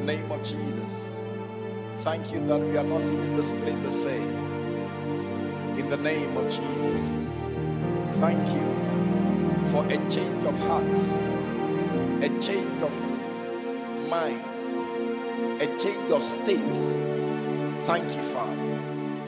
the 0.00 0.06
name 0.16 0.32
of 0.32 0.42
Jesus. 0.42 1.30
Thank 2.00 2.32
you 2.32 2.46
that 2.46 2.58
we 2.58 2.76
are 2.78 2.84
not 2.84 3.02
leaving 3.02 3.36
this 3.36 3.50
place 3.50 3.80
the 3.80 3.90
same. 3.90 4.34
In 5.78 5.90
the 5.90 5.96
name 5.96 6.36
of 6.38 6.44
Jesus. 6.48 7.36
Thank 8.14 8.48
you 8.48 9.70
for 9.70 9.84
a 9.86 9.98
change 10.08 10.44
of 10.46 10.58
hearts, 10.60 11.22
a 12.22 12.28
change 12.40 12.82
of 12.82 12.94
minds, 14.08 14.82
a 15.62 15.66
change 15.78 16.10
of 16.10 16.24
states. 16.24 16.96
Thank 17.84 18.14
you, 18.16 18.22
Father. 18.32 18.52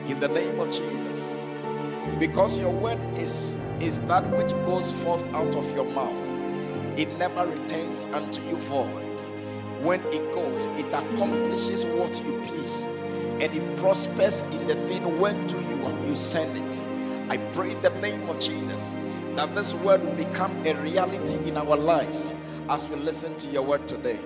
In 0.07 0.21
the 0.21 0.29
name 0.29 0.59
of 0.59 0.71
Jesus. 0.71 1.39
Because 2.19 2.59
your 2.59 2.73
word 2.73 2.99
is, 3.19 3.59
is 3.81 3.99
that 4.07 4.25
which 4.31 4.53
goes 4.65 4.93
forth 5.05 5.25
out 5.35 5.55
of 5.55 5.71
your 5.75 5.85
mouth, 5.85 6.99
it 6.99 7.15
never 7.19 7.47
returns 7.47 8.07
unto 8.07 8.41
you 8.49 8.57
void 8.57 9.12
when 9.83 10.01
it 10.13 10.33
goes, 10.33 10.67
it 10.79 10.87
accomplishes 10.87 11.85
what 11.85 12.23
you 12.25 12.41
please. 12.47 12.85
And 13.41 13.53
it 13.55 13.77
prospers 13.79 14.41
in 14.53 14.67
the 14.69 14.77
thing 14.87 15.19
whereto 15.19 15.59
you, 15.59 16.07
you 16.07 16.15
send 16.15 16.57
it. 16.57 16.83
I 17.29 17.39
pray 17.53 17.73
in 17.73 17.83
the 17.83 17.91
name 17.91 18.29
of 18.29 18.39
Jesus 18.39 18.95
that 19.35 19.55
this 19.55 19.75
word 19.75 20.05
will 20.05 20.15
become 20.15 20.65
a 20.67 20.75
reality 20.75 21.35
in 21.49 21.57
our 21.57 21.77
lives 21.77 22.33
as 22.69 22.89
we 22.89 22.97
listen 22.97 23.37
to 23.39 23.49
your 23.49 23.63
word 23.63 23.89
today. 23.89 24.19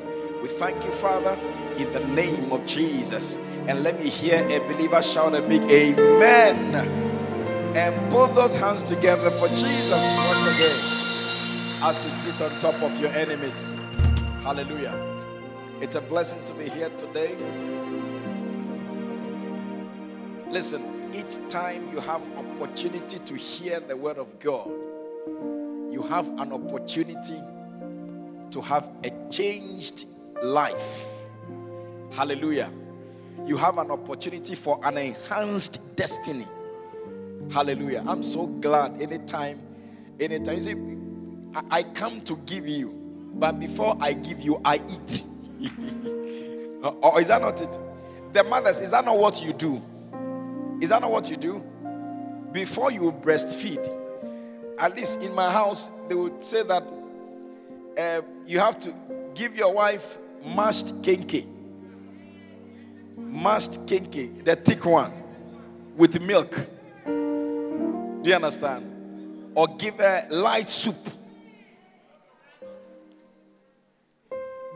We 0.42 0.48
thank 0.48 0.84
you, 0.84 0.90
Father, 0.92 1.38
in 1.78 1.92
the 1.92 2.00
name 2.00 2.52
of 2.52 2.66
Jesus. 2.66 3.38
And 3.66 3.82
let 3.82 3.98
me 3.98 4.08
hear 4.08 4.46
a 4.48 4.58
believer 4.68 5.02
shout 5.02 5.34
a 5.34 5.42
big 5.42 5.62
amen. 5.62 6.74
And 7.76 8.12
put 8.12 8.34
those 8.34 8.54
hands 8.54 8.82
together 8.82 9.30
for 9.32 9.48
Jesus 9.48 9.90
once 9.90 10.56
again 10.56 10.96
as 11.82 12.04
you 12.04 12.10
sit 12.10 12.40
on 12.42 12.58
top 12.60 12.80
of 12.82 12.98
your 13.00 13.10
enemies. 13.10 13.80
Hallelujah. 14.42 15.15
It's 15.78 15.94
a 15.94 16.00
blessing 16.00 16.42
to 16.44 16.54
be 16.54 16.70
here 16.70 16.88
today. 16.96 17.36
Listen, 20.48 20.82
each 21.14 21.36
time 21.50 21.86
you 21.92 22.00
have 22.00 22.22
opportunity 22.38 23.18
to 23.18 23.34
hear 23.34 23.80
the 23.80 23.94
word 23.94 24.16
of 24.16 24.38
God, 24.40 24.70
you 25.92 26.02
have 26.08 26.28
an 26.40 26.52
opportunity 26.52 27.42
to 28.52 28.60
have 28.62 28.88
a 29.04 29.10
changed 29.30 30.06
life. 30.42 31.04
Hallelujah. 32.10 32.72
You 33.44 33.58
have 33.58 33.76
an 33.76 33.90
opportunity 33.90 34.54
for 34.54 34.80
an 34.82 34.96
enhanced 34.96 35.94
destiny. 35.94 36.46
Hallelujah. 37.50 38.02
I'm 38.06 38.22
so 38.22 38.46
glad 38.46 39.02
anytime, 39.02 39.60
anytime. 40.18 40.54
You 40.54 40.62
see, 40.62 40.74
I, 41.54 41.78
I 41.78 41.82
come 41.82 42.22
to 42.22 42.36
give 42.46 42.66
you, 42.66 42.94
but 43.34 43.60
before 43.60 43.94
I 44.00 44.14
give 44.14 44.40
you, 44.40 44.58
I 44.64 44.76
eat. 44.76 45.22
or 47.02 47.20
is 47.20 47.28
that 47.28 47.40
not 47.40 47.60
it? 47.60 47.78
The 48.32 48.44
mothers, 48.44 48.80
is 48.80 48.90
that 48.90 49.04
not 49.04 49.18
what 49.18 49.42
you 49.42 49.52
do? 49.52 49.82
Is 50.80 50.90
that 50.90 51.00
not 51.00 51.10
what 51.10 51.30
you 51.30 51.36
do? 51.36 51.64
Before 52.52 52.92
you 52.92 53.12
breastfeed, 53.12 53.86
at 54.78 54.94
least 54.94 55.20
in 55.20 55.34
my 55.34 55.50
house, 55.50 55.90
they 56.08 56.14
would 56.14 56.42
say 56.42 56.62
that 56.62 56.82
uh, 57.98 58.20
you 58.46 58.58
have 58.58 58.78
to 58.80 58.94
give 59.34 59.56
your 59.56 59.72
wife 59.72 60.18
mashed 60.44 61.02
kenke. 61.02 61.46
Mashed 63.16 63.86
kenke, 63.86 64.44
the 64.44 64.56
thick 64.56 64.84
one, 64.84 65.12
with 65.96 66.20
milk. 66.20 66.54
Do 67.06 68.22
you 68.24 68.34
understand? 68.34 69.52
Or 69.54 69.68
give 69.76 69.94
her 69.94 70.26
light 70.30 70.68
soup. 70.68 70.96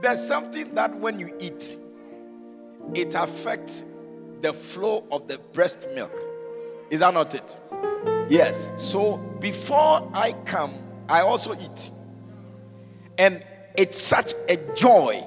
There's 0.00 0.26
something 0.26 0.74
that 0.74 0.94
when 0.96 1.18
you 1.18 1.34
eat, 1.38 1.76
it 2.94 3.14
affects 3.14 3.84
the 4.40 4.52
flow 4.52 5.04
of 5.10 5.28
the 5.28 5.38
breast 5.52 5.88
milk. 5.94 6.12
Is 6.88 7.00
that 7.00 7.12
not 7.12 7.34
it? 7.34 7.60
Yes. 8.28 8.70
So 8.76 9.18
before 9.40 10.10
I 10.14 10.32
come, 10.44 10.74
I 11.08 11.20
also 11.20 11.54
eat. 11.54 11.90
And 13.18 13.44
it's 13.76 14.00
such 14.00 14.32
a 14.48 14.56
joy. 14.74 15.22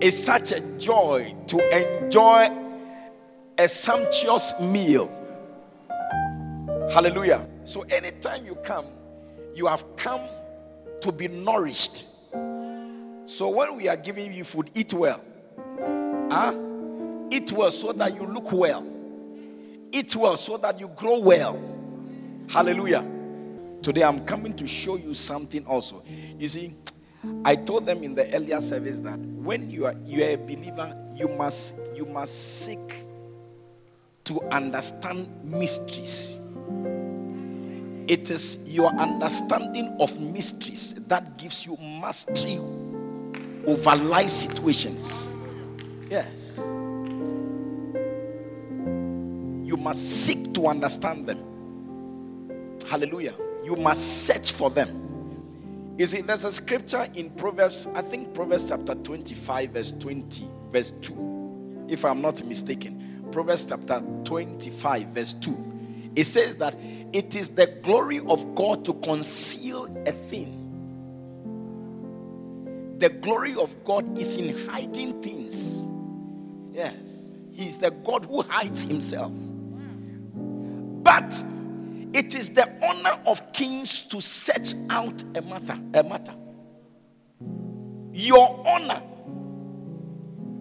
It's 0.00 0.18
such 0.18 0.50
a 0.50 0.60
joy 0.78 1.34
to 1.46 2.04
enjoy 2.04 2.48
a 3.56 3.68
sumptuous 3.68 4.58
meal. 4.60 5.10
Hallelujah. 6.92 7.46
So 7.64 7.82
anytime 7.82 8.44
you 8.44 8.56
come, 8.56 8.86
you 9.54 9.66
have 9.66 9.84
come 9.96 10.22
to 11.00 11.12
be 11.12 11.28
nourished. 11.28 12.11
So 13.24 13.50
when 13.50 13.76
we 13.76 13.88
are 13.88 13.96
giving 13.96 14.32
you 14.32 14.44
food, 14.44 14.70
eat 14.74 14.92
well. 14.92 15.22
Huh? 16.30 16.54
Eat 17.30 17.52
well 17.52 17.70
so 17.70 17.92
that 17.92 18.14
you 18.14 18.26
look 18.26 18.50
well. 18.52 18.86
Eat 19.92 20.16
well 20.16 20.36
so 20.36 20.56
that 20.56 20.80
you 20.80 20.88
grow 20.88 21.18
well. 21.18 21.62
Hallelujah. 22.48 23.06
Today 23.80 24.02
I'm 24.02 24.24
coming 24.24 24.54
to 24.56 24.66
show 24.66 24.96
you 24.96 25.14
something 25.14 25.64
also. 25.66 26.02
You 26.38 26.48
see, 26.48 26.74
I 27.44 27.56
told 27.56 27.86
them 27.86 28.02
in 28.02 28.14
the 28.14 28.32
earlier 28.34 28.60
service 28.60 28.98
that 29.00 29.18
when 29.18 29.70
you 29.70 29.86
are 29.86 29.94
you 30.04 30.24
are 30.24 30.30
a 30.30 30.36
believer, 30.36 30.96
you 31.14 31.28
must 31.28 31.76
you 31.94 32.06
must 32.06 32.62
seek 32.64 33.04
to 34.24 34.40
understand 34.50 35.28
mysteries. 35.44 36.38
It 38.08 38.30
is 38.30 38.62
your 38.66 38.88
understanding 38.94 39.96
of 40.00 40.18
mysteries 40.20 40.94
that 41.06 41.38
gives 41.38 41.64
you 41.66 41.76
mastery 41.76 42.60
over 43.66 43.96
life 43.96 44.30
situations. 44.30 45.28
Yes. 46.10 46.58
You 49.64 49.76
must 49.76 50.24
seek 50.24 50.52
to 50.54 50.66
understand 50.66 51.26
them. 51.26 51.38
Hallelujah. 52.88 53.34
You 53.64 53.76
must 53.76 54.26
search 54.26 54.52
for 54.52 54.70
them. 54.70 54.98
You 55.98 56.06
see, 56.06 56.20
there's 56.20 56.44
a 56.44 56.52
scripture 56.52 57.06
in 57.14 57.30
Proverbs, 57.30 57.86
I 57.94 58.02
think 58.02 58.34
Proverbs 58.34 58.68
chapter 58.68 58.94
25, 58.94 59.70
verse 59.70 59.92
20, 59.92 60.48
verse 60.70 60.90
2. 60.90 61.86
If 61.88 62.04
I'm 62.04 62.20
not 62.20 62.44
mistaken. 62.44 63.28
Proverbs 63.30 63.64
chapter 63.64 64.02
25, 64.24 65.06
verse 65.08 65.32
2. 65.34 66.10
It 66.16 66.24
says 66.24 66.56
that 66.56 66.76
it 67.12 67.36
is 67.36 67.48
the 67.50 67.66
glory 67.82 68.20
of 68.20 68.54
God 68.54 68.84
to 68.84 68.94
conceal 68.94 69.84
a 70.06 70.12
thing. 70.12 70.61
The 73.02 73.08
glory 73.08 73.56
of 73.56 73.74
God 73.82 74.16
is 74.16 74.36
in 74.36 74.64
hiding 74.68 75.20
things. 75.22 75.84
Yes. 76.72 77.32
He's 77.50 77.76
the 77.76 77.90
God 77.90 78.26
who 78.26 78.42
hides 78.42 78.84
himself. 78.84 79.32
But 81.02 81.44
it 82.14 82.36
is 82.36 82.50
the 82.50 82.68
honor 82.80 83.20
of 83.26 83.52
kings 83.52 84.02
to 84.02 84.20
search 84.20 84.74
out 84.88 85.20
a 85.34 85.42
matter. 85.42 85.76
A 85.94 86.04
matter. 86.04 86.32
Your 88.12 88.64
honor, 88.68 89.02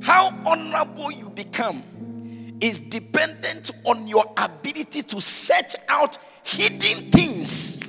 how 0.02 0.36
honorable 0.44 1.12
you 1.12 1.30
become, 1.30 1.84
is 2.60 2.80
dependent 2.80 3.70
on 3.86 4.08
your 4.08 4.26
ability 4.38 5.04
to 5.04 5.22
search 5.22 5.76
out 5.88 6.18
hidden 6.44 7.12
things. 7.12 7.84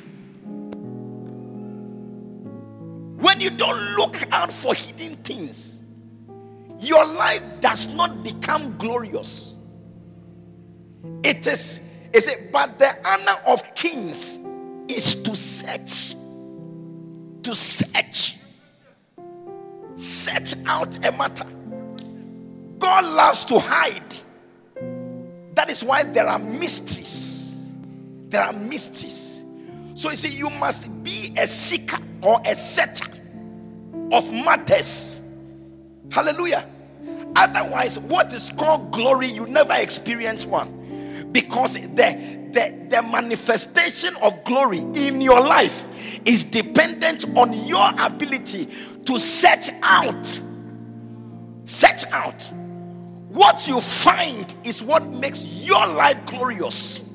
When 3.22 3.40
you 3.40 3.50
don't 3.50 3.80
look 3.94 4.16
out 4.32 4.52
for 4.52 4.74
hidden 4.74 5.14
things, 5.22 5.80
your 6.80 7.06
life 7.06 7.40
does 7.60 7.94
not 7.94 8.24
become 8.24 8.76
glorious. 8.78 9.54
It 11.22 11.46
is, 11.46 11.78
is 12.12 12.26
it, 12.26 12.50
but 12.50 12.80
the 12.80 12.96
honor 13.06 13.38
of 13.46 13.76
kings 13.76 14.40
is 14.88 15.14
to 15.22 15.36
search, 15.36 16.16
to 17.44 17.54
search, 17.54 18.38
search 19.94 20.54
out 20.66 21.06
a 21.06 21.12
matter. 21.12 21.46
God 22.80 23.04
loves 23.04 23.44
to 23.44 23.60
hide. 23.60 24.16
That 25.54 25.70
is 25.70 25.84
why 25.84 26.02
there 26.02 26.26
are 26.26 26.40
mysteries. 26.40 27.72
There 28.30 28.42
are 28.42 28.52
mysteries. 28.52 29.44
So 29.94 30.10
you 30.10 30.16
see, 30.16 30.36
you 30.36 30.50
must 30.50 31.04
be 31.04 31.32
a 31.38 31.46
seeker 31.46 31.98
or 32.22 32.40
a 32.46 32.54
searcher 32.54 33.10
of 34.12 34.30
matters. 34.32 35.20
Hallelujah. 36.10 36.66
Otherwise, 37.34 37.98
what 37.98 38.32
is 38.34 38.50
called 38.50 38.92
glory, 38.92 39.26
you 39.26 39.46
never 39.46 39.74
experience 39.74 40.44
one. 40.44 41.30
Because 41.32 41.74
the, 41.74 41.88
the, 42.52 42.86
the 42.90 43.02
manifestation 43.02 44.14
of 44.22 44.44
glory 44.44 44.78
in 44.78 45.20
your 45.20 45.40
life 45.40 45.84
is 46.26 46.44
dependent 46.44 47.24
on 47.36 47.52
your 47.66 47.90
ability 47.98 48.68
to 49.06 49.18
set 49.18 49.74
out. 49.82 50.40
Set 51.64 52.04
out. 52.12 52.50
What 53.30 53.66
you 53.66 53.80
find 53.80 54.54
is 54.62 54.82
what 54.82 55.06
makes 55.06 55.42
your 55.46 55.86
life 55.86 56.18
glorious. 56.26 57.08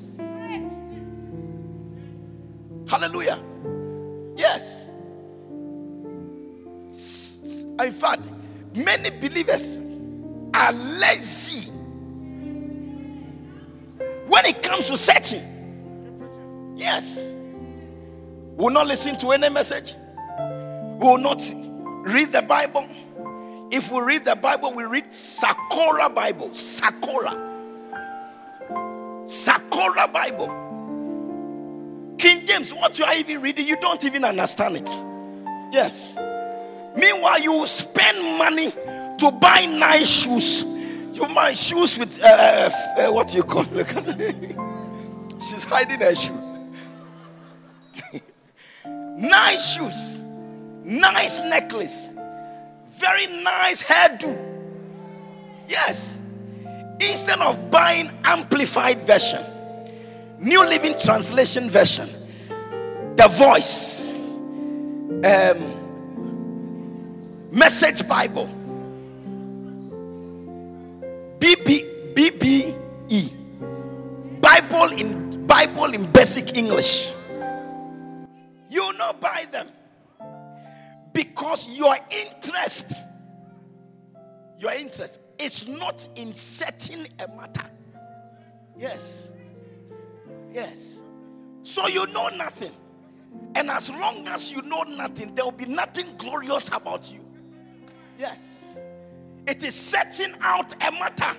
Hallelujah. 2.88 3.38
Yes. 4.36 4.87
In 6.98 7.92
fact, 7.92 8.22
many 8.74 9.10
believers 9.10 9.78
are 10.52 10.72
lazy 10.72 11.70
when 14.26 14.44
it 14.46 14.62
comes 14.62 14.88
to 14.88 14.96
searching. 14.96 16.74
Yes. 16.76 17.24
Will 18.56 18.70
not 18.70 18.88
listen 18.88 19.16
to 19.18 19.30
any 19.30 19.48
message. 19.48 19.94
Will 20.98 21.18
not 21.18 21.40
read 22.04 22.32
the 22.32 22.42
Bible. 22.42 22.84
If 23.70 23.92
we 23.92 24.00
read 24.00 24.24
the 24.24 24.34
Bible, 24.34 24.72
we 24.72 24.82
read 24.84 25.12
Sakura 25.12 26.08
Bible. 26.08 26.52
Sakura. 26.52 27.36
Sakura 29.26 30.08
Bible. 30.08 30.48
King 32.18 32.44
James, 32.44 32.74
what 32.74 32.98
you 32.98 33.04
are 33.04 33.14
even 33.14 33.40
reading, 33.40 33.68
you 33.68 33.76
don't 33.76 34.02
even 34.04 34.24
understand 34.24 34.76
it. 34.76 34.88
Yes. 35.72 36.14
Meanwhile, 36.96 37.40
you 37.40 37.66
spend 37.66 38.38
money 38.38 38.70
to 39.18 39.30
buy 39.32 39.66
nice 39.66 40.08
shoes. 40.08 40.64
You 41.12 41.26
buy 41.34 41.52
shoes 41.52 41.98
with 41.98 42.20
uh, 42.20 42.26
uh, 42.26 42.70
uh 43.08 43.12
what 43.12 43.34
you 43.34 43.42
call. 43.42 43.64
Look 43.72 43.94
at 43.94 44.06
She's 45.40 45.64
hiding 45.64 46.00
her 46.00 46.14
shoe. 46.14 46.34
nice 48.86 49.74
shoes, 49.74 50.18
nice 50.84 51.40
necklace, 51.40 52.10
very 52.96 53.26
nice 53.26 53.82
hairdo. 53.82 54.36
Yes. 55.66 56.18
Instead 57.00 57.40
of 57.40 57.70
buying 57.70 58.10
amplified 58.24 58.98
version, 59.02 59.44
New 60.40 60.64
Living 60.64 60.94
Translation 61.00 61.70
version, 61.70 62.08
the 63.14 63.28
voice, 63.28 64.12
um, 64.12 65.77
Message 67.50 68.06
Bible, 68.06 68.46
BB, 71.38 72.14
BBE, 72.14 73.30
Bible 74.40 74.92
in 74.92 75.46
Bible 75.46 75.94
in 75.94 76.04
basic 76.12 76.58
English. 76.58 77.12
You 78.68 78.92
not 78.98 79.18
buy 79.20 79.46
them 79.50 79.68
because 81.14 81.74
your 81.74 81.96
interest, 82.10 82.92
your 84.58 84.72
interest 84.72 85.18
is 85.38 85.66
not 85.66 86.06
in 86.16 86.34
setting 86.34 87.06
a 87.18 87.28
matter. 87.28 87.64
Yes. 88.76 89.30
Yes. 90.52 90.98
So 91.62 91.86
you 91.88 92.06
know 92.08 92.28
nothing. 92.28 92.72
And 93.54 93.70
as 93.70 93.90
long 93.90 94.28
as 94.28 94.52
you 94.52 94.60
know 94.62 94.82
nothing, 94.82 95.34
there 95.34 95.44
will 95.46 95.52
be 95.52 95.64
nothing 95.66 96.14
glorious 96.18 96.68
about 96.68 97.10
you. 97.10 97.27
Yes. 98.18 98.76
It 99.46 99.62
is 99.62 99.74
setting 99.74 100.34
out 100.40 100.74
a 100.84 100.90
matter. 100.90 101.38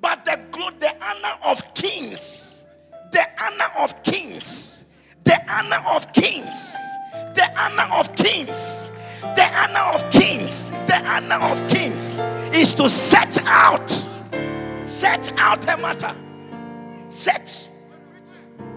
But 0.00 0.24
the 0.24 0.40
glory, 0.52 0.74
the 0.78 0.94
honor 1.04 1.36
of 1.42 1.74
kings, 1.74 2.62
the 3.10 3.26
honor 3.42 3.70
of 3.78 4.02
kings, 4.04 4.84
the 5.24 5.38
honor 5.50 5.82
of 5.88 6.12
kings, 6.12 6.74
the 7.34 7.50
honor 7.56 7.92
of 7.94 8.14
kings, 8.14 8.90
the 9.20 9.50
honor 9.52 9.94
of 9.94 10.10
kings, 10.10 10.70
the 10.86 11.02
honor 11.04 11.36
of 11.36 11.68
kings 11.68 12.20
is 12.54 12.74
to 12.74 12.88
set 12.88 13.42
out, 13.44 13.90
set 14.84 15.32
out 15.38 15.64
a 15.68 15.76
matter, 15.76 16.14
set, 17.08 17.68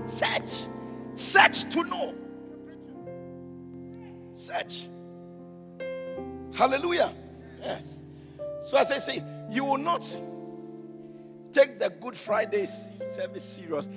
set, 0.06 0.68
search 1.14 1.70
to 1.70 1.84
know, 1.84 2.16
search. 4.34 4.88
Hallelujah. 6.58 7.14
Yes. 7.62 7.98
So 8.64 8.78
as 8.78 8.90
I 8.90 8.98
say, 8.98 9.24
you 9.52 9.64
will 9.64 9.78
not 9.78 10.02
take 11.54 11.80
the 11.80 11.90
Good 12.02 12.16
Friday 12.16 12.66
service 12.66 13.44
serious 13.44 13.88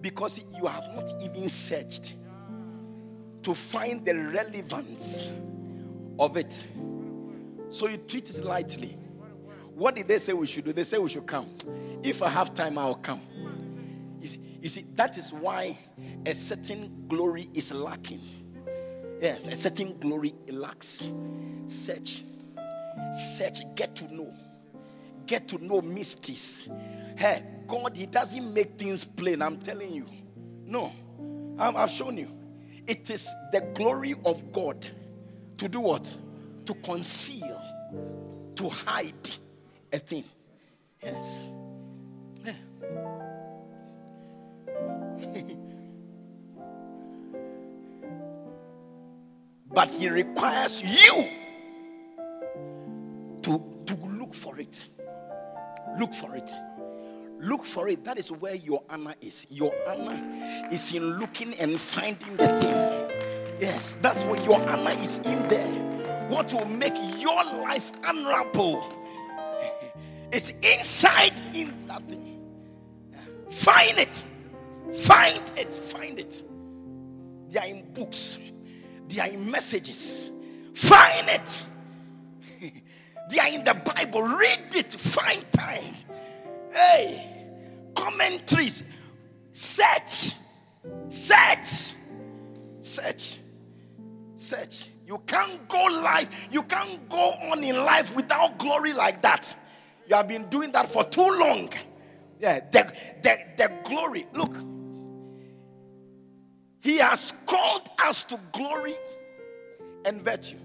because 0.00 0.40
you 0.56 0.66
have 0.66 0.84
not 0.96 1.12
even 1.22 1.48
searched 1.48 2.14
to 3.42 3.54
find 3.54 4.04
the 4.04 4.14
relevance 4.14 5.38
of 6.18 6.36
it. 6.36 6.68
So 7.68 7.86
you 7.86 7.98
treat 7.98 8.30
it 8.30 8.44
lightly. 8.44 8.98
What 9.74 9.94
did 9.94 10.08
they 10.08 10.18
say 10.18 10.32
we 10.32 10.48
should 10.48 10.64
do? 10.64 10.72
They 10.72 10.82
say 10.82 10.98
we 10.98 11.08
should 11.08 11.26
come. 11.26 11.50
If 12.02 12.20
I 12.20 12.30
have 12.30 12.52
time, 12.52 12.78
I'll 12.78 12.96
come. 12.96 13.20
You 14.20 14.26
see, 14.26 14.40
you 14.60 14.68
see, 14.68 14.86
that 14.96 15.16
is 15.16 15.32
why 15.32 15.78
a 16.26 16.34
certain 16.34 17.04
glory 17.06 17.48
is 17.54 17.72
lacking. 17.72 18.39
Yes, 19.20 19.46
a 19.48 19.56
certain 19.56 19.98
glory 19.98 20.34
lacks. 20.48 21.10
Search, 21.66 22.24
search, 23.12 23.60
get 23.74 23.94
to 23.96 24.12
know, 24.14 24.32
get 25.26 25.46
to 25.48 25.62
know 25.62 25.82
mysteries. 25.82 26.68
Hey, 27.16 27.42
God, 27.66 27.96
He 27.96 28.06
doesn't 28.06 28.54
make 28.54 28.78
things 28.78 29.04
plain. 29.04 29.42
I'm 29.42 29.58
telling 29.58 29.92
you. 29.92 30.06
No, 30.66 30.92
I've 31.58 31.90
shown 31.90 32.16
you. 32.16 32.30
It 32.86 33.10
is 33.10 33.28
the 33.52 33.60
glory 33.74 34.14
of 34.24 34.52
God 34.52 34.86
to 35.58 35.68
do 35.68 35.80
what? 35.80 36.16
To 36.66 36.74
conceal, 36.74 37.60
to 38.54 38.68
hide 38.68 39.30
a 39.92 39.98
thing. 39.98 40.24
Yes. 41.02 41.50
Yeah. 42.44 42.54
But 49.72 49.90
he 49.90 50.08
requires 50.08 50.82
you 50.82 51.28
to, 53.42 53.62
to 53.86 53.94
look 54.06 54.34
for 54.34 54.58
it. 54.58 54.86
Look 55.98 56.12
for 56.12 56.36
it. 56.36 56.50
Look 57.38 57.64
for 57.64 57.88
it. 57.88 58.04
That 58.04 58.18
is 58.18 58.30
where 58.30 58.54
your 58.54 58.82
honor 58.90 59.14
is. 59.20 59.46
Your 59.50 59.72
honor 59.88 60.20
is 60.70 60.92
in 60.94 61.18
looking 61.18 61.54
and 61.54 61.80
finding 61.80 62.36
the 62.36 62.46
thing. 62.60 63.60
Yes, 63.60 63.96
that's 64.00 64.24
where 64.24 64.40
your 64.42 64.60
honor 64.68 64.94
is 65.00 65.18
in 65.18 65.48
there. 65.48 65.90
What 66.28 66.52
will 66.52 66.66
make 66.66 66.96
your 67.18 67.44
life 67.44 67.92
honorable? 68.04 68.96
It's 70.32 70.52
inside 70.62 71.32
in 71.54 71.74
that 71.88 72.06
thing. 72.08 72.38
Find 73.50 73.98
it. 73.98 74.22
Find 75.02 75.52
it. 75.56 75.74
Find 75.74 76.20
it. 76.20 76.44
They 77.48 77.58
are 77.58 77.66
in 77.66 77.92
books. 77.92 78.38
They 79.10 79.20
are 79.20 79.26
in 79.28 79.50
messages. 79.50 80.30
Find 80.72 81.28
it. 81.28 81.64
they 83.30 83.38
are 83.40 83.48
in 83.48 83.64
the 83.64 83.74
Bible. 83.74 84.22
Read 84.22 84.74
it. 84.74 84.92
Find 84.92 85.44
time. 85.52 85.96
Hey, 86.72 87.48
commentaries. 87.94 88.84
Search. 89.52 90.34
Search. 91.08 91.94
Search. 92.80 93.38
Search. 94.36 94.90
You 95.06 95.18
can't 95.26 95.66
go 95.68 95.84
life. 95.86 96.28
You 96.52 96.62
can't 96.62 97.08
go 97.08 97.32
on 97.50 97.64
in 97.64 97.76
life 97.76 98.14
without 98.14 98.58
glory 98.58 98.92
like 98.92 99.22
that. 99.22 99.56
You 100.08 100.14
have 100.14 100.28
been 100.28 100.48
doing 100.50 100.70
that 100.70 100.88
for 100.88 101.02
too 101.02 101.20
long. 101.20 101.68
Yeah, 102.38 102.60
the, 102.70 102.92
the, 103.22 103.38
the 103.56 103.72
glory. 103.84 104.28
Look, 104.32 104.54
he 106.80 106.96
has 106.98 107.32
called 107.46 107.88
us 108.02 108.24
to 108.24 108.38
glory 108.52 108.94
and 110.04 110.22
virtue. 110.22 110.58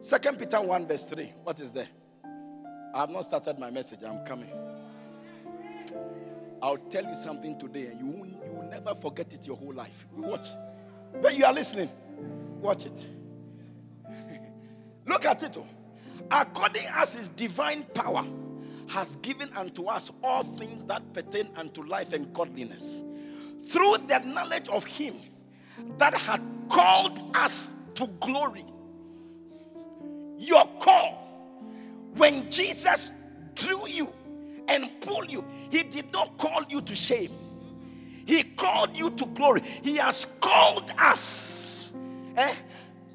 Second 0.00 0.38
Peter 0.38 0.60
1, 0.60 0.86
verse 0.86 1.04
3. 1.04 1.32
What 1.42 1.60
is 1.60 1.72
there? 1.72 1.88
I 2.94 3.00
have 3.00 3.10
not 3.10 3.24
started 3.24 3.58
my 3.58 3.70
message. 3.70 4.00
I'm 4.02 4.24
coming. 4.24 4.50
I'll 6.62 6.78
tell 6.78 7.04
you 7.04 7.14
something 7.14 7.58
today, 7.58 7.86
and 7.86 8.00
you 8.00 8.06
will, 8.06 8.26
you 8.26 8.52
will 8.52 8.68
never 8.68 8.94
forget 8.94 9.32
it 9.34 9.46
your 9.46 9.56
whole 9.56 9.74
life. 9.74 10.06
Watch. 10.16 10.48
But 11.20 11.36
you 11.36 11.44
are 11.44 11.52
listening. 11.52 11.90
Watch 12.60 12.86
it. 12.86 13.06
Look 15.06 15.24
at 15.24 15.42
it. 15.42 15.56
Oh. 15.58 15.66
According 16.30 16.84
as 16.92 17.14
his 17.14 17.28
divine 17.28 17.84
power 17.94 18.24
has 18.88 19.16
given 19.16 19.50
unto 19.54 19.86
us 19.86 20.10
all 20.22 20.42
things 20.42 20.84
that 20.84 21.12
pertain 21.12 21.48
unto 21.56 21.82
life 21.82 22.12
and 22.12 22.32
godliness, 22.32 23.02
through 23.66 23.96
the 24.06 24.18
knowledge 24.20 24.68
of 24.68 24.84
him 24.84 25.16
that 25.98 26.14
had 26.14 26.42
called 26.68 27.20
us 27.34 27.68
to 27.94 28.06
glory. 28.20 28.64
Your 30.38 30.66
call, 30.80 31.22
when 32.14 32.50
Jesus 32.50 33.12
drew 33.54 33.86
you 33.86 34.12
and 34.68 35.00
pulled 35.00 35.30
you, 35.30 35.44
he 35.70 35.82
did 35.82 36.12
not 36.12 36.36
call 36.38 36.62
you 36.68 36.80
to 36.82 36.94
shame. 36.94 37.30
He 38.26 38.42
called 38.42 38.96
you 38.96 39.10
to 39.10 39.26
glory. 39.26 39.62
He 39.82 39.96
has 39.96 40.26
called 40.40 40.92
us 40.98 41.92
eh, 42.36 42.54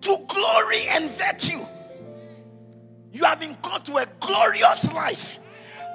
to 0.01 0.17
glory 0.27 0.87
and 0.87 1.09
virtue. 1.11 1.65
You 3.11 3.25
have 3.25 3.39
been 3.39 3.55
called 3.55 3.85
to 3.85 3.97
a 3.97 4.05
glorious 4.19 4.91
life. 4.93 5.37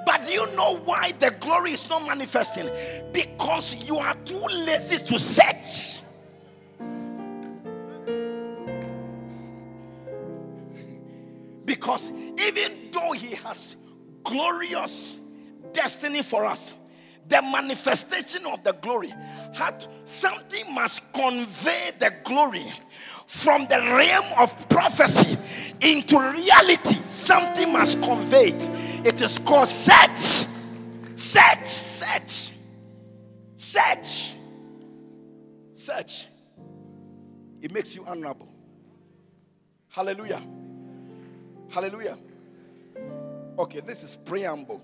But 0.07 0.31
you 0.31 0.45
know 0.55 0.77
why 0.85 1.11
the 1.19 1.31
glory 1.31 1.73
is 1.73 1.89
not 1.89 2.07
manifesting? 2.07 2.69
Because 3.11 3.75
you 3.75 3.97
are 3.97 4.13
too 4.23 4.39
lazy 4.39 5.03
to 5.03 5.19
search. 5.19 6.01
Because 11.65 12.11
even 12.39 12.89
though 12.89 13.11
He 13.11 13.35
has 13.35 13.75
glorious 14.23 15.19
destiny 15.73 16.21
for 16.21 16.45
us, 16.45 16.73
the 17.27 17.41
manifestation 17.41 18.45
of 18.45 18.63
the 18.63 18.71
glory 18.71 19.13
had 19.53 19.85
something 20.05 20.73
must 20.73 21.11
convey 21.11 21.91
the 21.99 22.13
glory 22.23 22.71
from 23.25 23.67
the 23.67 23.77
realm 23.77 24.25
of 24.37 24.69
prophecy 24.69 25.37
into 25.81 26.17
reality. 26.17 26.95
Something 27.09 27.73
must 27.73 28.01
convey 28.01 28.53
it. 28.55 28.69
It 29.07 29.21
is 29.21 29.39
called 29.39 29.69
search. 29.69 30.45
Search, 31.15 31.65
search, 31.65 32.51
search, 33.55 34.33
search. 35.73 36.27
It 37.61 37.73
makes 37.73 37.95
you 37.95 38.03
honorable. 38.05 38.49
Hallelujah. 39.87 40.41
Hallelujah. 41.69 42.17
Okay, 43.57 43.79
this 43.79 44.03
is 44.03 44.17
preamble. 44.17 44.81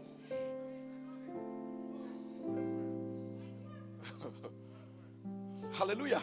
Hallelujah. 5.73 6.21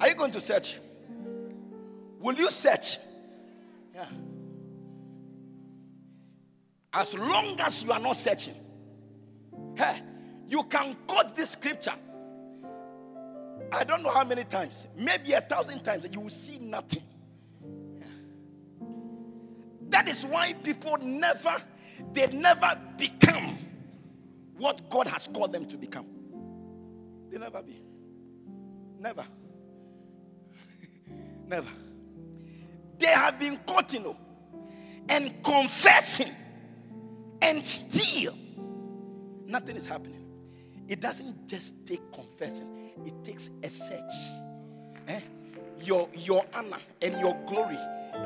Are 0.00 0.08
you 0.08 0.14
going 0.14 0.32
to 0.32 0.40
search? 0.40 0.78
Will 2.20 2.36
you 2.36 2.50
search? 2.50 2.96
Yeah. 3.94 4.06
As 6.94 7.16
long 7.18 7.58
as 7.60 7.82
you 7.82 7.92
are 7.92 8.00
not 8.00 8.16
searching, 8.16 8.54
hey, 9.76 10.02
you 10.46 10.62
can 10.64 10.94
quote 11.06 11.34
this 11.34 11.50
scripture. 11.50 11.94
I 13.72 13.84
don't 13.84 14.02
know 14.02 14.10
how 14.10 14.24
many 14.24 14.44
times, 14.44 14.86
maybe 14.96 15.32
a 15.32 15.40
thousand 15.40 15.82
times, 15.82 16.06
you 16.12 16.20
will 16.20 16.28
see 16.28 16.58
nothing. 16.58 17.02
That 19.88 20.08
is 20.08 20.24
why 20.24 20.52
people 20.54 20.98
never, 20.98 21.56
they 22.12 22.26
never 22.28 22.78
become 22.96 23.58
what 24.56 24.88
God 24.90 25.06
has 25.06 25.28
called 25.32 25.52
them 25.52 25.64
to 25.66 25.76
become. 25.76 26.06
They 27.30 27.38
never 27.38 27.62
be. 27.62 27.82
Never. 28.98 29.24
never. 31.46 31.70
They 32.98 33.06
have 33.06 33.38
been 33.38 33.58
caught, 33.66 33.92
you 33.92 34.00
know, 34.00 34.16
and 35.08 35.42
confessing, 35.42 36.30
and 37.42 37.64
still 37.64 38.34
nothing 39.46 39.76
is 39.76 39.86
happening. 39.86 40.24
It 40.88 41.00
doesn't 41.00 41.46
just 41.46 41.74
take 41.86 42.00
confessing, 42.12 42.90
it 43.04 43.14
takes 43.24 43.50
a 43.62 43.68
search. 43.68 44.12
Eh? 45.08 45.20
Your, 45.80 46.08
your 46.14 46.44
honor 46.54 46.78
and 47.00 47.18
your 47.20 47.36
glory 47.46 47.78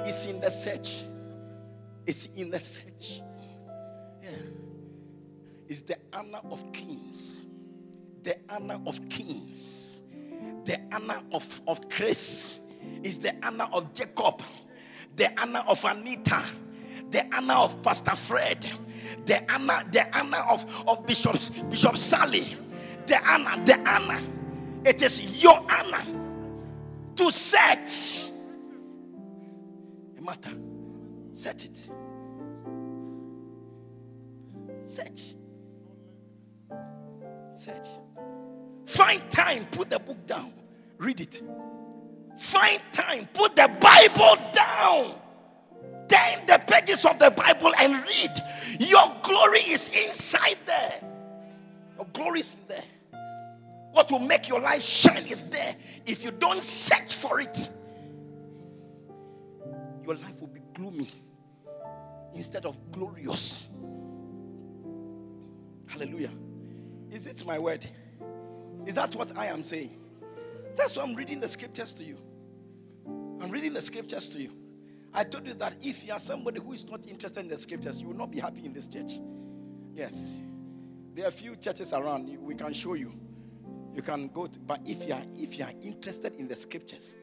is 0.07 0.27
in 0.27 0.41
the 0.41 0.51
search. 0.51 1.05
It's 2.07 2.29
in 2.37 2.51
the 2.51 2.59
search. 2.59 3.21
Yeah. 4.23 4.31
It's 5.69 5.81
the 5.83 5.97
honor 6.13 6.41
of 6.51 6.73
kings. 6.73 7.47
The 8.23 8.37
honor 8.49 8.81
of 8.87 9.09
kings. 9.09 10.03
The 10.65 10.81
honor 10.93 11.21
of, 11.33 11.61
of 11.67 11.89
Chris. 11.89 12.61
Is 13.03 13.19
the 13.19 13.35
honor 13.43 13.69
of 13.73 13.93
Jacob. 13.95 14.43
The 15.17 15.33
honor 15.41 15.65
of 15.67 15.85
Anita. 15.85 16.43
The 17.11 17.27
honor 17.35 17.55
of 17.55 17.83
Pastor 17.83 18.15
Fred. 18.15 18.67
The 19.25 19.43
honor, 19.53 19.83
the 19.91 20.19
honor 20.19 20.45
of, 20.49 20.89
of 20.89 21.07
Bishop, 21.07 21.39
Bishop 21.71 21.97
Sally. 21.97 22.57
The 23.07 23.25
honor, 23.29 23.65
the 23.65 23.79
honor. 23.89 24.21
It 24.85 25.03
is 25.03 25.43
your 25.43 25.65
honor 25.71 26.05
to 27.17 27.31
search 27.31 28.31
a 30.17 30.23
matter. 30.23 30.53
Search 31.33 31.65
it. 31.65 31.91
Search. 34.85 35.35
Search. 37.51 37.87
Find 38.87 39.31
time, 39.31 39.67
put 39.67 39.91
the 39.91 39.99
book 39.99 40.27
down, 40.27 40.53
read 40.99 41.21
it. 41.21 41.43
Find 42.39 42.81
time, 42.93 43.29
put 43.33 43.57
the 43.57 43.69
Bible 43.81 44.37
down. 44.53 45.15
Turn 46.09 46.47
the 46.47 46.61
pages 46.67 47.05
of 47.05 47.19
the 47.19 47.31
Bible 47.31 47.73
and 47.79 48.03
read. 48.05 48.43
Your 48.79 49.13
glory 49.23 49.61
is 49.61 49.89
inside 49.89 50.59
there. 50.67 51.01
Your 51.97 52.07
glory 52.13 52.41
is 52.41 52.57
there. 52.69 52.85
What 53.93 54.11
will 54.11 54.19
make 54.19 54.49
your 54.49 54.61
life 54.61 54.83
shine 54.83 55.27
is 55.27 55.43
there. 55.43 55.75
If 56.05 56.23
you 56.23 56.31
don't 56.31 56.63
search 56.63 57.15
for 57.15 57.41
it, 57.41 57.71
your 60.05 60.15
life 60.17 60.41
will 60.41 60.49
be 60.49 60.61
gloomy 60.75 61.09
instead 62.35 62.67
of 62.67 62.77
glorious. 62.93 63.67
Hallelujah. 65.87 66.31
Is 67.11 67.27
it 67.27 67.45
my 67.47 67.59
word? 67.59 67.87
Is 68.85 68.95
that 68.95 69.15
what 69.17 69.37
I 69.37 69.47
am 69.47 69.65
saying? 69.65 69.99
That's 70.77 70.97
why 70.97 71.03
I'm 71.03 71.15
reading 71.15 71.41
the 71.41 71.49
scriptures 71.49 71.95
to 71.95 72.05
you. 72.05 72.19
I'm 73.41 73.51
reading 73.51 73.73
the 73.73 73.83
scriptures 73.83 74.29
to 74.31 74.39
you. 74.39 74.53
I 75.17 75.25
told 75.25 75.47
you 75.47 75.55
that 75.55 75.77
if 75.81 76.07
you 76.07 76.13
are 76.13 76.21
somebody 76.21 76.61
who 76.61 76.75
is 76.75 76.87
not 76.91 77.07
interested 77.07 77.41
in 77.41 77.49
the 77.49 77.57
scriptures, 77.57 78.03
you 78.03 78.09
will 78.09 78.17
not 78.17 78.31
be 78.31 78.39
happy 78.39 78.67
in 78.67 78.75
this 78.75 78.87
church. 78.87 79.13
Yes. 79.95 80.35
There 81.15 81.27
are 81.27 81.31
few 81.31 81.57
churches 81.57 81.95
around. 81.95 82.29
We 82.39 82.55
can 82.55 82.75
show 82.75 82.93
you. 82.93 83.15
You 83.95 84.03
can 84.03 84.29
go 84.29 84.47
to, 84.47 84.59
but 84.59 84.83
if 84.85 85.09
you 85.09 85.15
are 85.15 85.23
if 85.35 85.59
you 85.59 85.65
are 85.65 85.73
interested 85.81 86.35
in 86.35 86.47
the 86.47 86.55
scriptures, 86.55 87.17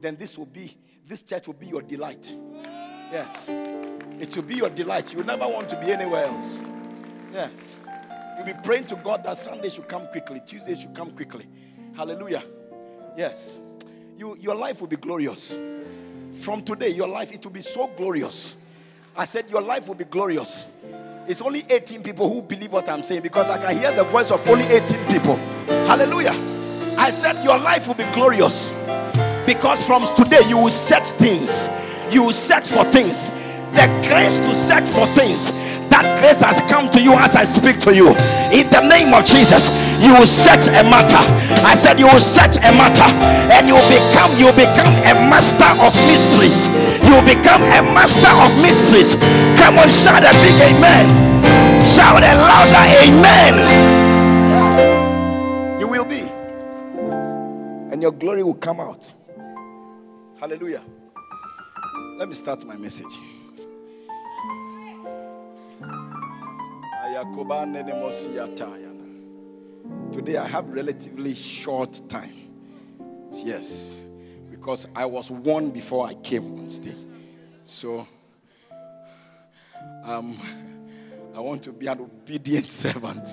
then 0.00 0.16
this 0.16 0.38
will 0.38 0.46
be 0.46 0.74
this 1.06 1.20
church 1.22 1.46
will 1.46 1.54
be 1.54 1.66
your 1.66 1.82
delight. 1.82 2.34
Yes. 3.12 3.46
It 4.18 4.34
will 4.34 4.44
be 4.44 4.54
your 4.54 4.70
delight. 4.70 5.12
You 5.12 5.18
will 5.18 5.26
never 5.26 5.46
want 5.46 5.68
to 5.68 5.80
be 5.80 5.92
anywhere 5.92 6.24
else. 6.24 6.58
Yes. 7.30 7.76
You'll 8.38 8.46
be 8.46 8.54
praying 8.64 8.86
to 8.86 8.96
God 8.96 9.22
that 9.24 9.36
Sunday 9.36 9.68
should 9.68 9.86
come 9.86 10.06
quickly, 10.06 10.40
Tuesday 10.46 10.74
should 10.74 10.94
come 10.94 11.10
quickly. 11.10 11.46
Hallelujah. 11.94 12.42
Yes. 13.18 13.58
You, 14.16 14.38
your 14.40 14.54
life 14.54 14.80
will 14.80 14.88
be 14.88 14.96
glorious. 14.96 15.58
From 16.40 16.62
today, 16.62 16.88
your 16.88 17.08
life, 17.08 17.32
it 17.32 17.44
will 17.44 17.52
be 17.52 17.60
so 17.60 17.88
glorious. 17.96 18.56
I 19.16 19.24
said, 19.24 19.50
Your 19.50 19.60
life 19.60 19.88
will 19.88 19.94
be 19.94 20.04
glorious. 20.04 20.68
It's 21.28 21.40
only 21.40 21.64
18 21.68 22.02
people 22.02 22.32
who 22.32 22.42
believe 22.42 22.72
what 22.72 22.88
I'm 22.88 23.02
saying 23.02 23.22
because 23.22 23.48
I 23.48 23.58
can 23.58 23.78
hear 23.78 23.92
the 23.92 24.04
voice 24.04 24.30
of 24.30 24.46
only 24.48 24.64
18 24.64 25.06
people. 25.06 25.36
Hallelujah. 25.86 26.34
I 26.98 27.10
said, 27.10 27.42
Your 27.44 27.58
life 27.58 27.86
will 27.86 27.94
be 27.94 28.10
glorious 28.12 28.72
because 29.46 29.84
from 29.86 30.04
today, 30.16 30.40
you 30.48 30.56
will 30.56 30.70
search 30.70 31.10
things, 31.12 31.68
you 32.10 32.22
will 32.24 32.32
search 32.32 32.68
for 32.68 32.84
things. 32.90 33.30
The 33.72 33.88
grace 34.06 34.38
to 34.40 34.54
search 34.54 34.88
for 34.90 35.06
things 35.14 35.50
that 35.92 36.08
grace 36.16 36.40
has 36.40 36.64
come 36.72 36.88
to 36.96 37.00
you 37.00 37.12
as 37.12 37.36
I 37.36 37.44
speak 37.44 37.76
to 37.84 37.92
you. 37.92 38.16
In 38.48 38.64
the 38.72 38.80
name 38.80 39.12
of 39.12 39.28
Jesus, 39.28 39.68
you 40.00 40.12
will 40.16 40.26
search 40.26 40.68
a 40.72 40.80
matter. 40.80 41.20
I 41.64 41.76
said 41.76 42.00
you 42.00 42.08
will 42.08 42.20
search 42.20 42.56
a 42.56 42.72
matter, 42.72 43.04
and 43.52 43.68
you 43.68 43.76
become 43.92 44.32
you 44.40 44.48
become 44.56 44.88
a 45.04 45.12
master 45.28 45.68
of 45.84 45.92
mysteries. 46.08 46.64
You 47.04 47.20
become 47.24 47.60
a 47.60 47.84
master 47.92 48.32
of 48.40 48.48
mysteries. 48.64 49.16
Come 49.60 49.76
on, 49.76 49.92
shout 49.92 50.24
a 50.24 50.32
big 50.40 50.56
amen. 50.72 51.12
Shout 51.80 52.24
a 52.24 52.32
louder 52.40 52.84
amen. 53.04 53.54
You 55.80 55.88
will 55.88 56.04
be, 56.08 56.24
and 57.92 58.00
your 58.00 58.12
glory 58.12 58.42
will 58.42 58.54
come 58.56 58.80
out. 58.80 59.12
Hallelujah. 60.40 60.82
Let 62.16 62.28
me 62.28 62.34
start 62.34 62.64
my 62.64 62.76
message. 62.76 63.18
Today 70.12 70.36
I 70.38 70.46
have 70.46 70.68
relatively 70.68 71.34
short 71.34 72.00
time. 72.08 72.34
Yes, 73.30 74.00
because 74.50 74.86
I 74.96 75.04
was 75.04 75.30
warned 75.30 75.74
before 75.74 76.06
I 76.06 76.14
came 76.14 76.58
on 76.58 76.70
stage. 76.70 76.96
So 77.64 78.06
um, 80.04 80.38
I 81.34 81.40
want 81.40 81.62
to 81.64 81.72
be 81.72 81.86
an 81.86 82.00
obedient 82.00 82.72
servant. 82.72 83.28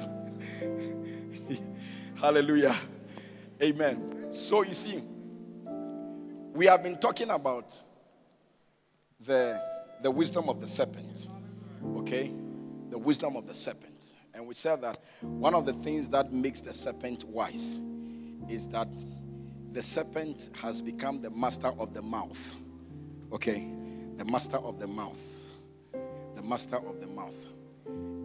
Hallelujah. 2.15 2.75
Amen. 3.61 4.25
So 4.29 4.63
you 4.63 4.73
see, 4.73 5.01
we 6.53 6.65
have 6.65 6.83
been 6.83 6.97
talking 6.97 7.29
about 7.29 7.79
the, 9.21 9.61
the 10.01 10.11
wisdom 10.11 10.49
of 10.49 10.59
the 10.59 10.67
serpent. 10.67 11.29
Okay? 11.97 12.33
The 12.89 12.97
wisdom 12.97 13.35
of 13.35 13.47
the 13.47 13.53
serpent. 13.53 14.15
And 14.33 14.45
we 14.47 14.53
said 14.53 14.81
that 14.81 14.99
one 15.21 15.53
of 15.53 15.65
the 15.65 15.73
things 15.73 16.09
that 16.09 16.31
makes 16.31 16.61
the 16.61 16.73
serpent 16.73 17.23
wise 17.25 17.79
is 18.47 18.67
that 18.67 18.87
the 19.71 19.83
serpent 19.83 20.49
has 20.61 20.81
become 20.81 21.21
the 21.21 21.29
master 21.29 21.67
of 21.67 21.93
the 21.93 22.01
mouth. 22.01 22.55
Okay? 23.31 23.67
The 24.17 24.25
master 24.25 24.57
of 24.57 24.79
the 24.79 24.87
mouth. 24.87 25.21
The 26.35 26.41
master 26.41 26.77
of 26.77 26.99
the 26.99 27.07
mouth. 27.07 27.35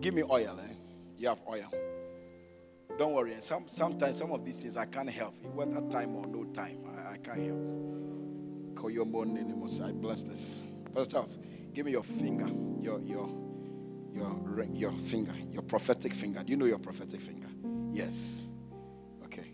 Give 0.01 0.15
me 0.15 0.23
oil, 0.23 0.59
eh? 0.61 0.75
You 1.19 1.29
have 1.29 1.41
oil. 1.49 1.73
Don't 2.99 3.13
worry. 3.13 3.33
And 3.33 3.43
some, 3.43 3.65
sometimes 3.67 4.19
some 4.19 4.31
of 4.33 4.45
these 4.45 4.57
things 4.57 4.77
I 4.77 4.87
can't 4.87 5.11
help. 5.11 5.35
Whether 5.55 5.81
time 5.91 6.15
or 6.15 6.27
no 6.27 6.45
time, 6.53 6.79
I, 6.97 7.15
I 7.15 7.17
can't 7.19 7.39
help. 7.39 8.77
Call 8.77 8.91
your 8.91 9.05
morning. 9.05 9.51
I 9.83 9.93
bless 9.93 10.23
this. 10.23 10.63
Pastor 10.95 11.13
Charles, 11.13 11.39
give 11.73 11.87
me 11.87 11.93
your 11.93 12.05
finger, 12.05 12.49
your 12.81 13.01
your 13.01 13.29
your 14.15 14.65
your 14.73 14.93
finger, 14.93 15.35
your 15.51 15.63
prophetic 15.63 16.13
finger. 16.13 16.43
Do 16.43 16.51
you 16.51 16.57
know 16.57 16.67
your 16.67 16.79
prophetic 16.79 17.21
finger? 17.21 17.49
Yes. 17.93 18.47
Okay. 19.25 19.53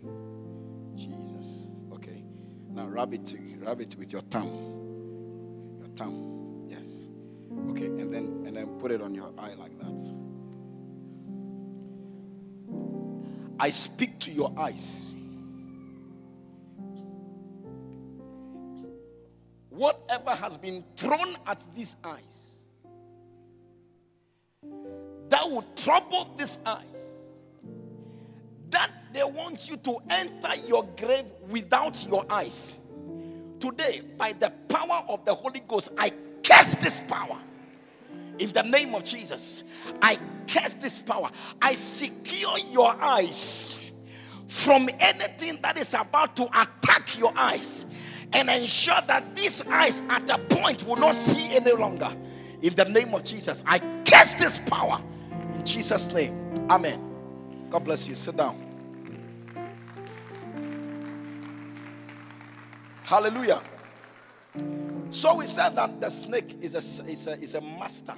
Jesus. 0.95 1.67
Okay. 1.93 2.23
Now 2.69 2.87
rub 2.87 3.13
it, 3.13 3.35
rub 3.59 3.81
it 3.81 3.95
with 3.97 4.11
your 4.11 4.21
tongue. 4.23 5.77
Your 5.79 5.89
tongue. 5.95 6.67
Yes. 6.69 7.07
Okay. 7.71 7.85
And 7.85 8.13
then 8.13 8.43
and 8.45 8.55
then 8.55 8.67
put 8.79 8.91
it 8.91 9.01
on 9.01 9.13
your 9.13 9.31
eye 9.37 9.55
like 9.55 9.77
that. 9.79 9.99
I 13.59 13.69
speak 13.69 14.19
to 14.19 14.31
your 14.31 14.53
eyes. 14.57 15.13
Whatever 19.69 20.31
has 20.31 20.57
been 20.57 20.83
thrown 20.95 21.35
at 21.47 21.63
these 21.75 21.95
eyes 22.03 22.50
that 25.41 25.49
would 25.49 25.75
trouble 25.75 26.33
these 26.37 26.59
eyes, 26.65 26.83
that 28.69 28.91
they 29.11 29.23
want 29.23 29.69
you 29.69 29.75
to 29.77 29.97
enter 30.09 30.55
your 30.67 30.85
grave 30.97 31.25
without 31.49 32.05
your 32.05 32.25
eyes. 32.29 32.75
Today, 33.59 34.01
by 34.17 34.33
the 34.33 34.51
power 34.69 35.03
of 35.09 35.25
the 35.25 35.33
Holy 35.33 35.61
Ghost, 35.67 35.89
I 35.97 36.11
curse 36.43 36.75
this 36.75 37.01
power 37.01 37.37
in 38.37 38.51
the 38.51 38.61
name 38.61 38.93
of 38.93 39.03
Jesus. 39.03 39.63
I 40.01 40.19
curse 40.47 40.73
this 40.73 41.01
power. 41.01 41.29
I 41.61 41.73
secure 41.73 42.57
your 42.71 42.95
eyes 43.01 43.79
from 44.47 44.89
anything 44.99 45.59
that 45.63 45.77
is 45.77 45.93
about 45.93 46.35
to 46.35 46.45
attack 46.45 47.17
your 47.17 47.33
eyes 47.35 47.85
and 48.33 48.49
ensure 48.49 49.01
that 49.07 49.35
these 49.35 49.65
eyes 49.67 50.01
at 50.07 50.29
a 50.29 50.37
point 50.37 50.85
will 50.85 50.97
not 50.97 51.15
see 51.15 51.55
any 51.55 51.71
longer. 51.71 52.15
In 52.61 52.75
the 52.75 52.85
name 52.85 53.13
of 53.15 53.23
Jesus, 53.23 53.63
I 53.65 53.79
curse 54.05 54.35
this 54.35 54.59
power 54.59 55.01
in 55.61 55.65
Jesus' 55.65 56.11
name. 56.11 56.55
Amen. 56.71 56.99
God 57.69 57.83
bless 57.83 58.07
you. 58.07 58.15
Sit 58.15 58.35
down. 58.35 58.57
Hallelujah. 63.03 63.61
So 65.11 65.35
we 65.35 65.45
said 65.45 65.75
that 65.75 66.01
the 66.01 66.09
snake 66.09 66.57
is 66.61 66.73
a, 66.73 66.79
is 67.07 67.27
a, 67.27 67.39
is 67.39 67.53
a 67.53 67.61
master 67.61 68.15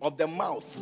of 0.00 0.16
the 0.16 0.26
mouth. 0.26 0.80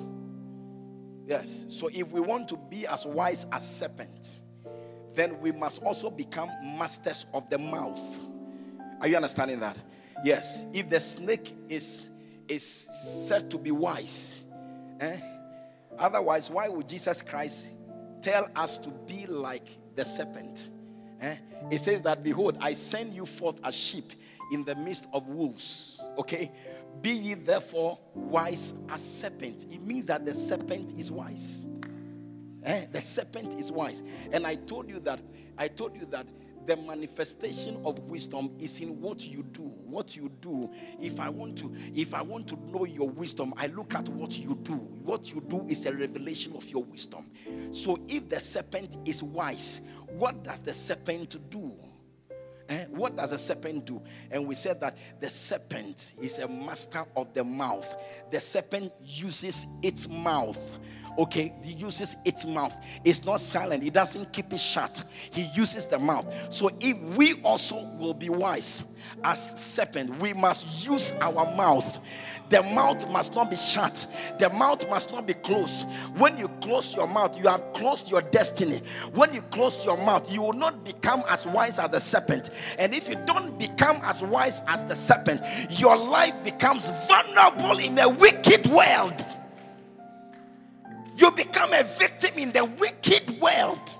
Yes. 1.26 1.66
So 1.68 1.90
if 1.92 2.12
we 2.12 2.20
want 2.20 2.48
to 2.50 2.56
be 2.56 2.86
as 2.86 3.04
wise 3.04 3.44
as 3.50 3.68
serpents, 3.68 4.42
then 5.14 5.40
we 5.40 5.50
must 5.50 5.82
also 5.82 6.10
become 6.10 6.48
masters 6.78 7.26
of 7.34 7.50
the 7.50 7.58
mouth. 7.58 8.00
Are 9.00 9.08
you 9.08 9.16
understanding 9.16 9.58
that? 9.58 9.76
Yes. 10.24 10.64
If 10.72 10.88
the 10.88 11.00
snake 11.00 11.52
is 11.68 12.08
is 12.46 12.64
said 12.64 13.50
to 13.50 13.58
be 13.58 13.72
wise, 13.72 14.44
eh? 15.00 15.16
Otherwise, 16.02 16.50
why 16.50 16.68
would 16.68 16.88
Jesus 16.88 17.22
Christ 17.22 17.68
tell 18.20 18.50
us 18.56 18.78
to 18.78 18.90
be 19.06 19.26
like 19.26 19.66
the 19.94 20.04
serpent? 20.04 20.70
Eh? 21.20 21.36
It 21.70 21.78
says 21.78 22.02
that, 22.02 22.22
Behold, 22.22 22.58
I 22.60 22.72
send 22.74 23.14
you 23.14 23.24
forth 23.24 23.60
as 23.64 23.74
sheep 23.74 24.12
in 24.50 24.64
the 24.64 24.74
midst 24.74 25.06
of 25.12 25.28
wolves. 25.28 26.00
Okay? 26.18 26.50
Be 27.00 27.10
ye 27.10 27.34
therefore 27.34 27.98
wise 28.14 28.74
as 28.90 29.02
serpents. 29.02 29.64
It 29.64 29.80
means 29.82 30.06
that 30.06 30.26
the 30.26 30.34
serpent 30.34 30.94
is 30.98 31.10
wise. 31.10 31.66
Eh? 32.64 32.86
The 32.90 33.00
serpent 33.00 33.58
is 33.58 33.72
wise. 33.72 34.02
And 34.30 34.46
I 34.46 34.56
told 34.56 34.88
you 34.88 35.00
that, 35.00 35.20
I 35.56 35.68
told 35.68 35.96
you 35.96 36.06
that 36.06 36.26
the 36.66 36.76
manifestation 36.76 37.80
of 37.84 37.98
wisdom 38.00 38.50
is 38.58 38.80
in 38.80 39.00
what 39.00 39.26
you 39.26 39.42
do 39.52 39.62
what 39.62 40.16
you 40.16 40.30
do 40.40 40.70
if 41.00 41.18
i 41.20 41.28
want 41.28 41.56
to 41.56 41.72
if 41.94 42.14
i 42.14 42.22
want 42.22 42.46
to 42.46 42.56
know 42.70 42.84
your 42.84 43.08
wisdom 43.08 43.52
i 43.56 43.66
look 43.68 43.94
at 43.94 44.08
what 44.10 44.38
you 44.38 44.58
do 44.62 44.74
what 44.74 45.32
you 45.32 45.40
do 45.48 45.66
is 45.68 45.86
a 45.86 45.92
revelation 45.92 46.54
of 46.56 46.68
your 46.70 46.84
wisdom 46.84 47.30
so 47.70 47.98
if 48.08 48.28
the 48.28 48.38
serpent 48.38 48.96
is 49.04 49.22
wise 49.22 49.80
what 50.10 50.42
does 50.42 50.60
the 50.60 50.74
serpent 50.74 51.36
do 51.50 51.72
Eh? 52.68 52.84
What 52.90 53.16
does 53.16 53.32
a 53.32 53.38
serpent 53.38 53.84
do? 53.84 54.00
And 54.30 54.46
we 54.46 54.54
said 54.54 54.80
that 54.80 54.96
the 55.20 55.28
serpent 55.28 56.14
is 56.22 56.38
a 56.38 56.48
master 56.48 57.04
of 57.16 57.34
the 57.34 57.44
mouth. 57.44 57.96
The 58.30 58.40
serpent 58.40 58.92
uses 59.02 59.66
its 59.82 60.08
mouth 60.08 60.78
okay 61.18 61.52
he 61.62 61.72
uses 61.72 62.16
its 62.24 62.44
mouth. 62.44 62.76
It's 63.04 63.24
not 63.24 63.40
silent. 63.40 63.82
He 63.82 63.90
doesn't 63.90 64.32
keep 64.32 64.52
it 64.52 64.60
shut. 64.60 65.04
He 65.32 65.42
uses 65.54 65.86
the 65.86 65.98
mouth. 65.98 66.26
So 66.50 66.70
if 66.80 66.98
we 67.16 67.40
also 67.42 67.84
will 67.98 68.14
be 68.14 68.28
wise 68.28 68.84
as 69.24 69.60
serpent 69.60 70.18
we 70.18 70.32
must 70.32 70.86
use 70.86 71.12
our 71.20 71.54
mouth. 71.56 72.00
The 72.48 72.62
mouth 72.62 73.08
must 73.08 73.34
not 73.34 73.50
be 73.50 73.56
shut. 73.56 74.06
The 74.38 74.50
mouth 74.50 74.86
must 74.90 75.10
not 75.10 75.26
be 75.26 75.32
closed. 75.32 75.86
When 76.18 76.36
you 76.36 76.48
close 76.60 76.94
your 76.94 77.06
mouth 77.06 77.36
you 77.38 77.48
have 77.48 77.72
closed 77.72 78.10
your 78.10 78.22
destiny. 78.22 78.82
When 79.14 79.32
you 79.32 79.42
close 79.42 79.84
your 79.84 79.96
mouth 79.96 80.30
you 80.30 80.42
will 80.42 80.52
not 80.52 80.84
become 80.84 81.24
as 81.28 81.46
wise 81.46 81.78
as 81.78 81.90
the 81.90 82.00
serpent. 82.00 82.50
And 82.78 82.94
if 82.94 83.08
you 83.08 83.16
don't 83.26 83.58
become 83.58 84.00
as 84.02 84.22
wise 84.22 84.62
as 84.66 84.84
the 84.84 84.96
serpent 84.96 85.42
your 85.70 85.96
life 85.96 86.34
becomes 86.44 86.90
vulnerable 87.08 87.78
in 87.78 87.98
a 87.98 88.08
wicked 88.08 88.66
world 88.66 89.24
you 91.22 91.30
become 91.30 91.72
a 91.72 91.84
victim 91.84 92.36
in 92.36 92.50
the 92.50 92.64
wicked 92.64 93.40
world. 93.40 93.96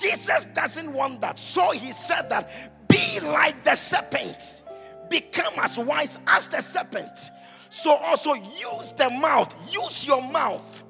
Jesus 0.00 0.46
doesn't 0.46 0.92
want 0.92 1.20
that. 1.20 1.38
So 1.38 1.70
he 1.70 1.92
said 1.92 2.28
that 2.30 2.88
be 2.88 3.20
like 3.20 3.64
the 3.64 3.76
serpent, 3.76 4.62
become 5.08 5.52
as 5.58 5.78
wise 5.78 6.18
as 6.26 6.48
the 6.48 6.60
serpent. 6.60 7.30
So 7.70 7.92
also 7.92 8.34
use 8.34 8.92
the 8.96 9.10
mouth, 9.10 9.54
use 9.70 10.04
your 10.04 10.20
mouth. 10.20 10.82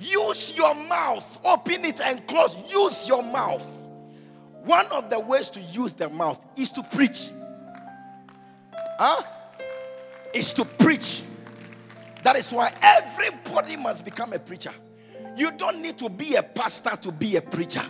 Use 0.00 0.56
your 0.56 0.74
mouth. 0.76 1.40
Open 1.44 1.84
it 1.84 2.00
and 2.00 2.24
close. 2.28 2.56
Use 2.68 3.08
your 3.08 3.20
mouth. 3.22 3.66
One 4.64 4.86
of 4.86 5.10
the 5.10 5.18
ways 5.18 5.50
to 5.50 5.60
use 5.60 5.92
the 5.92 6.08
mouth 6.08 6.38
is 6.56 6.70
to 6.72 6.84
preach. 6.84 7.30
Huh? 8.96 9.22
Is 10.32 10.52
to 10.52 10.64
preach. 10.64 11.22
That 12.22 12.36
is 12.36 12.52
why 12.52 12.72
everybody 12.82 13.76
must 13.76 14.04
become 14.04 14.32
a 14.32 14.38
preacher. 14.38 14.72
You 15.36 15.50
don't 15.52 15.80
need 15.80 15.98
to 15.98 16.08
be 16.08 16.34
a 16.34 16.42
pastor 16.42 16.96
to 16.96 17.12
be 17.12 17.36
a 17.36 17.42
preacher. 17.42 17.84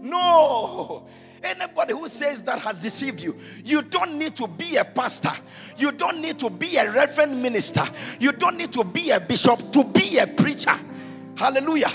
No. 0.00 1.06
Anybody 1.42 1.92
who 1.92 2.08
says 2.08 2.40
that 2.42 2.60
has 2.60 2.78
deceived 2.78 3.20
you. 3.20 3.36
You 3.64 3.82
don't 3.82 4.16
need 4.16 4.36
to 4.36 4.46
be 4.46 4.76
a 4.76 4.84
pastor. 4.84 5.32
You 5.76 5.90
don't 5.90 6.20
need 6.20 6.38
to 6.38 6.48
be 6.48 6.76
a 6.76 6.90
reverend 6.90 7.42
minister. 7.42 7.82
You 8.20 8.30
don't 8.30 8.56
need 8.56 8.72
to 8.74 8.84
be 8.84 9.10
a 9.10 9.18
bishop 9.18 9.72
to 9.72 9.82
be 9.82 10.18
a 10.18 10.26
preacher. 10.26 10.78
Hallelujah. 11.36 11.90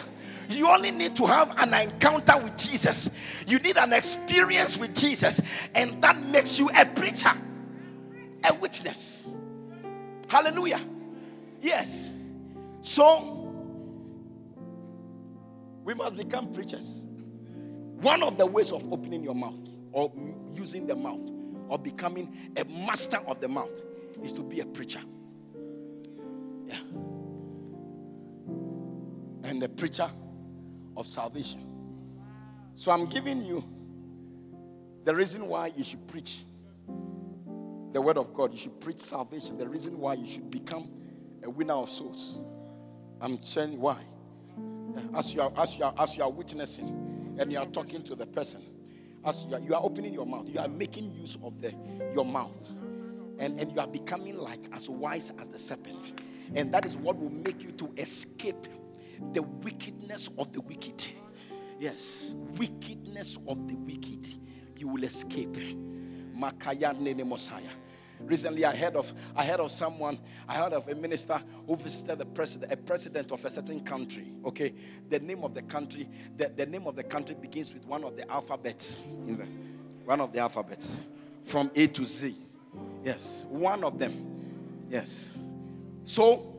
You 0.50 0.70
only 0.70 0.92
need 0.92 1.16
to 1.18 1.26
have 1.26 1.54
an 1.58 1.74
encounter 1.74 2.38
with 2.38 2.58
Jesus. 2.58 3.10
You 3.46 3.60
need 3.60 3.78
an 3.78 3.94
experience 3.94 4.78
with 4.78 4.96
Jesus, 4.96 5.42
and 5.76 6.02
that 6.02 6.18
makes 6.28 6.58
you 6.58 6.70
a 6.76 6.86
preacher, 6.86 7.32
a 8.44 8.54
witness. 8.56 9.32
Hallelujah. 10.30 10.80
Yes. 11.62 12.14
So, 12.82 13.54
we 15.84 15.94
must 15.94 16.16
become 16.16 16.54
preachers. 16.54 17.06
One 18.02 18.22
of 18.22 18.38
the 18.38 18.46
ways 18.46 18.72
of 18.72 18.92
opening 18.92 19.24
your 19.24 19.36
mouth 19.36 19.68
or 19.92 20.12
using 20.54 20.86
the 20.86 20.96
mouth 20.96 21.32
or 21.70 21.80
becoming 21.80 22.52
a 22.56 22.64
master 22.66 23.18
of 23.28 23.42
the 23.42 23.48
mouth 23.48 23.82
is 24.24 24.34
to 24.34 24.42
be 24.42 24.60
a 24.60 24.66
preacher. 24.66 25.02
Yeah. 26.68 26.80
And 29.44 29.64
a 29.64 29.70
preacher 29.70 30.10
of 30.96 31.08
salvation. 31.08 31.64
So 32.76 32.92
I'm 32.92 33.06
giving 33.06 33.44
you 33.44 33.64
the 35.04 35.16
reason 35.16 35.48
why 35.48 35.68
you 35.76 35.84
should 35.84 36.06
preach 36.08 36.44
the 37.94 38.02
word 38.02 38.18
of 38.18 38.34
God. 38.34 38.52
You 38.52 38.58
should 38.60 38.80
preach 38.80 39.00
salvation. 39.00 39.58
The 39.58 39.68
reason 39.68 39.98
why 39.98 40.16
you 40.16 40.28
should 40.28 40.52
become 40.52 40.90
a 41.48 41.50
winner 41.50 41.74
of 41.74 41.90
souls. 41.90 42.40
I'm 43.22 43.42
saying 43.42 43.80
why. 43.80 43.98
As 45.16 45.34
you 45.34 45.42
are, 45.42 45.52
as 45.58 45.78
you 45.78 45.86
are, 45.86 45.94
as 45.98 46.18
you 46.18 46.24
are 46.24 46.30
witnessing 46.32 47.36
and 47.40 47.52
you 47.52 47.58
are 47.58 47.66
talking 47.68 48.02
to 48.04 48.16
the 48.16 48.26
person, 48.26 48.62
as 49.26 49.46
you 49.46 49.56
are, 49.56 49.60
you 49.60 49.74
are 49.74 49.82
opening 49.84 50.14
your 50.14 50.26
mouth, 50.26 50.48
you 50.48 50.60
are 50.60 50.68
making 50.68 51.14
use 51.14 51.38
of 51.44 51.60
the 51.62 51.74
your 52.14 52.26
mouth, 52.26 52.70
and 53.40 53.60
and 53.60 53.72
you 53.72 53.80
are 53.80 53.88
becoming 53.88 54.38
like 54.38 54.60
as 54.74 54.90
wise 54.90 55.32
as 55.40 55.50
the 55.50 55.58
serpent, 55.60 56.20
and 56.56 56.74
that 56.74 56.86
is 56.86 56.98
what 56.98 57.18
will 57.18 57.30
make 57.30 57.64
you 57.64 57.72
to 57.74 57.92
escape 57.98 58.68
the 59.34 59.42
wickedness 59.42 60.30
of 60.38 60.52
the 60.52 60.62
wicked. 60.62 61.08
Yes, 61.80 62.36
wickedness 62.58 63.38
of 63.48 63.68
the 63.68 63.76
wicked, 63.76 64.28
you 64.78 64.88
will 64.88 65.04
escape. 65.04 65.56
Makaya 66.36 67.00
Nene 67.00 67.28
Mosiah. 67.28 67.70
Recently, 68.22 68.66
I 68.66 68.76
heard 68.76 68.96
of 68.96 69.14
I 69.36 69.46
heard 69.46 69.60
of 69.60 69.72
someone. 69.72 70.20
I 70.48 70.56
heard 70.56 70.74
of 70.74 70.88
a 70.88 70.96
minister 70.96 71.42
who 71.66 71.76
visited 71.76 72.20
the 72.20 72.26
president, 72.26 72.72
a 72.72 72.78
president 72.78 73.32
of 73.32 73.44
a 73.46 73.52
certain 73.52 73.80
country. 73.80 74.32
Okay, 74.46 74.74
the 75.10 75.20
name 75.20 75.44
of 75.44 75.54
the 75.54 75.62
country, 75.62 76.10
the, 76.36 76.52
the 76.56 76.66
name 76.66 76.88
of 76.88 76.96
the 76.96 77.04
country 77.04 77.36
begins 77.40 77.74
with 77.74 77.86
one 77.86 78.04
of 78.04 78.18
the 78.18 78.30
alphabets. 78.30 79.04
One 80.06 80.22
of 80.22 80.32
the 80.32 80.40
alphabets, 80.40 81.02
from 81.44 81.70
A 81.76 81.88
to 81.88 82.06
Z. 82.06 82.36
Yes, 83.04 83.46
one 83.50 83.84
of 83.84 84.00
them. 84.00 84.86
Yes. 84.90 85.38
So 86.04 86.54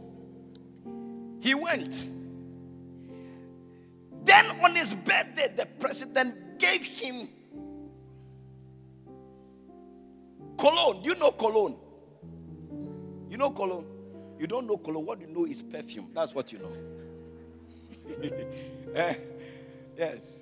he 1.40 1.54
went. 1.54 2.06
Then 4.24 4.44
on 4.62 4.74
his 4.74 4.92
birthday, 4.92 5.52
the 5.56 5.66
president 5.80 6.58
gave 6.58 6.84
him 6.84 7.30
cologne. 10.58 11.02
Do 11.02 11.08
you 11.08 11.14
know 11.14 11.30
cologne? 11.30 11.76
You 13.30 13.36
know 13.38 13.50
cologne? 13.50 13.86
You 14.38 14.46
don't 14.46 14.66
know 14.66 14.76
cologne. 14.76 15.06
What 15.06 15.20
you 15.20 15.26
know 15.28 15.46
is 15.46 15.62
perfume. 15.62 16.10
That's 16.14 16.34
what 16.34 16.52
you 16.52 16.58
know. 16.58 16.72
Eh, 18.94 19.14
yes. 19.98 20.38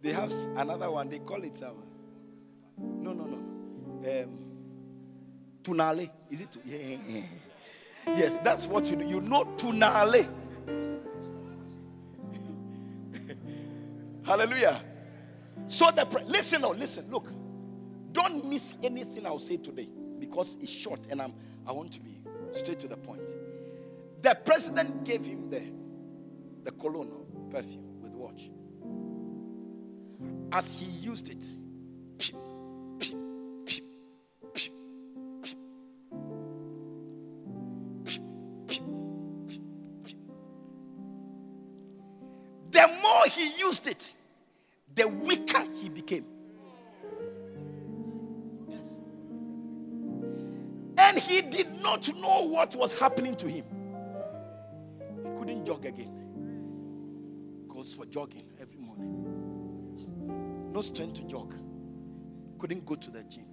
They 0.00 0.12
have 0.12 0.32
another 0.56 0.90
one. 0.90 1.10
They 1.10 1.18
call 1.18 1.42
it 1.44 1.56
some. 1.56 1.82
No, 2.78 3.12
no, 3.12 3.26
no. 3.26 3.36
Um, 3.36 4.38
tunale. 5.62 6.08
Is 6.30 6.40
it? 6.42 6.56
Yeah. 6.64 7.22
Yes, 8.06 8.38
that's 8.42 8.66
what 8.66 8.90
you 8.90 8.96
know. 8.96 9.06
You 9.06 9.20
know 9.20 9.44
tunale. 9.58 10.26
Hallelujah. 14.24 14.82
So 15.66 15.90
the 15.90 16.06
listen 16.26 16.62
now, 16.62 16.72
listen, 16.72 17.10
look. 17.10 17.30
Don't 18.12 18.48
miss 18.48 18.74
anything 18.82 19.26
I'll 19.26 19.38
say 19.38 19.56
today 19.56 19.88
because 20.18 20.56
it's 20.60 20.70
short 20.70 21.00
and 21.10 21.20
I'm, 21.20 21.34
I 21.66 21.72
want 21.72 21.92
to 21.92 22.00
be 22.00 22.20
straight 22.52 22.78
to 22.80 22.88
the 22.88 22.96
point. 22.96 23.28
The 24.22 24.34
president 24.44 25.04
gave 25.04 25.24
him 25.24 25.48
the, 25.50 25.62
the 26.64 26.72
cologne 26.72 27.12
perfume 27.50 28.02
with 28.02 28.12
watch. 28.12 28.50
As 30.50 30.72
he 30.72 30.86
used 30.86 31.28
it, 31.28 31.44
the 42.70 42.88
more 43.02 43.24
he 43.30 43.60
used 43.60 43.86
it, 43.86 44.12
the 44.94 45.06
weaker 45.06 45.64
he 45.74 45.88
became. 45.88 46.24
And 51.08 51.18
he 51.18 51.40
did 51.40 51.80
not 51.80 52.14
know 52.16 52.46
what 52.46 52.76
was 52.76 52.92
happening 52.92 53.34
to 53.36 53.48
him. 53.48 53.64
He 55.24 55.30
couldn't 55.38 55.64
jog 55.64 55.86
again. 55.86 56.12
Goes 57.66 57.94
for 57.94 58.04
jogging 58.04 58.44
every 58.60 58.76
morning. 58.76 60.70
No 60.70 60.82
strength 60.82 61.14
to 61.14 61.22
jog. 61.22 61.54
Couldn't 62.58 62.84
go 62.84 62.94
to 62.94 63.10
the 63.10 63.22
gym. 63.22 63.46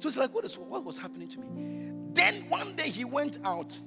So 0.00 0.08
it's 0.08 0.16
like, 0.16 0.34
what, 0.34 0.44
is, 0.44 0.58
what 0.58 0.84
was 0.84 0.98
happening 0.98 1.28
to 1.28 1.38
me? 1.38 1.92
Then 2.14 2.46
one 2.48 2.74
day 2.74 2.88
he 2.88 3.04
went 3.04 3.38
out 3.44 3.78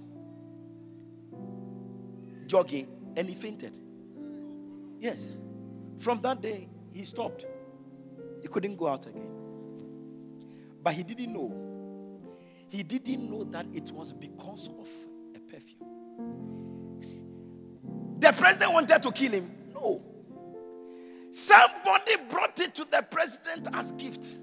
jogging 2.46 2.88
and 3.18 3.28
he 3.28 3.36
fainted. 3.36 3.78
Yes. 5.02 5.36
From 6.00 6.22
that 6.22 6.40
day, 6.40 6.70
he 6.94 7.04
stopped. 7.04 7.46
He 8.42 8.48
couldn't 8.48 8.78
go 8.78 8.88
out 8.88 9.06
again. 9.06 9.41
But 10.84 10.94
he 10.94 11.04
didn't 11.04 11.34
know. 11.34 11.52
He 12.70 12.84
didn't 12.84 13.30
know 13.30 13.44
that 13.46 13.66
it 13.74 13.92
was 13.92 14.14
because 14.14 14.70
of 14.70 14.88
a 15.36 15.40
perfume. 15.40 15.88
The 18.20 18.32
president 18.34 18.74
wanted 18.74 19.04
to 19.04 19.12
kill 19.12 19.34
him. 19.34 19.52
No. 19.74 20.02
Somebody 21.32 22.14
brought 22.30 22.60
it 22.60 22.76
to 22.76 22.86
the 22.86 23.06
president 23.10 23.68
as 23.74 23.92
gift. 23.94 24.38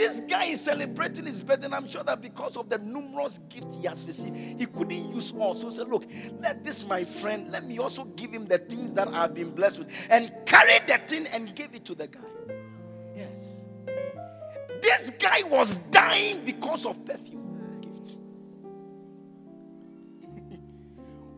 This 0.00 0.20
guy 0.20 0.44
is 0.44 0.62
celebrating 0.62 1.26
his 1.26 1.42
birthday, 1.42 1.66
and 1.66 1.74
I'm 1.74 1.86
sure 1.86 2.02
that 2.02 2.22
because 2.22 2.56
of 2.56 2.70
the 2.70 2.78
numerous 2.78 3.38
gifts 3.50 3.76
he 3.76 3.86
has 3.86 4.06
received, 4.06 4.34
he 4.58 4.64
couldn't 4.64 5.14
use 5.14 5.30
all. 5.38 5.54
So 5.54 5.68
he 5.68 5.74
said, 5.74 5.88
Look, 5.88 6.06
let 6.40 6.64
this 6.64 6.86
my 6.86 7.04
friend, 7.04 7.52
let 7.52 7.66
me 7.66 7.78
also 7.78 8.04
give 8.16 8.30
him 8.30 8.46
the 8.46 8.56
things 8.56 8.94
that 8.94 9.08
I've 9.08 9.34
been 9.34 9.50
blessed 9.50 9.80
with, 9.80 9.90
and 10.08 10.32
carried 10.46 10.86
the 10.86 10.98
thing 11.06 11.26
and 11.26 11.54
gave 11.54 11.74
it 11.74 11.84
to 11.84 11.94
the 11.94 12.06
guy. 12.06 12.20
Yes. 13.14 13.56
This 14.80 15.10
guy 15.18 15.42
was 15.50 15.76
dying 15.90 16.46
because 16.46 16.86
of 16.86 17.04
perfume 17.04 17.80
gift. 17.82 18.16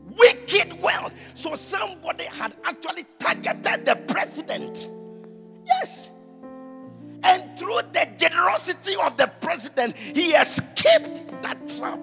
Wicked 0.16 0.81
wealth. 0.81 1.14
So 1.35 1.57
somebody 1.57 2.27
had 2.27 2.55
actually 2.64 3.07
targeted 3.18 3.87
the 3.87 3.96
president. 4.07 4.88
Yes. 5.66 6.12
Through 7.62 7.83
the 7.92 8.09
generosity 8.16 8.96
of 9.01 9.16
the 9.16 9.31
president, 9.40 9.96
he 9.96 10.33
escaped 10.33 11.31
that 11.42 11.68
trap. 11.68 12.01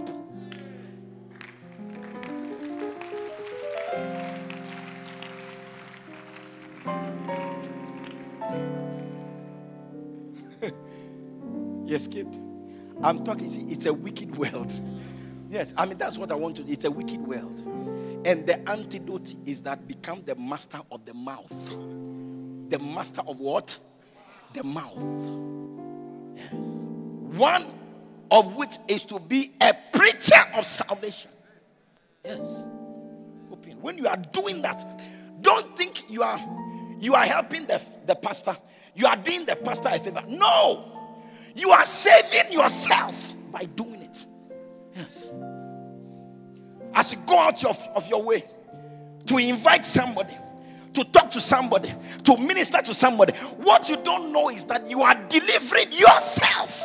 he 11.85 11.93
escaped. 11.93 12.39
I'm 13.03 13.25
talking, 13.25 13.49
see, 13.49 13.65
it's 13.67 13.85
a 13.85 13.93
wicked 13.93 14.37
world. 14.37 14.79
Yes, 15.49 15.73
I 15.75 15.85
mean, 15.85 15.97
that's 15.97 16.17
what 16.17 16.31
I 16.31 16.35
want 16.35 16.55
to 16.55 16.63
do. 16.63 16.71
It's 16.71 16.85
a 16.85 16.91
wicked 16.91 17.19
world. 17.19 17.65
And 18.23 18.47
the 18.47 18.65
antidote 18.69 19.35
is 19.45 19.59
that 19.63 19.85
become 19.89 20.23
the 20.23 20.35
master 20.35 20.79
of 20.89 21.03
the 21.03 21.13
mouth. 21.13 21.51
The 22.69 22.79
master 22.79 23.23
of 23.27 23.39
what? 23.39 23.77
The 24.53 24.63
mouth. 24.63 24.97
Yes. 26.35 26.51
One 27.37 27.65
of 28.31 28.55
which 28.55 28.77
is 28.87 29.03
to 29.05 29.19
be 29.19 29.51
a 29.61 29.73
preacher 29.93 30.41
of 30.55 30.65
salvation. 30.65 31.31
Yes. 32.23 32.63
Open. 33.51 33.81
When 33.81 33.97
you 33.97 34.07
are 34.07 34.17
doing 34.17 34.61
that, 34.63 34.83
don't 35.41 35.77
think 35.77 36.09
you 36.09 36.23
are 36.23 36.39
you 36.99 37.15
are 37.15 37.25
helping 37.25 37.65
the, 37.65 37.81
the 38.05 38.15
pastor. 38.15 38.57
You 38.93 39.07
are 39.07 39.15
doing 39.15 39.45
the 39.45 39.55
pastor 39.55 39.89
a 39.89 39.99
favor. 39.99 40.23
No. 40.27 40.91
You 41.55 41.71
are 41.71 41.85
saving 41.85 42.51
yourself 42.51 43.33
by 43.51 43.63
doing 43.63 44.01
it. 44.01 44.25
Yes. 44.95 45.29
As 46.93 47.11
you 47.11 47.17
go 47.25 47.39
out 47.39 47.63
of, 47.63 47.79
of 47.95 48.09
your 48.09 48.21
way 48.21 48.43
to 49.27 49.37
invite 49.37 49.85
somebody, 49.85 50.35
to 50.93 51.03
talk 51.05 51.29
to 51.31 51.41
somebody, 51.41 51.93
to 52.23 52.37
minister 52.37 52.81
to 52.81 52.93
somebody, 52.93 53.33
what 53.57 53.89
you 53.89 53.97
don't 53.97 54.31
know 54.31 54.49
is 54.49 54.63
that 54.65 54.89
you 54.89 55.01
are 55.01 55.15
delivering 55.29 55.91
yourself 55.91 56.81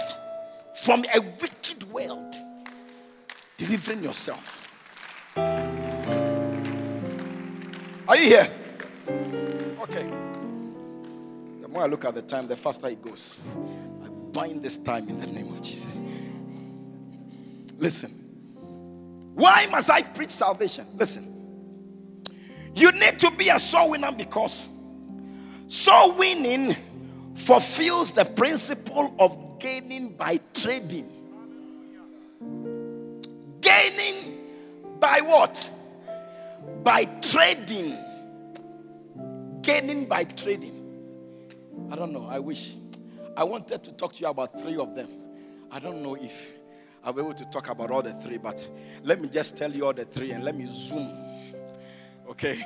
from 0.82 1.04
a 1.14 1.20
wicked 1.20 1.90
world. 1.90 2.34
Delivering 3.56 4.02
yourself. 4.02 4.68
Are 8.06 8.16
you 8.16 8.24
here? 8.24 8.48
Okay. 9.80 10.10
The 11.62 11.68
more 11.68 11.82
I 11.82 11.86
look 11.86 12.04
at 12.04 12.14
the 12.14 12.22
time, 12.22 12.46
the 12.48 12.56
faster 12.56 12.88
it 12.88 13.00
goes. 13.00 13.40
I 14.04 14.08
bind 14.08 14.62
this 14.62 14.76
time 14.76 15.08
in 15.08 15.18
the 15.18 15.26
name 15.26 15.48
of 15.52 15.62
Jesus. 15.62 16.00
Listen. 17.78 18.10
Why 19.34 19.66
must 19.66 19.90
I 19.90 20.02
preach 20.02 20.30
salvation? 20.30 20.86
Listen. 20.96 21.33
You 22.74 22.90
need 22.92 23.20
to 23.20 23.30
be 23.30 23.48
a 23.48 23.58
soul 23.58 23.90
winner 23.90 24.10
because 24.10 24.66
soul 25.68 26.12
winning 26.12 26.76
fulfills 27.34 28.10
the 28.10 28.24
principle 28.24 29.14
of 29.18 29.58
gaining 29.60 30.10
by 30.10 30.40
trading. 30.52 31.10
Gaining 33.60 34.38
by 34.98 35.20
what? 35.20 35.70
By 36.82 37.04
trading. 37.20 37.96
Gaining 39.62 40.06
by 40.06 40.24
trading. 40.24 40.80
I 41.90 41.96
don't 41.96 42.12
know. 42.12 42.26
I 42.26 42.40
wish. 42.40 42.74
I 43.36 43.44
wanted 43.44 43.84
to 43.84 43.92
talk 43.92 44.12
to 44.14 44.20
you 44.20 44.28
about 44.28 44.60
three 44.60 44.76
of 44.76 44.94
them. 44.94 45.08
I 45.70 45.78
don't 45.78 46.02
know 46.02 46.14
if 46.16 46.52
I'll 47.04 47.12
be 47.12 47.20
able 47.20 47.34
to 47.34 47.44
talk 47.46 47.68
about 47.68 47.90
all 47.90 48.02
the 48.02 48.14
three, 48.14 48.38
but 48.38 48.68
let 49.02 49.20
me 49.20 49.28
just 49.28 49.56
tell 49.56 49.72
you 49.72 49.86
all 49.86 49.92
the 49.92 50.04
three 50.04 50.32
and 50.32 50.44
let 50.44 50.56
me 50.56 50.66
zoom. 50.66 51.23
Okay? 52.28 52.62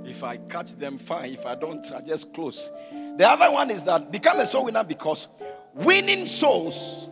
If 0.08 0.24
I 0.24 0.38
catch 0.38 0.72
them, 0.72 0.96
fine. 0.96 1.32
If 1.32 1.44
I 1.44 1.54
don't, 1.54 1.84
I 1.92 2.00
just 2.00 2.32
close. 2.32 2.72
The 2.90 3.28
other 3.28 3.52
one 3.52 3.70
is 3.70 3.82
that 3.82 4.10
become 4.10 4.40
a 4.40 4.46
soul 4.46 4.64
winner 4.64 4.82
because 4.82 5.28
winning 5.74 6.24
souls 6.24 7.10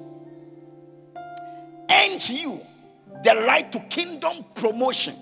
earns 1.90 2.30
you 2.30 2.60
the 3.22 3.36
right 3.46 3.70
to 3.72 3.80
kingdom 3.80 4.44
promotion. 4.54 5.14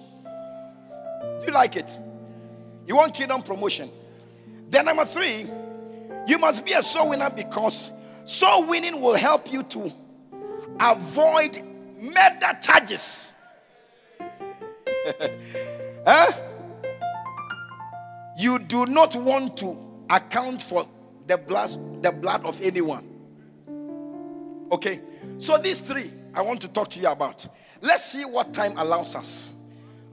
Do 1.40 1.46
you 1.46 1.53
like 1.53 1.74
it? 1.74 1.98
You 2.87 2.96
want 2.96 3.12
kingdom 3.14 3.42
promotion? 3.42 3.90
Then, 4.70 4.85
number 4.85 5.05
three, 5.05 5.50
you 6.27 6.38
must 6.38 6.64
be 6.64 6.72
a 6.72 6.83
soul 6.83 7.11
winner 7.11 7.31
because 7.31 7.90
soul 8.24 8.66
winning 8.66 9.00
will 9.00 9.16
help 9.16 9.53
you 9.53 9.62
to 9.64 9.92
avoid 10.81 11.61
murder 12.00 12.59
charges. 12.62 13.33
huh? 16.07 16.33
You 18.37 18.59
do 18.59 18.87
not 18.87 19.14
want 19.16 19.57
to 19.59 19.79
account 20.11 20.62
for 20.62 20.87
the 21.27 21.38
blood, 21.38 22.03
the 22.03 22.12
blood 22.12 22.44
of 22.44 22.61
anyone. 22.61 23.09
Okay, 24.73 25.01
so 25.38 25.57
these 25.57 25.81
three 25.81 26.12
I 26.35 26.42
want 26.42 26.61
to 26.62 26.68
talk 26.68 26.90
to 26.90 27.01
you 27.01 27.09
about. 27.09 27.47
Let's 27.81 28.05
see 28.05 28.25
what 28.25 28.53
time 28.53 28.75
allows 28.77 29.14
us. 29.14 29.53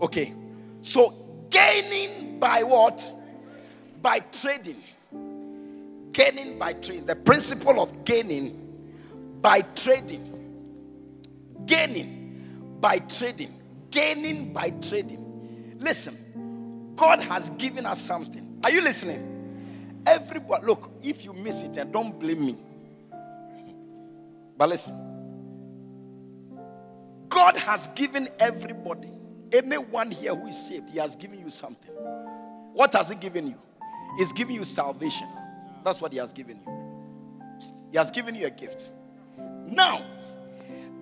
Okay, 0.02 0.34
so 0.82 1.14
gaining 1.50 2.40
by 2.40 2.64
what? 2.64 3.12
By 4.02 4.20
trading. 4.20 4.84
Gaining 6.12 6.60
by 6.60 6.74
trading. 6.74 7.06
The 7.06 7.16
principle 7.16 7.80
of 7.82 8.06
gaining 8.06 8.60
by 9.42 9.62
trading. 9.76 10.28
Gaining 11.66 12.78
by 12.80 13.00
trading. 13.00 13.60
Gaining 13.90 14.54
by 14.54 14.72
trading. 14.82 15.78
Listen, 15.80 16.18
God 16.96 17.22
has 17.22 17.50
given 17.52 17.86
us 17.86 18.02
something. 18.02 18.60
Are 18.64 18.72
you 18.72 18.82
listening? 18.82 20.04
Everybody, 20.06 20.66
look, 20.66 20.92
if 21.04 21.26
you 21.26 21.34
miss 21.34 21.62
it, 21.62 21.78
and 21.78 21.92
don't 21.94 22.20
blame 22.20 22.46
me. 22.46 22.58
But 24.58 24.70
listen, 24.70 24.96
God 27.30 27.56
has 27.58 27.88
given 27.96 28.28
everybody, 28.40 29.10
anyone 29.52 30.12
here 30.12 30.36
who 30.36 30.48
is 30.48 30.68
saved, 30.68 30.90
He 30.90 31.00
has 31.00 31.16
given 31.16 31.40
you 31.40 31.50
something. 31.50 31.92
What 32.74 32.94
has 32.94 33.10
He 33.10 33.16
given 33.16 33.48
you? 33.48 33.58
He's 34.18 34.34
given 34.34 34.56
you 34.56 34.66
salvation. 34.66 35.28
That's 35.84 36.02
what 36.02 36.12
He 36.12 36.20
has 36.20 36.32
given 36.34 36.60
you. 36.66 37.58
He 37.92 37.98
has 37.98 38.12
given 38.12 38.36
you 38.36 38.48
a 38.48 38.52
gift. 38.52 38.92
Now, 39.68 40.06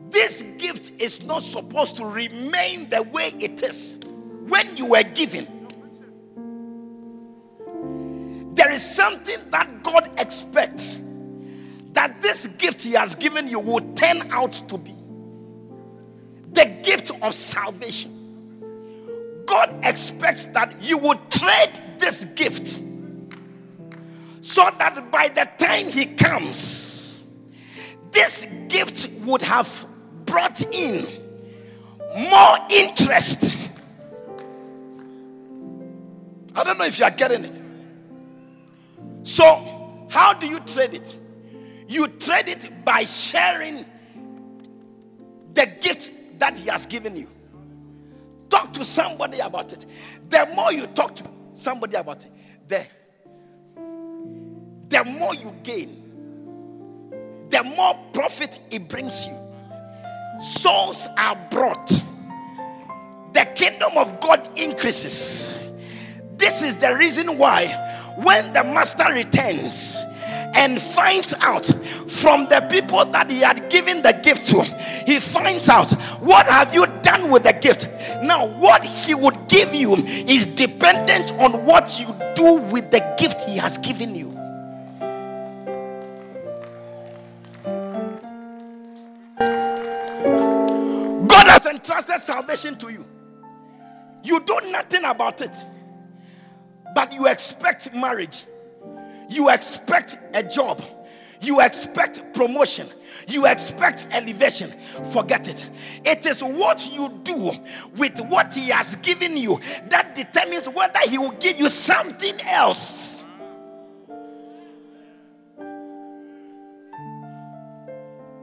this 0.10 0.42
gift 0.58 0.92
is 1.00 1.24
not 1.24 1.44
supposed 1.44 1.96
to 1.98 2.06
remain 2.06 2.90
the 2.90 3.04
way 3.04 3.34
it 3.40 3.62
is 3.64 3.98
when 4.48 4.76
you 4.78 4.88
were 4.88 5.04
given. 5.04 5.59
Is 8.80 8.96
something 8.96 9.40
that 9.52 9.84
God 9.84 10.10
expects 10.18 11.00
that 11.92 12.22
this 12.22 12.48
gift 12.48 12.82
He 12.82 12.94
has 12.94 13.14
given 13.14 13.50
you 13.50 13.60
will 13.60 13.94
turn 13.96 14.32
out 14.32 14.54
to 14.70 14.78
be 14.78 14.96
the 16.54 16.66
gift 16.82 17.12
of 17.22 17.34
salvation. 17.34 18.16
God 19.46 19.76
expects 19.84 20.46
that 20.46 20.74
you 20.82 20.98
would 20.98 21.20
trade 21.30 21.74
this 21.98 22.24
gift 22.36 22.80
so 24.42 24.70
that 24.78 25.12
by 25.12 25.28
the 25.28 25.46
time 25.58 25.90
He 25.90 26.06
comes, 26.06 27.26
this 28.12 28.48
gift 28.70 29.10
would 29.26 29.42
have 29.42 29.86
brought 30.26 30.64
in 30.74 31.06
more 32.16 32.58
interest. 32.70 33.58
I 36.56 36.64
don't 36.64 36.78
know 36.78 36.86
if 36.86 36.98
you 36.98 37.06
are 37.06 37.12
getting 37.12 37.44
it. 37.44 37.69
So, 39.30 40.08
how 40.10 40.34
do 40.34 40.48
you 40.48 40.60
trade 40.62 40.96
it? 40.96 41.16
You 41.88 42.08
trade 42.08 42.48
it 42.48 42.84
by 42.84 43.04
sharing 43.04 43.86
the 45.54 45.68
gift 45.80 46.40
that 46.40 46.58
He 46.58 46.68
has 46.68 46.88
given 46.88 47.16
you. 47.16 47.28
Talk 48.50 48.74
to 48.74 48.84
somebody 48.84 49.38
about 49.38 49.72
it. 49.72 49.86
The 50.30 50.52
more 50.56 50.74
you 50.74 50.88
talk 50.88 51.16
to 51.18 51.24
somebody 51.54 51.96
about 51.96 52.26
it, 52.26 52.32
the, 52.68 52.88
the 54.88 55.06
more 55.06 55.36
you 55.36 55.54
gain, 55.62 57.46
the 57.50 57.64
more 57.64 58.00
profit 58.14 58.64
it 58.72 58.90
brings 58.90 59.28
you. 59.28 59.38
Souls 60.42 61.08
are 61.20 61.36
brought, 61.52 61.88
the 63.34 63.46
kingdom 63.54 63.96
of 63.96 64.20
God 64.22 64.50
increases. 64.56 65.64
This 66.36 66.64
is 66.64 66.78
the 66.78 66.96
reason 66.96 67.38
why 67.38 67.90
when 68.24 68.54
the 68.54 68.64
master 68.64 69.12
returns, 69.14 70.04
and 70.56 70.82
finds 70.82 71.34
out 71.36 71.66
from 72.08 72.48
the 72.50 72.66
people 72.70 73.06
that 73.06 73.30
he 73.30 73.40
had 73.40 73.70
given 73.70 74.02
the 74.02 74.14
gift 74.24 74.48
to 74.48 74.64
he 75.06 75.20
finds 75.20 75.70
out 75.70 75.92
what 76.22 76.46
have 76.46 76.74
you 76.74 76.86
done 77.02 77.30
with 77.30 77.44
the 77.44 77.54
gift? 77.54 77.88
Now 78.22 78.48
what 78.48 78.84
he 78.84 79.16
would 79.16 79.48
give 79.48 79.74
you 79.74 79.96
is 79.96 80.46
dependent 80.46 81.32
on 81.34 81.66
what 81.66 82.00
you 82.00 82.08
do 82.36 82.54
with 82.56 82.92
the 82.92 83.00
gift 83.18 83.42
he 83.48 83.58
has 83.58 83.78
given 83.80 84.16
you. 84.16 84.30
God 91.28 91.48
has 91.48 91.66
entrusted 91.66 92.20
salvation 92.20 92.76
to 92.78 92.90
you. 92.90 93.06
You 94.24 94.42
do 94.42 94.60
nothing 94.72 95.06
about 95.06 95.42
it 95.42 95.56
but 96.94 97.14
you 97.14 97.28
expect 97.28 97.94
marriage 97.94 98.46
you 99.30 99.50
expect 99.50 100.18
a 100.34 100.42
job, 100.44 100.82
you 101.40 101.62
expect 101.62 102.34
promotion, 102.34 102.88
you 103.28 103.46
expect 103.46 104.08
elevation. 104.12 104.74
Forget 105.14 105.48
it. 105.48 105.70
It 106.04 106.26
is 106.26 106.44
what 106.44 106.92
you 106.92 107.10
do 107.24 107.52
with 107.96 108.20
what 108.22 108.54
He 108.56 108.70
has 108.70 108.96
given 108.98 109.38
you 109.38 109.60
that 109.90 110.16
determines 110.16 110.68
whether 110.68 111.00
He 111.08 111.20
will 111.20 111.32
give 111.32 111.60
you 111.60 111.70
something 111.70 112.42
else. 112.42 113.24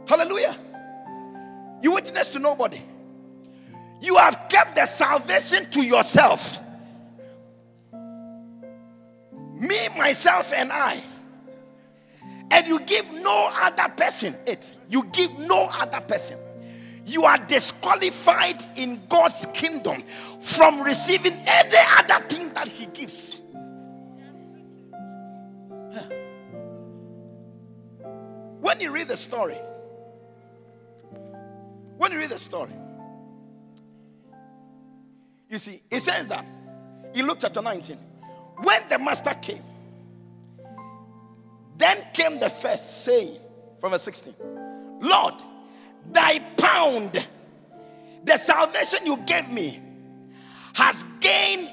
Hallelujah. 0.06 0.56
You 1.82 1.92
witness 1.92 2.28
to 2.30 2.38
nobody. 2.38 2.80
You 4.00 4.16
have 4.16 4.46
kept 4.48 4.76
the 4.76 4.86
salvation 4.86 5.68
to 5.72 5.82
yourself 5.82 6.60
me, 9.56 9.88
myself, 9.96 10.52
and 10.52 10.70
I. 10.72 11.02
And 12.50 12.66
you 12.66 12.80
give 12.80 13.10
no 13.12 13.50
other 13.52 13.88
person 13.96 14.36
it. 14.46 14.74
You 14.88 15.04
give 15.12 15.36
no 15.38 15.68
other 15.72 16.00
person. 16.00 16.38
You 17.04 17.24
are 17.24 17.38
disqualified 17.38 18.64
in 18.76 19.00
God's 19.08 19.46
kingdom 19.54 20.02
from 20.40 20.82
receiving 20.82 21.34
any 21.46 21.76
other 21.98 22.26
thing 22.26 22.52
that 22.54 22.68
He 22.68 22.86
gives. 22.86 23.42
When 28.60 28.80
you 28.80 28.90
read 28.90 29.08
the 29.08 29.16
story, 29.16 29.58
when 31.96 32.10
you 32.10 32.18
read 32.18 32.30
the 32.30 32.38
story, 32.38 32.72
you 35.48 35.58
see, 35.58 35.80
it 35.90 36.00
says 36.00 36.26
that 36.26 36.44
in 37.14 37.26
Luke 37.26 37.38
chapter 37.40 37.62
19, 37.62 37.96
when 38.58 38.82
the 38.88 38.98
master 38.98 39.34
came, 39.34 39.62
then 41.76 41.98
came 42.14 42.38
the 42.38 42.48
first 42.48 43.04
saying 43.04 43.38
from 43.80 43.90
verse 43.90 44.02
16, 44.02 44.34
Lord, 45.00 45.34
thy 46.10 46.38
pound, 46.56 47.26
the 48.24 48.36
salvation 48.36 49.04
you 49.04 49.18
gave 49.18 49.50
me, 49.50 49.80
has 50.74 51.04
gained 51.20 51.70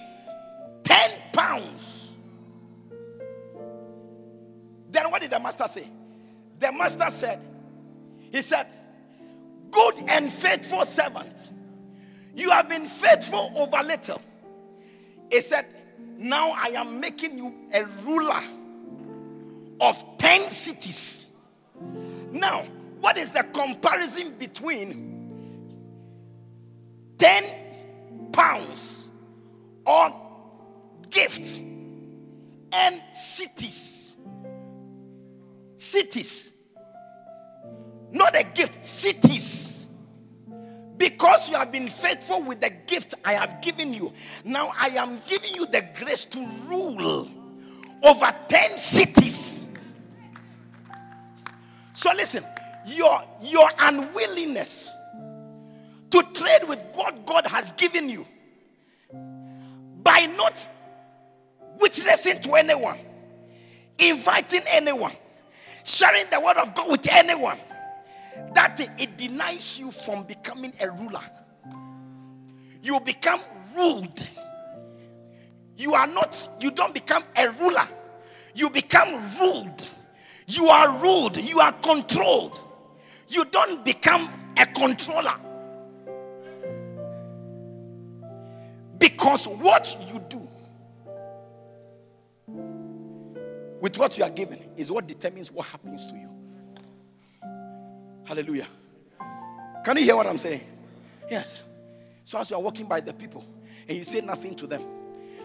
10 0.83 1.11
pounds. 1.31 2.11
Then 4.91 5.09
what 5.09 5.21
did 5.21 5.31
the 5.31 5.39
master 5.39 5.67
say? 5.67 5.87
The 6.59 6.71
master 6.71 7.09
said, 7.09 7.39
He 8.31 8.41
said, 8.41 8.67
Good 9.71 9.95
and 10.07 10.31
faithful 10.31 10.85
servant, 10.85 11.51
you 12.35 12.51
have 12.51 12.69
been 12.69 12.85
faithful 12.85 13.51
over 13.55 13.81
little. 13.81 14.21
He 15.31 15.41
said, 15.41 15.65
now 16.17 16.51
I 16.51 16.67
am 16.69 16.99
making 16.99 17.37
you 17.37 17.53
a 17.73 17.85
ruler 18.03 18.41
of 19.79 20.03
10 20.17 20.49
cities. 20.49 21.25
Now, 22.31 22.63
what 23.01 23.17
is 23.17 23.31
the 23.31 23.43
comparison 23.43 24.33
between 24.39 25.09
10 27.17 28.31
pounds 28.31 29.07
or 29.85 30.13
gift 31.09 31.59
and 32.71 33.01
cities? 33.11 34.17
Cities. 35.75 36.53
Not 38.11 38.39
a 38.39 38.43
gift, 38.43 38.85
cities. 38.85 39.82
Because 40.97 41.49
you 41.49 41.55
have 41.55 41.71
been 41.71 41.89
faithful 41.89 42.43
with 42.43 42.61
the 42.61 42.69
gift 42.69 43.15
I 43.25 43.33
have 43.33 43.61
given 43.61 43.93
you, 43.93 44.13
now 44.43 44.71
I 44.77 44.87
am 44.89 45.19
giving 45.27 45.55
you 45.55 45.65
the 45.65 45.87
grace 45.99 46.25
to 46.25 46.47
rule 46.67 47.27
over 48.03 48.33
10 48.47 48.69
cities. 48.71 49.65
So 51.93 52.11
listen, 52.13 52.43
your, 52.85 53.23
your 53.41 53.69
unwillingness 53.79 54.89
to 56.11 56.21
trade 56.33 56.67
with 56.67 56.79
what 56.93 57.25
God 57.25 57.47
has 57.47 57.71
given 57.73 58.09
you 58.09 58.25
by 60.03 60.25
not 60.37 60.67
witnessing 61.79 62.39
to 62.41 62.53
anyone, 62.53 62.99
inviting 63.97 64.61
anyone, 64.67 65.13
sharing 65.83 66.25
the 66.29 66.39
word 66.39 66.57
of 66.57 66.75
God 66.75 66.91
with 66.91 67.07
anyone 67.09 67.57
that 68.53 68.79
it 68.99 69.17
denies 69.17 69.79
you 69.79 69.91
from 69.91 70.23
becoming 70.23 70.73
a 70.79 70.89
ruler. 70.91 71.23
You 72.81 72.99
become 72.99 73.41
ruled. 73.75 74.29
You 75.75 75.93
are 75.93 76.07
not, 76.07 76.49
you 76.59 76.71
don't 76.71 76.93
become 76.93 77.23
a 77.35 77.49
ruler. 77.49 77.87
you 78.53 78.69
become 78.69 79.19
ruled. 79.39 79.89
You 80.47 80.69
are 80.69 80.97
ruled. 81.01 81.37
You 81.37 81.59
are 81.59 81.71
controlled. 81.73 82.59
You 83.27 83.45
don't 83.45 83.83
become 83.83 84.29
a 84.57 84.65
controller. 84.65 85.35
Because 88.99 89.47
what 89.47 89.97
you 90.11 90.19
do 90.29 90.47
with 93.81 93.97
what 93.97 94.17
you 94.17 94.23
are 94.23 94.29
given 94.29 94.59
is 94.77 94.91
what 94.91 95.07
determines 95.07 95.51
what 95.51 95.67
happens 95.67 96.05
to 96.07 96.15
you. 96.15 96.32
Hallelujah. 98.25 98.67
Can 99.83 99.97
you 99.97 100.03
hear 100.03 100.15
what 100.15 100.27
I'm 100.27 100.37
saying? 100.37 100.61
Yes. 101.29 101.63
So 102.23 102.39
as 102.39 102.49
you 102.49 102.55
are 102.55 102.61
walking 102.61 102.85
by 102.85 103.01
the 103.01 103.13
people 103.13 103.45
and 103.87 103.97
you 103.97 104.03
say 104.03 104.21
nothing 104.21 104.55
to 104.55 104.67
them, 104.67 104.83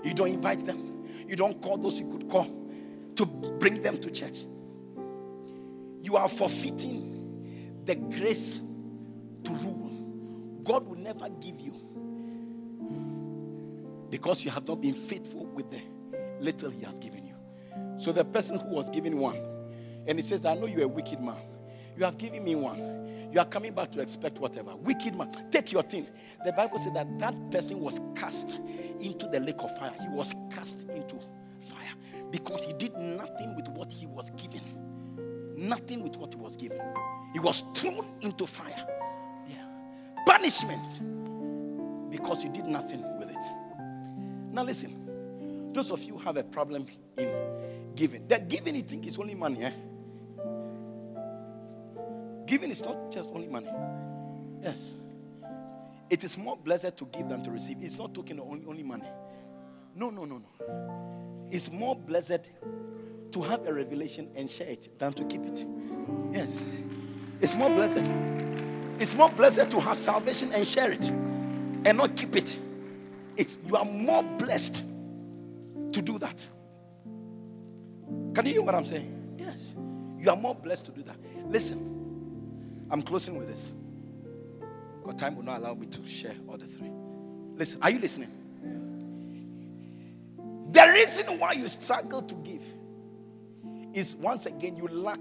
you 0.05 0.15
don't 0.15 0.29
invite 0.29 0.65
them, 0.65 1.07
you 1.27 1.35
don't 1.35 1.61
call 1.61 1.77
those 1.77 1.99
you 1.99 2.09
could 2.09 2.29
call 2.29 2.47
to 3.17 3.27
bring 3.27 3.83
them 3.83 3.99
to 3.99 4.11
church, 4.11 4.39
you 6.01 6.17
are 6.17 6.29
forfeiting 6.29 7.83
the 7.85 7.97
grace 7.97 8.61
to 9.45 9.53
rule. 9.53 10.61
God 10.63 10.87
will 10.87 10.99
never 10.99 11.29
give 11.29 11.59
you 11.61 11.75
because 14.11 14.45
you 14.45 14.51
have 14.51 14.67
not 14.67 14.81
been 14.81 14.95
faithful 14.95 15.47
with 15.47 15.71
the 15.71 15.81
little 16.41 16.71
He 16.71 16.85
has 16.85 16.99
given 16.99 17.27
you. 17.27 17.35
So 17.99 18.13
the 18.13 18.25
person 18.25 18.59
who 18.61 18.69
was 18.69 18.89
given 18.89 19.19
one, 19.19 19.37
and 20.07 20.19
he 20.19 20.23
says, 20.23 20.45
I 20.45 20.55
know 20.55 20.67
you're 20.67 20.85
a 20.85 20.89
wicked 20.89 21.21
man. 21.21 21.37
You 21.99 22.05
have 22.05 22.17
given 22.17 22.45
me 22.45 22.55
one. 22.55 23.31
You 23.33 23.41
are 23.41 23.45
coming 23.45 23.75
back 23.75 23.91
to 23.93 24.01
expect 24.01 24.39
whatever. 24.39 24.77
Wicked 24.77 25.17
man, 25.17 25.31
take 25.51 25.73
your 25.73 25.83
thing. 25.83 26.07
The 26.45 26.53
Bible 26.53 26.79
said 26.79 26.95
that 26.95 27.19
that 27.19 27.35
person 27.51 27.81
was 27.81 28.01
cast 28.15 28.61
into 29.01 29.27
the 29.27 29.41
lake 29.41 29.59
of 29.59 29.77
fire. 29.77 29.93
He 30.01 30.09
was 30.09 30.33
cast 30.51 30.83
into 30.83 31.17
fire 31.61 31.93
because 32.31 32.63
he 32.63 32.73
did 32.75 32.95
nothing 32.97 33.57
with 33.57 33.67
what 33.69 33.93
he 33.93 34.07
was 34.07 34.31
given. 34.31 34.63
Nothing 35.57 36.05
with 36.05 36.17
what 36.17 36.35
he 36.35 36.41
was 36.41 36.57
given. 36.57 36.81
He 37.33 37.41
was 37.41 37.65
thrown 37.75 38.07
into 38.21 38.47
fire. 38.47 38.87
Yeah. 39.49 39.57
Punishment 40.25 41.01
because 42.13 42.45
you 42.45 42.51
did 42.51 42.65
nothing 42.65 43.03
with 43.19 43.29
it. 43.29 43.45
Now 44.53 44.63
listen, 44.63 45.73
those 45.73 45.91
of 45.91 46.03
you 46.05 46.17
have 46.19 46.37
a 46.37 46.45
problem 46.45 46.87
in 47.17 47.29
giving. 47.97 48.27
That 48.29 48.49
giving 48.49 48.77
you 48.77 48.83
think 48.83 49.05
is 49.05 49.19
only 49.19 49.35
money, 49.35 49.65
eh? 49.65 49.73
Giving 52.49 52.71
is 52.71 52.83
not 52.83 53.13
just 53.13 53.29
only 53.35 53.47
money. 53.47 53.69
Yes. 54.63 54.93
It 56.09 56.25
is 56.25 56.39
more 56.39 56.57
blessed 56.57 56.97
to 56.97 57.05
give 57.05 57.29
than 57.29 57.43
to 57.43 57.51
receive. 57.51 57.77
It's 57.83 57.99
not 57.99 58.15
talking 58.15 58.41
only, 58.41 58.65
only 58.67 58.83
money. 58.83 59.07
No, 59.95 60.09
no, 60.09 60.25
no, 60.25 60.39
no. 60.39 61.49
It's 61.51 61.71
more 61.71 61.95
blessed 61.95 62.51
to 63.33 63.43
have 63.43 63.67
a 63.67 63.73
revelation 63.73 64.31
and 64.35 64.51
share 64.51 64.69
it 64.69 64.99
than 64.99 65.13
to 65.13 65.25
keep 65.25 65.45
it. 65.45 65.67
Yes. 66.33 66.73
It's 67.43 67.55
more 67.55 67.69
blessed. 67.69 68.03
It's 68.99 69.15
more 69.15 69.29
blessed 69.29 69.71
to 69.71 69.81
have 69.81 69.99
salvation 69.99 70.51
and 70.55 70.67
share 70.67 70.91
it 70.91 71.11
and 71.11 71.99
not 71.99 72.17
keep 72.17 72.35
it. 72.35 72.59
It's, 73.37 73.59
you 73.67 73.77
are 73.77 73.85
more 73.85 74.23
blessed 74.23 74.85
to 75.93 76.01
do 76.01 76.19
that. 76.19 76.49
Can 78.35 78.47
you 78.47 78.53
hear 78.53 78.63
what 78.63 78.75
I'm 78.75 78.87
saying? 78.87 79.37
Yes. 79.37 79.77
You 80.19 80.31
are 80.31 80.37
more 80.37 80.55
blessed 80.55 80.87
to 80.87 80.93
do 80.93 81.03
that. 81.03 81.17
Listen, 81.47 81.98
I'm 82.91 83.03
closing 83.03 83.37
with 83.37 83.49
this. 83.49 83.75
But 85.05 85.19
time 85.19 85.37
will 85.37 85.45
not 85.45 85.61
allow 85.61 85.75
me 85.75 85.87
to 85.87 86.07
share 86.07 86.35
all 86.49 86.57
the 86.57 86.67
three. 86.67 86.91
Listen, 87.55 87.83
are 87.83 87.91
you 87.91 87.99
listening? 87.99 88.31
The 90.71 90.91
reason 90.93 91.39
why 91.39 91.53
you 91.53 91.67
struggle 91.69 92.23
to 92.23 92.35
give 92.37 92.63
is 93.95 94.15
once 94.17 94.47
again 94.47 94.77
you 94.77 94.87
lack 94.89 95.21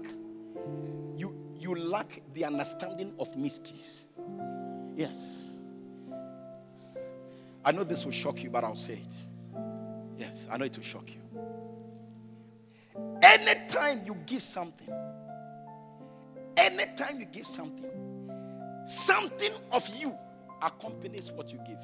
you 1.16 1.34
you 1.58 1.74
lack 1.74 2.20
the 2.34 2.44
understanding 2.44 3.12
of 3.18 3.34
mysteries. 3.36 4.02
Yes. 4.94 5.50
I 7.64 7.72
know 7.72 7.84
this 7.84 8.04
will 8.04 8.12
shock 8.12 8.42
you, 8.42 8.50
but 8.50 8.64
I'll 8.64 8.76
say 8.76 8.94
it. 8.94 9.16
Yes, 10.18 10.48
I 10.50 10.58
know 10.58 10.64
it 10.64 10.76
will 10.76 10.84
shock 10.84 11.10
you. 11.10 11.20
Anytime 13.22 14.02
you 14.04 14.16
give 14.26 14.42
something, 14.42 14.92
anytime 16.58 17.20
you 17.20 17.26
give 17.26 17.46
something, 17.46 17.90
something 18.84 19.52
of 19.70 19.88
you 19.96 20.14
accompanies 20.60 21.30
what 21.32 21.52
you 21.52 21.60
give. 21.66 21.78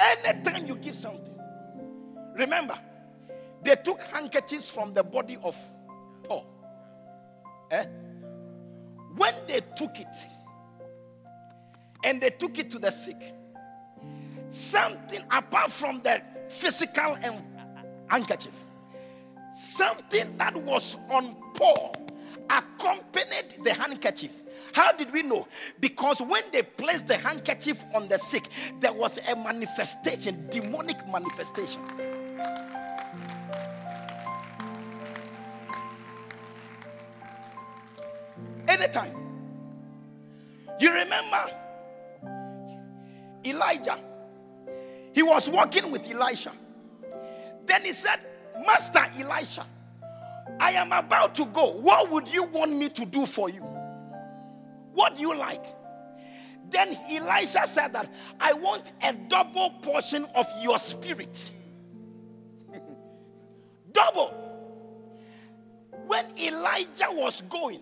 Anytime 0.00 0.66
you 0.66 0.74
give 0.76 0.96
something, 0.96 1.38
remember, 2.36 2.78
they 3.62 3.76
took 3.76 4.00
handkerchiefs 4.02 4.68
from 4.68 4.92
the 4.92 5.02
body 5.02 5.38
of 5.42 5.56
Paul. 6.24 6.46
Eh? 7.70 7.84
When 9.16 9.34
they 9.46 9.60
took 9.76 9.98
it 9.98 10.16
and 12.04 12.20
they 12.20 12.30
took 12.30 12.58
it 12.58 12.70
to 12.72 12.78
the 12.78 12.90
sick, 12.90 13.32
something 14.50 15.22
apart 15.30 15.70
from 15.70 16.02
the 16.02 16.20
physical 16.48 17.16
and 17.22 17.42
handkerchief, 18.08 18.52
something 19.54 20.36
that 20.36 20.56
was 20.56 20.96
on 21.08 21.36
Paul 21.54 21.94
accompanied 22.50 23.56
the 23.62 23.72
handkerchief. 23.72 24.32
How 24.72 24.92
did 24.92 25.12
we 25.12 25.22
know? 25.22 25.46
Because 25.80 26.20
when 26.20 26.42
they 26.52 26.62
placed 26.62 27.06
the 27.06 27.16
handkerchief 27.16 27.82
on 27.94 28.08
the 28.08 28.18
sick, 28.18 28.48
there 28.80 28.92
was 28.92 29.18
a 29.28 29.36
manifestation, 29.36 30.48
demonic 30.50 30.96
manifestation. 31.08 31.80
Anytime. 38.66 39.14
You 40.80 40.92
remember 40.92 41.50
Elijah? 43.44 44.00
He 45.14 45.22
was 45.22 45.48
walking 45.48 45.92
with 45.92 46.10
Elisha. 46.10 46.52
Then 47.66 47.82
he 47.82 47.92
said, 47.92 48.18
Master 48.66 49.06
Elisha, 49.18 49.66
I 50.60 50.72
am 50.72 50.92
about 50.92 51.34
to 51.36 51.46
go. 51.46 51.72
What 51.72 52.10
would 52.10 52.28
you 52.28 52.44
want 52.44 52.72
me 52.72 52.88
to 52.90 53.04
do 53.04 53.26
for 53.26 53.48
you? 53.50 53.62
What 54.92 55.16
do 55.16 55.22
you 55.22 55.34
like? 55.34 55.64
Then 56.70 56.96
Elisha 57.08 57.66
said 57.66 57.92
that 57.92 58.10
I 58.40 58.52
want 58.52 58.92
a 59.02 59.12
double 59.12 59.70
portion 59.82 60.26
of 60.34 60.46
your 60.62 60.78
spirit. 60.78 61.52
double. 63.92 64.40
When 66.06 66.26
Elijah 66.38 67.08
was 67.10 67.42
going, 67.42 67.80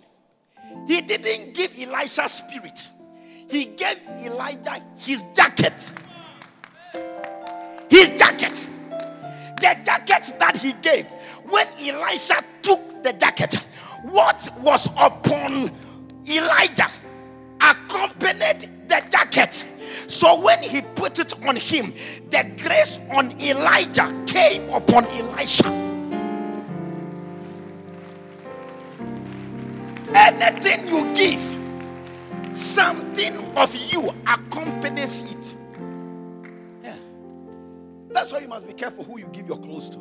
he 0.87 1.01
didn't 1.01 1.55
give 1.55 1.79
Elisha 1.79 2.29
spirit. 2.29 2.89
He 3.49 3.67
gave 3.67 3.99
Elijah 4.21 4.83
his 4.97 5.25
jacket. 5.35 5.75
His 7.91 8.11
jacket. 8.11 8.67
The 9.63 9.79
jacket 9.85 10.35
that 10.41 10.57
he 10.57 10.73
gave. 10.83 11.07
When 11.49 11.69
Elisha 11.79 12.43
took 12.63 13.05
the 13.05 13.13
jacket, 13.13 13.55
what 14.03 14.49
was 14.61 14.89
upon 14.99 15.71
Elijah 16.29 16.91
accompanied 17.61 18.69
the 18.89 19.05
jacket. 19.09 19.65
So 20.09 20.41
when 20.41 20.61
he 20.65 20.83
put 20.83 21.21
it 21.21 21.33
on 21.47 21.55
him, 21.55 21.95
the 22.31 22.51
grace 22.61 22.99
on 23.13 23.41
Elijah 23.41 24.13
came 24.27 24.69
upon 24.71 25.07
Elisha. 25.07 25.69
Anything 30.13 30.89
you 30.89 31.15
give, 31.15 32.57
something 32.57 33.37
of 33.57 33.73
you 33.93 34.13
accompanies 34.27 35.23
it. 35.23 35.62
That's 38.13 38.33
why 38.33 38.41
you 38.41 38.49
must 38.49 38.67
be 38.67 38.75
careful 38.75 39.05
who 39.05 39.19
you 39.19 39.27
give 39.29 39.47
your 39.47 39.59
clothes 39.59 39.91
to. 39.91 39.99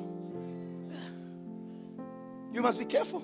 You 2.53 2.61
must 2.61 2.79
be 2.79 2.85
careful. 2.85 3.23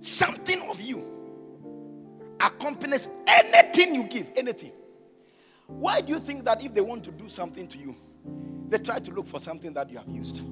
Something 0.00 0.62
of 0.62 0.80
you 0.80 1.06
accompanies 2.40 3.08
anything 3.26 3.94
you 3.94 4.04
give, 4.04 4.30
anything. 4.36 4.72
Why 5.66 6.00
do 6.00 6.12
you 6.12 6.18
think 6.18 6.44
that 6.44 6.64
if 6.64 6.74
they 6.74 6.80
want 6.80 7.04
to 7.04 7.10
do 7.10 7.28
something 7.28 7.66
to 7.68 7.78
you, 7.78 7.96
they 8.68 8.78
try 8.78 8.98
to 8.98 9.10
look 9.12 9.26
for 9.26 9.40
something 9.40 9.72
that 9.74 9.90
you 9.90 9.98
have 9.98 10.08
used? 10.08 10.42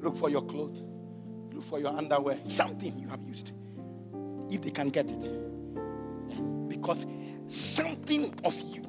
Look 0.00 0.16
for 0.16 0.30
your 0.30 0.42
clothes, 0.42 0.82
look 1.52 1.64
for 1.64 1.78
your 1.78 1.94
underwear, 1.96 2.38
something 2.44 2.98
you 2.98 3.08
have 3.08 3.22
used. 3.26 3.52
If 4.50 4.62
they 4.62 4.70
can 4.70 4.88
get 4.88 5.10
it. 5.10 5.30
Because 6.68 7.04
something 7.46 8.34
of 8.44 8.58
you 8.60 8.82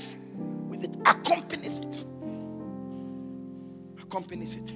comes 0.00 0.16
with 0.68 0.84
it, 0.84 0.96
accompanies 1.06 1.78
it. 1.78 2.04
Accompanies 4.02 4.56
it. 4.56 4.74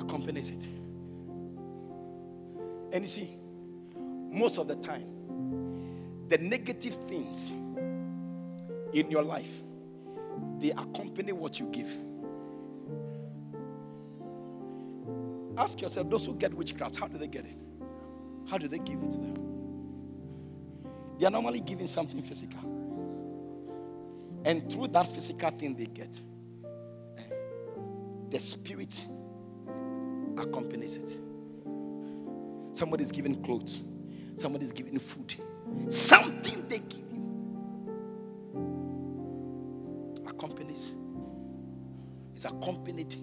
Accompanies 0.00 0.50
it. 0.50 0.64
And 2.92 3.02
you 3.02 3.08
see, 3.08 3.36
most 3.96 4.58
of 4.58 4.68
the 4.68 4.76
time, 4.76 6.24
the 6.28 6.38
negative 6.38 6.94
things 7.08 7.52
in 8.92 9.10
your 9.10 9.22
life 9.22 9.62
they 10.58 10.70
accompany 10.70 11.32
what 11.32 11.58
you 11.58 11.66
give. 11.66 11.90
Ask 15.58 15.80
yourself 15.80 16.10
those 16.10 16.26
who 16.26 16.34
get 16.34 16.52
witchcraft, 16.52 16.96
how 16.96 17.06
do 17.06 17.16
they 17.16 17.28
get 17.28 17.46
it? 17.46 17.56
How 18.48 18.58
do 18.58 18.68
they 18.68 18.78
give 18.78 19.02
it 19.02 19.12
to 19.12 19.18
them? 19.18 19.38
They 21.18 21.26
are 21.26 21.30
normally 21.30 21.60
giving 21.60 21.86
something 21.86 22.20
physical. 22.20 22.85
And 24.46 24.70
through 24.72 24.86
that 24.88 25.12
physical 25.12 25.50
thing 25.50 25.74
they 25.74 25.86
get, 25.86 26.22
eh, 27.18 27.22
the 28.30 28.38
spirit 28.38 29.04
accompanies 30.38 30.98
it. 30.98 31.18
Somebody's 32.72 33.10
giving 33.10 33.42
clothes, 33.42 33.82
somebody's 34.36 34.70
giving 34.70 35.00
food, 35.00 35.34
something 35.88 36.68
they 36.68 36.78
give 36.78 37.12
you 37.12 37.16
accompanies 40.28 40.94
is 42.36 42.44
accompanied 42.44 43.16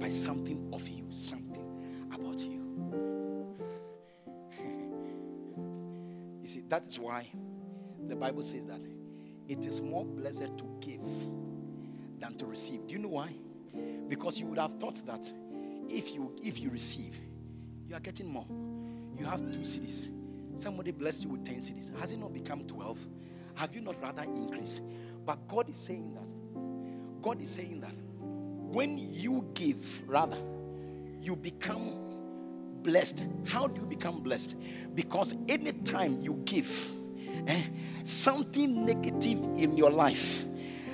by 0.00 0.08
something 0.08 0.70
of 0.72 0.88
you, 0.88 1.04
something 1.10 2.08
about 2.14 2.38
you. 2.38 2.64
you 6.40 6.48
see, 6.48 6.62
that 6.70 6.86
is 6.86 6.98
why 6.98 7.28
the 8.08 8.16
Bible 8.16 8.42
says 8.42 8.64
that 8.64 8.80
it 9.48 9.66
is 9.66 9.80
more 9.80 10.04
blessed 10.04 10.56
to 10.58 10.64
give 10.80 11.02
than 12.18 12.36
to 12.36 12.46
receive. 12.46 12.86
Do 12.86 12.94
you 12.94 13.00
know 13.00 13.08
why? 13.08 13.32
Because 14.08 14.38
you 14.38 14.46
would 14.46 14.58
have 14.58 14.78
thought 14.78 15.04
that 15.06 15.30
if 15.88 16.14
you 16.14 16.34
if 16.42 16.60
you 16.60 16.70
receive, 16.70 17.18
you 17.88 17.94
are 17.94 18.00
getting 18.00 18.28
more. 18.28 18.46
You 19.18 19.24
have 19.26 19.40
two 19.52 19.64
cities. 19.64 20.10
Somebody 20.56 20.90
blessed 20.90 21.24
you 21.24 21.30
with 21.30 21.44
10 21.44 21.60
cities. 21.60 21.92
Has 22.00 22.12
it 22.12 22.18
not 22.18 22.32
become 22.32 22.64
12? 22.66 22.98
Have 23.54 23.74
you 23.74 23.80
not 23.80 24.00
rather 24.02 24.22
increased? 24.22 24.80
But 25.24 25.46
God 25.48 25.68
is 25.68 25.76
saying 25.76 26.14
that. 26.14 27.22
God 27.22 27.40
is 27.40 27.50
saying 27.50 27.80
that 27.80 27.94
when 28.72 28.98
you 28.98 29.46
give, 29.54 30.08
rather, 30.08 30.36
you 31.20 31.36
become 31.36 31.92
blessed. 32.82 33.24
How 33.46 33.66
do 33.66 33.80
you 33.80 33.86
become 33.86 34.20
blessed? 34.20 34.56
Because 34.94 35.34
anytime 35.48 36.18
you 36.20 36.40
give, 36.44 36.92
eh, 37.46 37.62
something 38.04 38.84
negative 38.84 39.38
in 39.56 39.76
your 39.76 39.90
life, 39.90 40.44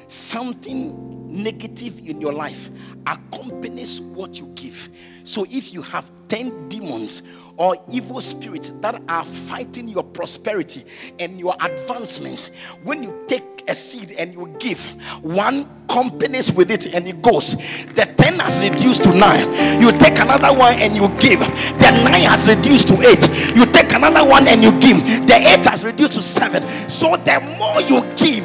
something 0.08 1.12
negative 1.32 1.98
in 1.98 2.20
your 2.20 2.32
life 2.32 2.68
accompanies 3.06 4.00
what 4.00 4.38
you 4.38 4.46
give. 4.54 4.88
So 5.24 5.46
if 5.48 5.72
you 5.72 5.82
have 5.82 6.10
10 6.28 6.68
demons 6.68 7.22
or 7.56 7.76
evil 7.90 8.20
spirits 8.20 8.70
that 8.80 9.00
are 9.08 9.24
fighting 9.24 9.88
your 9.88 10.04
prosperity 10.04 10.84
and 11.18 11.38
your 11.38 11.54
advancement, 11.60 12.50
when 12.82 13.02
you 13.02 13.24
take 13.28 13.44
a 13.68 13.74
seed 13.74 14.12
and 14.12 14.32
you 14.32 14.54
give, 14.58 14.82
one 15.22 15.68
companies 15.88 16.50
with 16.50 16.70
it 16.70 16.86
and 16.94 17.06
it 17.06 17.20
goes. 17.22 17.54
The 17.94 18.12
10 18.16 18.38
has 18.40 18.60
reduced 18.60 19.04
to 19.04 19.14
9. 19.14 19.80
You 19.80 19.92
take 19.98 20.18
another 20.18 20.56
one 20.56 20.78
and 20.78 20.96
you 20.96 21.08
give. 21.20 21.40
The 21.40 22.02
9 22.04 22.12
has 22.24 22.48
reduced 22.48 22.88
to 22.88 23.00
8. 23.00 23.56
You 23.56 23.66
take 23.66 23.92
another 23.92 24.24
one 24.28 24.48
and 24.48 24.62
you 24.62 24.72
give. 24.80 25.26
The 25.26 25.36
8 25.36 25.66
has 25.66 25.84
reduced 25.84 26.14
to 26.14 26.22
7. 26.22 26.62
So 26.88 27.16
the 27.16 27.40
more 27.58 27.80
you 27.82 28.02
give, 28.16 28.44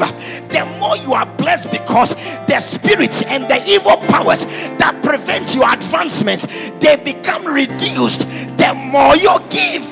the 0.50 0.66
more 0.80 0.98
you 0.98 1.14
are 1.14 1.26
blessed 1.26 1.72
because 1.72 2.14
the 2.48 2.60
spirits 2.60 3.22
and 3.24 3.44
the 3.46 3.64
evil 3.68 3.98
powers 4.08 4.46
that 4.78 5.00
prevent 5.04 5.56
your 5.56 5.72
advancement 5.72 6.48
they 6.80 6.96
become 6.96 7.46
reduced 7.46 8.28
the 8.58 8.74
more 8.74 9.16
you 9.16 9.38
give. 9.50 9.86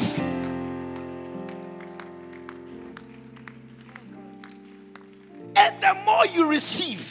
And 5.57 5.81
the 5.81 5.95
more 6.05 6.25
you 6.25 6.49
receive, 6.49 7.04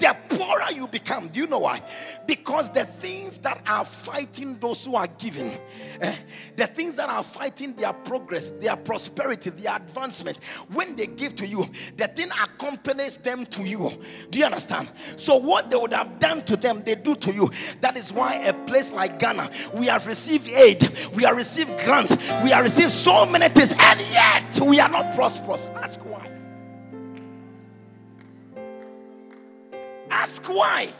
the 0.00 0.16
poorer 0.30 0.72
you 0.72 0.88
become. 0.88 1.28
Do 1.28 1.40
you 1.40 1.46
know 1.46 1.60
why? 1.60 1.82
Because 2.26 2.70
the 2.70 2.84
things 2.84 3.38
that 3.38 3.60
are 3.66 3.84
fighting 3.84 4.58
those 4.58 4.84
who 4.84 4.96
are 4.96 5.06
giving, 5.06 5.56
eh, 6.00 6.16
the 6.56 6.66
things 6.66 6.96
that 6.96 7.08
are 7.08 7.22
fighting 7.22 7.74
their 7.74 7.92
progress, 7.92 8.48
their 8.60 8.76
prosperity, 8.76 9.50
their 9.50 9.76
advancement, 9.76 10.40
when 10.72 10.96
they 10.96 11.06
give 11.06 11.34
to 11.36 11.46
you, 11.46 11.66
the 11.96 12.08
thing 12.08 12.30
accompanies 12.42 13.18
them 13.18 13.44
to 13.46 13.62
you. 13.62 13.92
Do 14.30 14.38
you 14.38 14.46
understand? 14.46 14.90
So, 15.16 15.36
what 15.36 15.70
they 15.70 15.76
would 15.76 15.92
have 15.92 16.18
done 16.18 16.42
to 16.46 16.56
them, 16.56 16.82
they 16.84 16.94
do 16.94 17.14
to 17.16 17.32
you. 17.32 17.50
That 17.80 17.96
is 17.96 18.12
why 18.12 18.36
a 18.36 18.52
place 18.52 18.90
like 18.90 19.18
Ghana, 19.18 19.50
we 19.74 19.86
have 19.86 20.06
received 20.06 20.48
aid, 20.48 20.88
we 21.14 21.24
have 21.24 21.36
received 21.36 21.78
grant, 21.84 22.10
we 22.42 22.50
have 22.50 22.64
received 22.64 22.90
so 22.90 23.26
many 23.26 23.48
things, 23.48 23.72
and 23.78 24.00
yet 24.12 24.60
we 24.60 24.80
are 24.80 24.88
not 24.88 25.14
prosperous. 25.14 25.66
Ask 25.66 26.00
why. 26.06 26.29
Ask 30.20 30.46
why. 30.50 30.90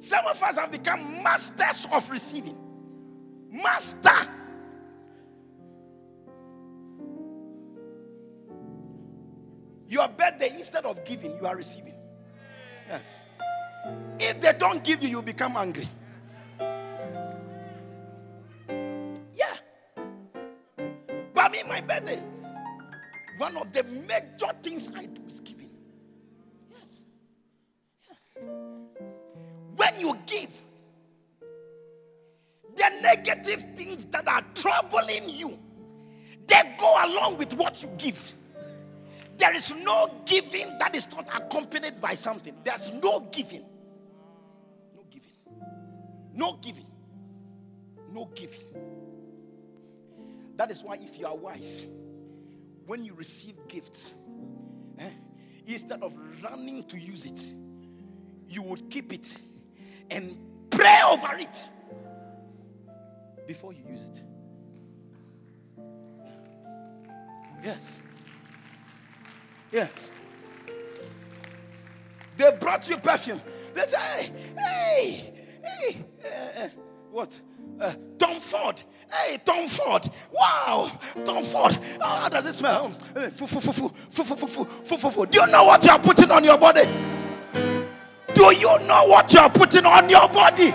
Some 0.00 0.26
of 0.26 0.42
us 0.42 0.56
have 0.56 0.72
become 0.72 1.22
masters 1.22 1.86
of 1.92 2.10
receiving. 2.10 2.56
Master. 3.52 4.28
Your 9.86 10.08
birthday, 10.08 10.50
instead 10.56 10.84
of 10.84 11.04
giving, 11.04 11.36
you 11.36 11.46
are 11.46 11.54
receiving. 11.54 11.94
Yes. 12.88 13.20
If 14.18 14.40
they 14.40 14.52
don't 14.58 14.82
give 14.82 15.04
you, 15.04 15.08
you 15.08 15.22
become 15.22 15.56
angry. 15.56 15.88
Yeah. 19.32 19.54
But 21.32 21.52
me, 21.52 21.62
my 21.68 21.80
birthday, 21.82 22.20
one 23.38 23.56
of 23.56 23.72
the 23.72 23.84
major 23.84 24.52
things 24.60 24.90
I 24.92 25.06
do 25.06 25.22
is 25.28 25.38
giving. 25.38 25.55
Troubling 35.06 35.30
you, 35.30 35.58
they 36.46 36.76
go 36.78 36.94
along 37.04 37.38
with 37.38 37.52
what 37.54 37.82
you 37.82 37.88
give. 37.98 38.32
There 39.36 39.54
is 39.54 39.74
no 39.82 40.22
giving 40.24 40.78
that 40.78 40.94
is 40.94 41.10
not 41.10 41.28
accompanied 41.34 42.00
by 42.00 42.14
something. 42.14 42.54
There's 42.64 42.92
no 42.92 43.20
giving. 43.20 43.64
No 44.94 45.02
giving. 45.10 45.32
No 46.34 46.58
giving. 46.62 46.86
No 48.12 48.30
giving. 48.34 48.60
That 50.56 50.70
is 50.70 50.82
why, 50.82 50.96
if 50.96 51.18
you 51.18 51.26
are 51.26 51.36
wise, 51.36 51.86
when 52.86 53.04
you 53.04 53.12
receive 53.12 53.56
gifts, 53.68 54.14
eh, 54.98 55.10
instead 55.66 56.02
of 56.02 56.14
running 56.42 56.84
to 56.84 56.98
use 56.98 57.26
it, 57.26 57.40
you 58.48 58.62
would 58.62 58.88
keep 58.88 59.12
it 59.12 59.36
and 60.10 60.38
pray 60.70 61.00
over 61.10 61.36
it 61.36 61.68
before 63.46 63.74
you 63.74 63.82
use 63.90 64.04
it. 64.04 64.22
Yes. 67.62 67.98
Yes. 69.72 70.10
They 72.36 72.50
brought 72.60 72.88
you 72.88 72.96
perfume. 72.98 73.40
They 73.74 73.82
say, 73.82 73.98
hey, 73.98 74.32
hey, 74.56 75.34
hey, 75.62 76.04
uh, 76.24 76.62
uh, 76.62 76.68
what? 77.10 77.40
Uh, 77.80 77.94
Tom 78.18 78.40
Ford. 78.40 78.82
Hey, 79.12 79.38
Tom 79.44 79.68
Ford. 79.68 80.08
Wow, 80.32 80.90
Tom 81.24 81.44
Ford. 81.44 81.78
Oh, 82.00 82.20
how 82.20 82.28
does 82.28 82.46
it 82.46 82.54
smell? 82.54 82.92
Do 83.14 83.20
you 85.40 85.46
know 85.46 85.64
what 85.64 85.84
you 85.84 85.90
are 85.90 85.98
putting 85.98 86.30
on 86.30 86.44
your 86.44 86.58
body? 86.58 86.84
Do 88.34 88.54
you 88.54 88.78
know 88.86 89.06
what 89.06 89.32
you 89.32 89.40
are 89.40 89.50
putting 89.50 89.86
on 89.86 90.10
your 90.10 90.28
body? 90.28 90.74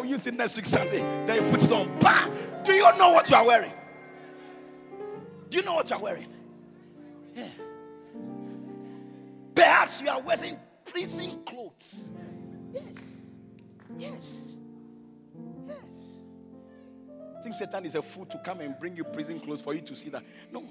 I'll 0.00 0.06
use 0.06 0.26
it 0.26 0.34
next 0.34 0.56
week 0.56 0.64
Sunday. 0.64 1.00
Then 1.26 1.44
you 1.44 1.50
put 1.50 1.62
it 1.62 1.70
on. 1.70 1.98
Bah! 1.98 2.26
Do 2.64 2.72
you 2.72 2.82
know 2.96 3.12
what 3.12 3.28
you 3.28 3.36
are 3.36 3.44
wearing? 3.44 3.72
Do 5.50 5.58
you 5.58 5.62
know 5.62 5.74
what 5.74 5.90
you 5.90 5.96
are 5.96 6.02
wearing? 6.02 6.26
Yeah. 7.34 7.48
Perhaps 9.54 10.00
you 10.00 10.08
are 10.08 10.22
wearing 10.22 10.58
prison 10.86 11.42
clothes. 11.44 12.08
Yes. 12.72 13.16
Yes. 13.98 14.40
Yes. 15.68 15.84
Think 17.42 17.56
Satan 17.56 17.84
is 17.84 17.94
a 17.94 18.00
fool 18.00 18.24
to 18.24 18.38
come 18.38 18.60
and 18.60 18.78
bring 18.78 18.96
you 18.96 19.04
prison 19.04 19.38
clothes 19.38 19.60
for 19.60 19.74
you 19.74 19.82
to 19.82 19.94
see 19.94 20.08
that. 20.08 20.22
No. 20.50 20.64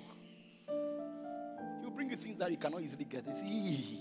He'll 1.81 1.91
bring 1.91 2.09
you 2.09 2.17
things 2.17 2.39
that 2.39 2.49
you 2.49 2.57
cannot 2.57 2.81
easily 2.81 3.05
get. 3.05 3.25
It's 3.27 3.41
easy. 3.45 3.99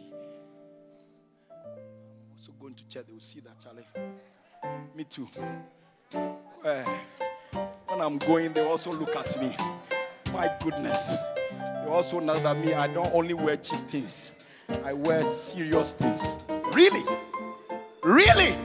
Also 2.35 2.53
going 2.59 2.75
to 2.77 2.89
church, 2.89 3.05
they 3.07 3.13
will 3.13 3.21
see 3.21 3.41
that, 3.41 3.61
Charlie. 3.63 3.85
Me 4.95 5.05
too. 5.05 5.29
Uh, 6.65 6.85
when 7.87 8.01
I'm 8.01 8.19
going, 8.19 8.53
they 8.53 8.65
also 8.65 8.91
look 8.93 9.15
at 9.15 9.41
me. 9.41 9.57
My 10.33 10.51
goodness. 10.61 11.15
They 11.51 11.89
also 11.89 12.21
know 12.21 12.35
that 12.35 12.59
me, 12.59 12.75
I 12.75 12.87
don't 12.89 13.13
only 13.15 13.35
wear 13.35 13.57
cheap 13.57 13.81
things, 13.89 14.33
I 14.85 14.93
wear 14.93 15.25
serious 15.27 15.95
things. 15.95 16.23
Really? 16.75 17.03
Really? 18.03 18.57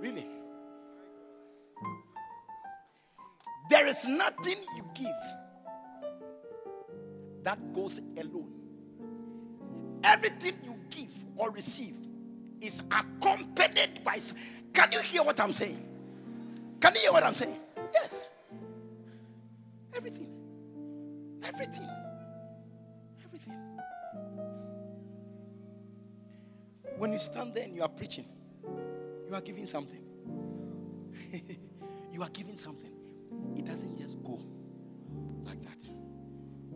Really? 0.00 0.26
There 3.70 3.86
is 3.86 4.06
nothing 4.06 4.58
you 4.76 4.84
give 4.94 5.06
that 7.42 7.58
goes 7.72 8.00
alone. 8.18 8.52
Everything 10.04 10.58
you 10.62 10.76
give 10.90 11.12
or 11.36 11.50
receive 11.50 11.96
is 12.64 12.82
accompanied 12.90 14.02
by. 14.02 14.18
Can 14.72 14.92
you 14.92 15.00
hear 15.00 15.22
what 15.22 15.38
I'm 15.38 15.52
saying? 15.52 15.82
Can 16.80 16.94
you 16.94 17.00
hear 17.02 17.12
what 17.12 17.22
I'm 17.22 17.34
saying? 17.34 17.58
Yes. 17.92 18.28
Everything. 19.94 20.28
Everything. 21.42 21.88
Everything. 23.24 23.54
When 26.96 27.12
you 27.12 27.18
stand 27.18 27.54
there 27.54 27.64
and 27.64 27.76
you 27.76 27.82
are 27.82 27.88
preaching, 27.88 28.24
you 29.28 29.34
are 29.34 29.40
giving 29.40 29.66
something. 29.66 30.02
you 32.12 32.22
are 32.22 32.30
giving 32.30 32.56
something. 32.56 32.92
It 33.56 33.64
doesn't 33.64 33.96
just 33.98 34.22
go 34.22 34.40
like 35.44 35.62
that. 35.64 35.84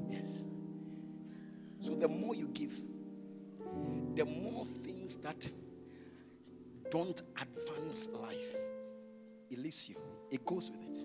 Yes. 0.09 0.43
So 1.81 1.95
the 1.95 2.09
more 2.09 2.35
you 2.35 2.49
give, 2.49 2.73
the 4.15 4.25
more 4.25 4.67
things 4.85 5.17
that 5.17 5.49
don't 6.91 7.23
advance 7.41 8.09
life, 8.13 8.57
it 9.51 9.59
leaves 9.59 9.89
you. 9.89 9.97
It 10.31 10.45
goes 10.45 10.71
with 10.71 10.83
it. 10.83 11.05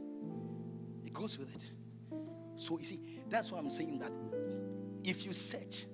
It 1.06 1.14
goes 1.14 1.38
with 1.38 1.54
it. 1.56 1.72
So 2.56 2.78
you 2.78 2.86
see, 2.86 3.00
that's 3.30 3.52
why 3.52 3.60
I'm 3.60 3.72
saying 3.72 4.00
that 4.00 4.12
if 5.04 5.26
you 5.26 5.34
search, 5.34 5.86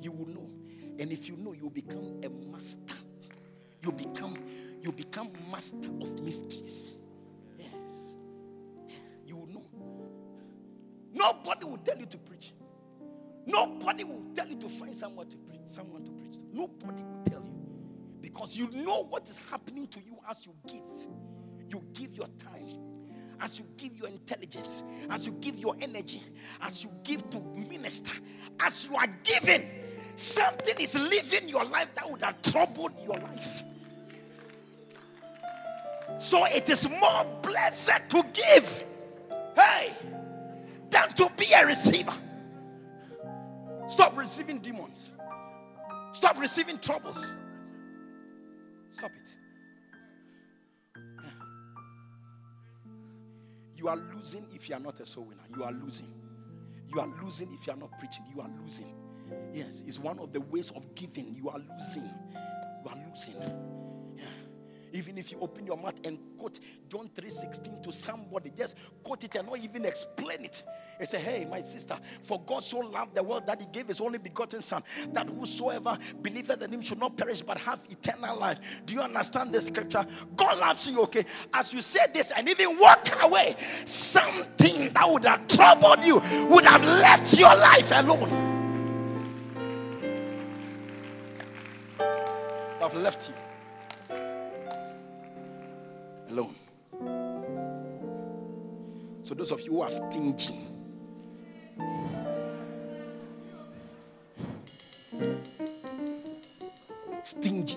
you 0.00 0.12
will 0.12 0.28
know. 0.28 0.50
And 0.98 1.12
if 1.12 1.28
you 1.28 1.36
know, 1.36 1.52
you 1.52 1.70
become 1.70 2.20
a 2.22 2.28
master. 2.28 2.94
You 3.82 3.92
become 3.92 4.36
you 4.82 4.92
become 4.92 5.30
master 5.50 5.88
of 6.00 6.22
mysteries. 6.22 6.94
Yes. 7.58 8.14
You 9.26 9.36
will 9.36 9.46
know. 9.46 9.64
Nobody 11.12 11.64
will 11.66 11.78
tell 11.78 11.98
you 11.98 12.06
to 12.06 12.18
preach. 12.18 12.52
Nobody 13.46 14.04
will 14.04 14.22
tell 14.34 14.46
you 14.46 14.56
to 14.56 14.68
find 14.68 14.96
someone 14.96 15.28
to 15.28 15.36
preach, 15.38 15.60
someone 15.66 16.04
to 16.04 16.10
preach 16.12 16.38
to. 16.38 16.44
Nobody 16.52 17.02
will 17.02 17.22
tell. 17.24 17.39
Because 18.32 18.56
you 18.56 18.70
know 18.70 19.04
what 19.04 19.28
is 19.28 19.38
happening 19.50 19.86
to 19.88 20.00
you 20.00 20.18
as 20.28 20.46
you 20.46 20.54
give. 20.66 21.06
You 21.68 21.82
give 21.92 22.14
your 22.14 22.28
time. 22.38 22.78
As 23.40 23.58
you 23.58 23.64
give 23.76 23.96
your 23.96 24.08
intelligence, 24.08 24.82
as 25.08 25.26
you 25.26 25.32
give 25.40 25.58
your 25.58 25.74
energy, 25.80 26.22
as 26.60 26.84
you 26.84 26.90
give 27.02 27.28
to 27.30 27.40
minister, 27.40 28.12
as 28.60 28.86
you 28.86 28.94
are 28.96 29.06
giving, 29.24 29.66
something 30.14 30.78
is 30.78 30.94
living 30.94 31.48
your 31.48 31.64
life 31.64 31.88
that 31.94 32.10
would 32.10 32.20
have 32.20 32.40
troubled 32.42 32.92
your 33.02 33.16
life. 33.16 33.62
So 36.18 36.44
it 36.44 36.68
is 36.68 36.86
more 36.88 37.24
blessed 37.40 38.10
to 38.10 38.22
give, 38.34 38.84
hey, 39.56 39.90
than 40.90 41.08
to 41.14 41.30
be 41.38 41.46
a 41.54 41.64
receiver. 41.64 42.12
Stop 43.88 44.18
receiving 44.18 44.58
demons. 44.58 45.12
Stop 46.12 46.38
receiving 46.38 46.78
troubles. 46.78 47.32
Stop 48.92 49.12
it. 49.22 49.36
You 53.76 53.88
are 53.88 53.96
losing 53.96 54.46
if 54.52 54.68
you 54.68 54.74
are 54.74 54.80
not 54.80 55.00
a 55.00 55.06
soul 55.06 55.24
winner. 55.24 55.42
You 55.56 55.64
are 55.64 55.72
losing. 55.72 56.12
You 56.92 57.00
are 57.00 57.08
losing 57.22 57.50
if 57.52 57.66
you 57.66 57.72
are 57.72 57.76
not 57.76 57.98
preaching. 57.98 58.24
You 58.34 58.42
are 58.42 58.50
losing. 58.62 58.94
Yes, 59.54 59.82
it's 59.86 59.98
one 59.98 60.18
of 60.18 60.32
the 60.32 60.40
ways 60.40 60.70
of 60.72 60.94
giving. 60.94 61.34
You 61.34 61.48
are 61.48 61.60
losing. 61.78 62.04
You 62.04 62.90
are 62.90 62.98
losing. 63.08 63.79
Even 64.92 65.18
if 65.18 65.30
you 65.30 65.38
open 65.40 65.66
your 65.66 65.76
mouth 65.76 65.94
and 66.04 66.18
quote 66.36 66.58
John 66.88 67.08
3:16 67.14 67.82
to 67.82 67.92
somebody, 67.92 68.50
just 68.56 68.74
quote 69.02 69.22
it 69.24 69.34
and 69.36 69.48
not 69.48 69.58
even 69.58 69.84
explain 69.84 70.44
it. 70.44 70.62
And 70.98 71.08
say, 71.08 71.18
Hey, 71.18 71.46
my 71.48 71.62
sister, 71.62 71.98
for 72.22 72.40
God 72.40 72.64
so 72.64 72.78
loved 72.78 73.14
the 73.14 73.22
world 73.22 73.46
that 73.46 73.60
he 73.60 73.66
gave 73.72 73.88
his 73.88 74.00
only 74.00 74.18
begotten 74.18 74.62
son, 74.62 74.82
that 75.12 75.28
whosoever 75.28 75.96
believeth 76.20 76.62
in 76.62 76.72
him 76.72 76.82
should 76.82 76.98
not 76.98 77.16
perish 77.16 77.40
but 77.40 77.58
have 77.58 77.82
eternal 77.88 78.36
life. 78.38 78.58
Do 78.84 78.94
you 78.94 79.00
understand 79.00 79.52
the 79.52 79.60
scripture? 79.60 80.04
God 80.36 80.58
loves 80.58 80.86
you, 80.88 81.00
okay? 81.02 81.24
As 81.54 81.72
you 81.72 81.82
say 81.82 82.06
this 82.12 82.32
and 82.32 82.48
even 82.48 82.78
walk 82.78 83.08
away, 83.22 83.56
something 83.84 84.92
that 84.92 85.08
would 85.08 85.24
have 85.24 85.46
troubled 85.46 86.04
you 86.04 86.20
would 86.48 86.64
have 86.64 86.82
left 86.82 87.32
your 87.38 87.54
life 87.54 87.92
alone. 87.92 88.48
Have 92.80 92.94
left 92.94 93.28
you 93.28 93.34
alone. 96.30 96.54
So, 99.24 99.34
those 99.34 99.52
of 99.52 99.60
you 99.62 99.72
who 99.72 99.80
are 99.82 99.90
stingy, 99.90 100.58
stingy, 107.22 107.76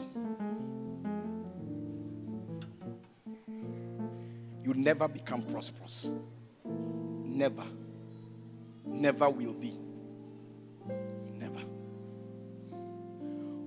you 4.63 4.73
never 4.73 5.07
become 5.07 5.43
prosperous. 5.43 6.09
Never. 6.65 7.63
Never 8.85 9.29
will 9.29 9.53
be. 9.53 9.73
Never. 11.39 11.61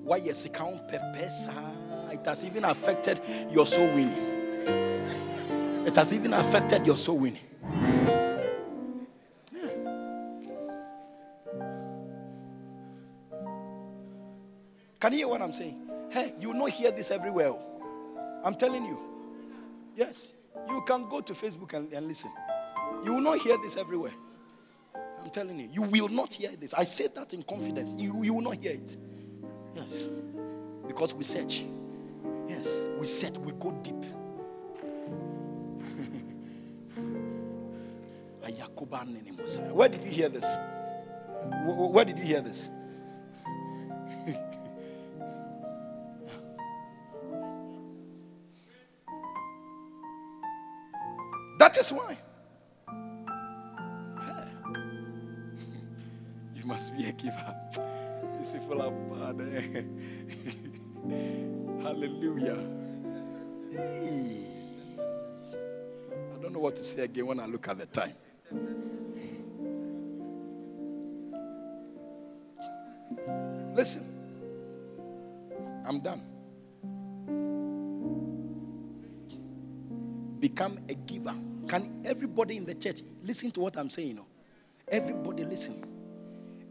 Why 0.02 0.18
yes, 0.18 0.48
count 0.52 0.82
It 2.12 2.24
has 2.24 2.44
even 2.44 2.64
affected 2.64 3.20
your 3.50 3.66
soul 3.66 3.86
winning. 3.88 4.25
It 4.66 5.94
has 5.96 6.12
even 6.12 6.32
affected 6.32 6.86
your 6.86 6.96
soul 6.96 7.18
winning. 7.18 7.40
Can 14.98 15.12
you 15.12 15.18
hear 15.18 15.28
what 15.28 15.40
I'm 15.42 15.52
saying? 15.52 15.88
Hey, 16.10 16.34
you 16.40 16.48
will 16.48 16.56
not 16.56 16.70
hear 16.70 16.90
this 16.90 17.10
everywhere. 17.10 17.54
I'm 18.42 18.54
telling 18.54 18.84
you. 18.84 18.98
Yes. 19.94 20.32
You 20.68 20.82
can 20.86 21.08
go 21.08 21.20
to 21.20 21.32
Facebook 21.32 21.74
and, 21.74 21.92
and 21.92 22.08
listen. 22.08 22.30
You 23.04 23.14
will 23.14 23.20
not 23.20 23.38
hear 23.38 23.56
this 23.62 23.76
everywhere. 23.76 24.12
I'm 25.22 25.30
telling 25.30 25.60
you. 25.60 25.68
You 25.70 25.82
will 25.82 26.08
not 26.08 26.32
hear 26.32 26.50
this. 26.56 26.74
I 26.74 26.84
say 26.84 27.08
that 27.14 27.32
in 27.34 27.42
confidence. 27.42 27.94
You, 27.96 28.22
you 28.24 28.34
will 28.34 28.42
not 28.42 28.56
hear 28.62 28.72
it. 28.72 28.96
Yes. 29.74 30.08
Because 30.86 31.14
we 31.14 31.22
search. 31.22 31.64
Yes. 32.48 32.88
We 32.98 33.06
search. 33.06 33.36
We 33.38 33.52
go 33.52 33.72
deep. 33.82 34.04
Where 39.72 39.88
did 39.88 40.02
you 40.04 40.10
hear 40.10 40.28
this? 40.28 40.56
Where 41.66 42.04
did 42.04 42.18
you 42.18 42.24
hear 42.24 42.40
this? 42.40 42.70
that 51.58 51.76
is 51.78 51.92
why. 51.92 52.16
You 56.54 56.64
must 56.64 56.96
be 56.96 57.06
a 57.06 57.12
giver. 57.12 57.54
These 58.38 58.52
people 58.52 58.82
are 58.82 58.90
bad. 58.90 59.40
eh? 59.40 59.82
Hallelujah. 61.82 62.58
I 63.78 63.80
don't 66.42 66.52
know 66.52 66.58
what 66.58 66.76
to 66.76 66.84
say 66.84 67.04
again 67.04 67.26
when 67.26 67.40
I 67.40 67.46
look 67.46 67.68
at 67.68 67.78
the 67.78 67.86
time. 67.86 68.12
I'm 75.86 76.00
done. 76.00 76.22
Become 80.40 80.80
a 80.88 80.94
giver. 80.94 81.34
Can 81.68 82.02
everybody 82.04 82.56
in 82.56 82.66
the 82.66 82.74
church 82.74 83.02
listen 83.22 83.50
to 83.52 83.60
what 83.60 83.76
I'm 83.76 83.90
saying? 83.90 84.08
you 84.08 84.14
know? 84.14 84.26
Everybody 84.88 85.44
listen. 85.44 85.84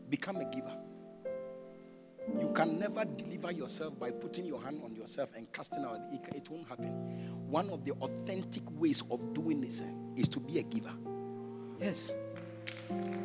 Become 0.10 0.38
a 0.38 0.46
giver. 0.46 0.72
You 2.40 2.52
can 2.56 2.80
never 2.80 3.06
deliver 3.06 3.52
yourself 3.52 3.98
by 4.00 4.12
putting 4.12 4.46
your 4.46 4.62
hand 4.62 4.82
on 4.84 4.96
yourself 4.96 5.30
and 5.36 5.52
casting 5.52 5.86
out. 5.86 6.00
It, 6.12 6.36
it 6.36 6.50
won't 6.50 6.68
happen. 6.68 6.90
One 7.50 7.70
of 7.70 7.86
the 7.86 7.92
authentic 7.94 8.64
ways 8.80 9.04
of 9.12 9.34
doing 9.34 9.62
this 9.62 9.82
eh, 9.82 9.84
is 10.16 10.28
to 10.30 10.40
be 10.40 10.60
a 10.60 10.64
giver. 10.64 10.94
Yes. 11.80 12.12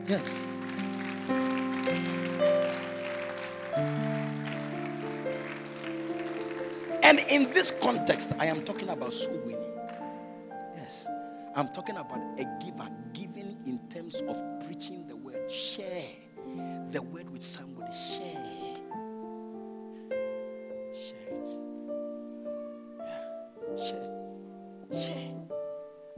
Yes. 0.07 0.45
And 7.11 7.18
in 7.28 7.52
this 7.52 7.72
context, 7.72 8.30
I 8.38 8.46
am 8.46 8.62
talking 8.62 8.88
about 8.88 9.12
soul 9.12 9.36
winning. 9.44 9.72
Yes. 10.76 11.08
I'm 11.56 11.66
talking 11.70 11.96
about 11.96 12.20
a 12.38 12.44
giver, 12.64 12.88
giving 13.12 13.58
in 13.66 13.80
terms 13.88 14.22
of 14.28 14.40
preaching 14.64 15.08
the 15.08 15.16
word. 15.16 15.50
Share 15.50 16.04
the 16.92 17.02
word 17.02 17.28
with 17.28 17.42
somebody. 17.42 17.92
Share. 17.92 18.76
Share 20.94 21.34
it. 21.34 21.48
Share. 23.76 25.02
Share. 25.02 25.34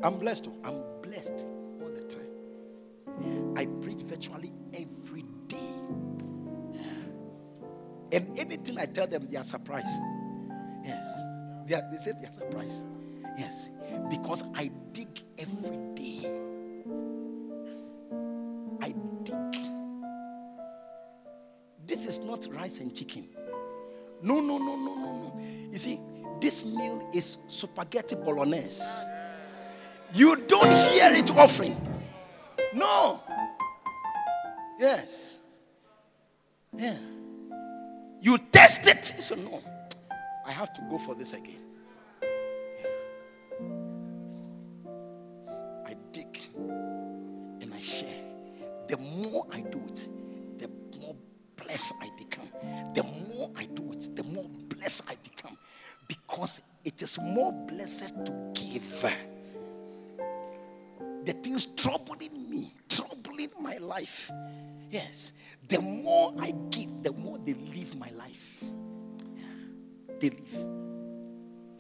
I'm 0.02 0.18
blessed. 0.18 0.48
oh. 0.48 0.68
I'm 0.68 1.00
blessed 1.00 1.46
all 1.80 1.88
the 1.88 2.02
time. 2.02 3.54
I 3.56 3.64
preach 3.82 4.02
virtually 4.02 4.52
every 4.74 5.24
day. 5.46 5.72
And 8.12 8.38
anything 8.38 8.78
I 8.78 8.84
tell 8.84 9.06
them, 9.06 9.28
they 9.30 9.38
are 9.38 9.42
surprised. 9.42 9.88
They, 11.66 11.74
are, 11.74 11.88
they 11.90 11.98
say 11.98 12.12
they 12.20 12.26
are 12.26 12.32
surprised. 12.32 12.84
Yes. 13.38 13.68
Because 14.10 14.44
I 14.54 14.70
dig 14.92 15.08
every 15.38 15.76
day. 15.94 16.30
I 18.80 18.94
dig. 19.22 19.56
This 21.86 22.06
is 22.06 22.20
not 22.20 22.46
rice 22.52 22.78
and 22.78 22.94
chicken. 22.94 23.28
No, 24.22 24.40
no, 24.40 24.58
no, 24.58 24.76
no, 24.76 24.94
no, 24.94 25.18
no. 25.18 25.40
You 25.70 25.78
see, 25.78 26.00
this 26.40 26.64
meal 26.64 27.08
is 27.12 27.38
spaghetti 27.48 28.14
bolognese. 28.14 28.82
You 30.14 30.36
don't 30.36 30.72
hear 30.90 31.12
it 31.12 31.30
offering. 31.32 31.76
No. 32.74 33.20
Yes. 34.78 35.38
Yeah. 36.76 36.96
You 38.20 38.38
test 38.38 38.86
it. 38.86 39.14
So 39.20 39.34
no. 39.34 39.62
I 40.46 40.52
have 40.52 40.72
to 40.74 40.80
go 40.90 40.98
for 40.98 41.14
this 41.14 41.32
again. 41.32 41.60
I 45.86 45.94
dig 46.12 46.40
and 46.56 47.72
I 47.72 47.80
share. 47.80 48.08
The 48.88 48.96
more 48.96 49.46
I 49.52 49.60
do 49.60 49.80
it, 49.88 50.08
the 50.58 50.68
more 51.00 51.16
blessed 51.56 51.94
I 52.00 52.08
become. 52.18 52.48
The 52.94 53.02
more 53.02 53.50
I 53.56 53.66
do 53.66 53.92
it, 53.92 54.08
the 54.14 54.24
more 54.24 54.48
blessed 54.68 55.04
I 55.08 55.16
become. 55.22 55.56
Because 56.08 56.60
it 56.84 57.00
is 57.00 57.18
more 57.20 57.52
blessed 57.52 58.12
to 58.26 58.52
give. 58.54 59.04
The 61.24 61.32
things 61.34 61.66
troubling 61.66 62.50
me, 62.50 62.74
troubling 62.88 63.50
my 63.60 63.76
life. 63.76 64.30
Yes. 64.90 65.32
The 65.68 65.80
more 65.80 66.34
I 66.38 66.50
give, 66.70 67.02
the 67.02 67.12
more 67.12 67.38
they 67.38 67.54
live 67.54 67.96
my 67.96 68.10
life. 68.10 68.64
They 70.22 70.30
live. 70.30 70.52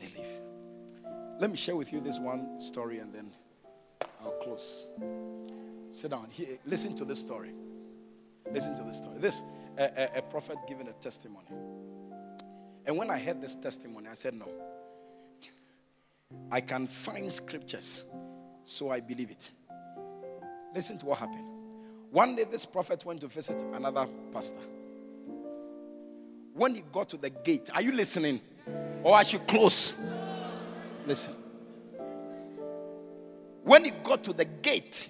They 0.00 0.08
live. 0.18 0.42
Let 1.38 1.48
me 1.48 1.56
share 1.56 1.76
with 1.76 1.92
you 1.92 2.00
this 2.00 2.18
one 2.18 2.58
story 2.58 2.98
and 2.98 3.14
then 3.14 3.30
I'll 4.20 4.32
close. 4.42 4.88
Sit 5.90 6.10
down. 6.10 6.26
Here, 6.28 6.58
listen 6.66 6.92
to 6.96 7.04
this 7.04 7.20
story. 7.20 7.52
Listen 8.50 8.74
to 8.74 8.82
this 8.82 8.96
story. 8.96 9.18
This 9.20 9.42
a, 9.78 9.84
a, 9.84 10.18
a 10.18 10.22
prophet 10.22 10.58
giving 10.66 10.88
a 10.88 10.92
testimony. 10.94 11.46
And 12.84 12.96
when 12.96 13.12
I 13.12 13.18
heard 13.20 13.40
this 13.40 13.54
testimony, 13.54 14.08
I 14.10 14.14
said, 14.14 14.34
No. 14.34 14.48
I 16.50 16.60
can 16.60 16.88
find 16.88 17.30
scriptures, 17.30 18.02
so 18.64 18.90
I 18.90 18.98
believe 18.98 19.30
it. 19.30 19.52
Listen 20.74 20.98
to 20.98 21.06
what 21.06 21.18
happened. 21.18 21.46
One 22.10 22.34
day, 22.34 22.44
this 22.50 22.66
prophet 22.66 23.04
went 23.04 23.20
to 23.20 23.28
visit 23.28 23.62
another 23.72 24.08
pastor. 24.32 24.58
When 26.54 26.74
he 26.74 26.82
got 26.92 27.08
to 27.10 27.16
the 27.16 27.30
gate, 27.30 27.70
are 27.74 27.82
you 27.82 27.92
listening? 27.92 28.40
Or 29.02 29.14
I 29.14 29.22
should 29.22 29.46
close? 29.46 29.94
Listen. 31.06 31.34
When 33.64 33.84
he 33.84 33.90
got 33.90 34.24
to 34.24 34.32
the 34.32 34.44
gate, 34.44 35.08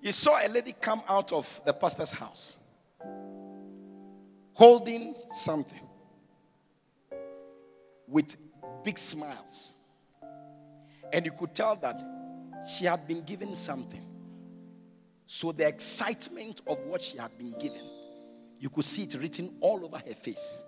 he 0.00 0.10
saw 0.12 0.44
a 0.44 0.48
lady 0.48 0.74
come 0.80 1.02
out 1.08 1.32
of 1.32 1.60
the 1.64 1.72
pastor's 1.72 2.10
house 2.10 2.56
holding 4.54 5.14
something 5.34 5.80
with 8.06 8.36
big 8.84 8.98
smiles. 8.98 9.74
And 11.12 11.24
you 11.24 11.32
could 11.32 11.54
tell 11.54 11.76
that 11.76 12.00
she 12.68 12.84
had 12.84 13.06
been 13.06 13.22
given 13.22 13.54
something. 13.54 14.04
So 15.26 15.52
the 15.52 15.66
excitement 15.66 16.60
of 16.66 16.78
what 16.86 17.00
she 17.00 17.18
had 17.18 17.36
been 17.38 17.58
given, 17.58 17.88
you 18.62 18.70
could 18.70 18.84
see 18.84 19.02
it 19.02 19.14
written 19.20 19.56
all 19.60 19.84
over 19.84 19.98
her 19.98 20.14
face. 20.14 20.62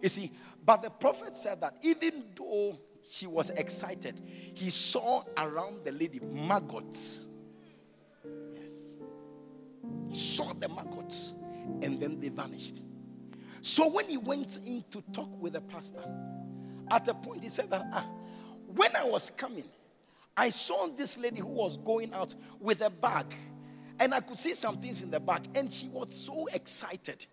You 0.00 0.08
see, 0.08 0.30
but 0.64 0.80
the 0.80 0.90
prophet 0.90 1.36
said 1.36 1.60
that 1.60 1.74
even 1.82 2.22
though 2.36 2.78
she 3.02 3.26
was 3.26 3.50
excited, 3.50 4.22
he 4.54 4.70
saw 4.70 5.24
around 5.36 5.84
the 5.84 5.90
lady 5.90 6.20
maggots. 6.20 7.26
Yes. 8.54 8.74
He 10.08 10.14
saw 10.14 10.52
the 10.52 10.68
maggots 10.68 11.32
and 11.82 11.98
then 12.00 12.20
they 12.20 12.28
vanished. 12.28 12.80
So 13.60 13.88
when 13.88 14.06
he 14.08 14.16
went 14.16 14.60
in 14.64 14.84
to 14.92 15.02
talk 15.12 15.42
with 15.42 15.54
the 15.54 15.62
pastor, 15.62 16.04
at 16.92 17.08
a 17.08 17.14
point 17.14 17.42
he 17.42 17.48
said 17.48 17.70
that 17.70 17.86
ah, 17.92 18.08
when 18.68 18.94
I 18.94 19.04
was 19.04 19.32
coming, 19.36 19.64
I 20.36 20.50
saw 20.50 20.86
this 20.86 21.18
lady 21.18 21.40
who 21.40 21.48
was 21.48 21.76
going 21.76 22.14
out 22.14 22.36
with 22.60 22.82
a 22.82 22.90
bag, 22.90 23.26
and 24.02 24.12
I 24.12 24.20
could 24.20 24.36
see 24.36 24.54
some 24.54 24.78
things 24.78 25.00
in 25.02 25.12
the 25.12 25.20
back. 25.20 25.42
and 25.54 25.72
she 25.72 25.86
was 25.86 26.12
so 26.12 26.48
excited. 26.52 27.24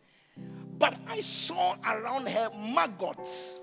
But 0.78 0.95
I 1.07 1.20
saw 1.20 1.76
around 1.84 2.28
her 2.30 2.49
maggots. 2.55 3.59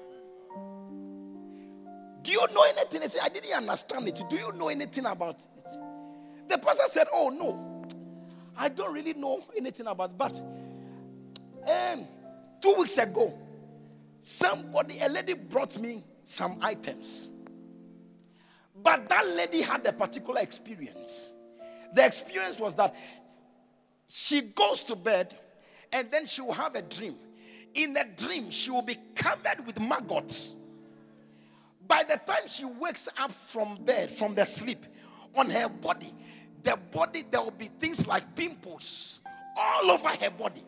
Do 2.22 2.32
you 2.32 2.44
know 2.52 2.64
anything? 2.64 3.04
I 3.04 3.06
said, 3.06 3.20
I 3.22 3.28
didn't 3.28 3.52
understand 3.52 4.08
it. 4.08 4.20
Do 4.28 4.36
you 4.36 4.50
know 4.54 4.68
anything 4.68 5.06
about 5.06 5.36
it? 5.36 5.70
The 6.48 6.58
pastor 6.58 6.82
said, 6.88 7.06
Oh, 7.12 7.28
no. 7.28 7.84
I 8.56 8.68
don't 8.68 8.92
really 8.92 9.14
know 9.14 9.40
anything 9.56 9.86
about 9.86 10.10
it. 10.10 10.18
But 10.18 10.36
um, 11.70 12.04
two 12.60 12.74
weeks 12.74 12.98
ago, 12.98 13.38
somebody, 14.20 14.98
a 14.98 15.08
lady 15.08 15.34
brought 15.34 15.78
me 15.78 16.02
some 16.24 16.58
items. 16.60 17.28
But 18.82 19.08
that 19.08 19.28
lady 19.28 19.62
had 19.62 19.86
a 19.86 19.92
particular 19.92 20.40
experience. 20.40 21.32
The 21.94 22.04
experience 22.04 22.58
was 22.58 22.74
that 22.76 22.94
she 24.08 24.40
goes 24.40 24.82
to 24.84 24.96
bed 24.96 25.36
and 25.92 26.10
then 26.10 26.26
she 26.26 26.42
will 26.42 26.52
have 26.52 26.74
a 26.74 26.82
dream. 26.82 27.16
In 27.74 27.96
a 27.96 28.04
dream, 28.04 28.50
she 28.50 28.70
will 28.70 28.82
be 28.82 28.96
covered 29.14 29.66
with 29.66 29.80
maggots. 29.80 30.50
By 31.86 32.02
the 32.02 32.16
time 32.16 32.48
she 32.48 32.64
wakes 32.64 33.08
up 33.16 33.30
from 33.30 33.84
bed, 33.84 34.10
from 34.10 34.34
the 34.34 34.44
sleep, 34.44 34.84
on 35.34 35.50
her 35.50 35.68
body, 35.68 36.12
the 36.62 36.76
body, 36.90 37.24
there 37.30 37.40
will 37.42 37.50
be 37.50 37.70
things 37.78 38.06
like 38.06 38.34
pimples 38.34 39.20
all 39.56 39.90
over 39.90 40.08
her 40.08 40.30
body. 40.30 40.64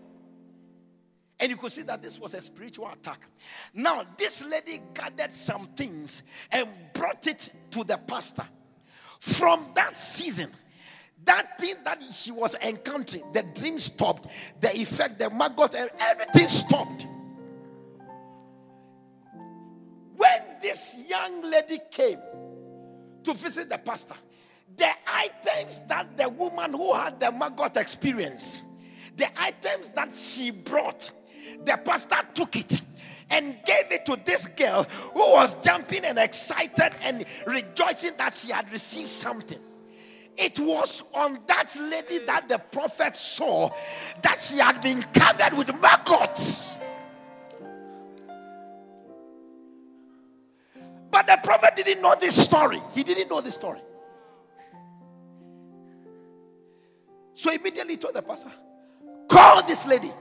And 1.41 1.51
you 1.51 1.57
could 1.57 1.73
see 1.73 1.83
that 1.83 2.03
this 2.03 2.19
was 2.19 2.35
a 2.35 2.41
spiritual 2.41 2.89
attack. 2.89 3.27
Now, 3.73 4.05
this 4.16 4.45
lady 4.45 4.81
gathered 4.93 5.33
some 5.33 5.66
things 5.69 6.25
and 6.51 6.69
brought 6.93 7.27
it 7.27 7.51
to 7.71 7.85
the 7.85 7.97
pastor. 7.97 8.45
From 9.21 9.66
that 9.75 9.99
season, 9.99 10.51
that 11.25 11.59
thing 11.59 11.75
that 11.85 12.03
she 12.11 12.31
was 12.31 12.55
encountering, 12.62 13.25
the 13.33 13.43
dream 13.55 13.79
stopped, 13.79 14.29
the 14.61 14.75
effect, 14.77 15.19
the 15.19 15.31
maggot, 15.31 15.75
everything 15.75 16.49
stopped. 16.49 17.07
When 20.16 20.43
this 20.62 20.97
young 21.09 21.43
lady 21.43 21.79
came 21.91 22.19
to 23.25 23.35
visit 23.35 23.69
the 23.69 23.79
pastor, 23.79 24.14
the 24.77 24.91
items 25.07 25.81
that 25.89 26.16
the 26.16 26.29
woman 26.29 26.73
who 26.73 26.95
had 26.95 27.21
the 27.21 27.33
maggot 27.33 27.77
experience, 27.77 28.62
the 29.16 29.29
items 29.41 29.91
that 29.91 30.14
she 30.14 30.51
brought, 30.51 31.11
the 31.64 31.79
pastor 31.85 32.19
took 32.35 32.57
it 32.57 32.81
and 33.31 33.59
gave 33.66 33.91
it 33.91 34.07
to 34.07 34.19
this 34.25 34.47
girl 34.47 34.85
who 35.12 35.33
was 35.33 35.55
jumping 35.62 36.05
and 36.05 36.19
excited 36.19 36.93
and 37.03 37.25
rejoicing 37.47 38.12
that 38.16 38.35
she 38.35 38.51
had 38.51 38.71
received 38.73 39.11
something. 39.11 39.59
It 40.39 40.61
was 40.61 41.03
on 41.12 41.41
that 41.49 41.76
lady 41.76 42.24
that 42.26 42.49
the 42.49 42.59
prophet 42.59 43.16
saw 43.16 43.70
that 44.22 44.41
she 44.41 44.59
had 44.59 44.80
been 44.80 45.03
covered 45.12 45.59
with 45.59 45.80
maggots. 45.80 46.74
But 51.11 51.26
the 51.26 51.41
prophet 51.43 51.74
didn't 51.74 52.01
know 52.01 52.14
this 52.20 52.41
story. 52.41 52.80
He 52.93 53.03
didn't 53.03 53.28
know 53.28 53.41
this 53.41 53.57
story. 53.57 53.80
So 57.34 57.51
immediately 57.53 57.97
told 57.97 58.14
the 58.14 58.22
pastor, 58.22 58.53
Call 59.28 59.66
this 59.66 59.86
lady. 59.86 60.12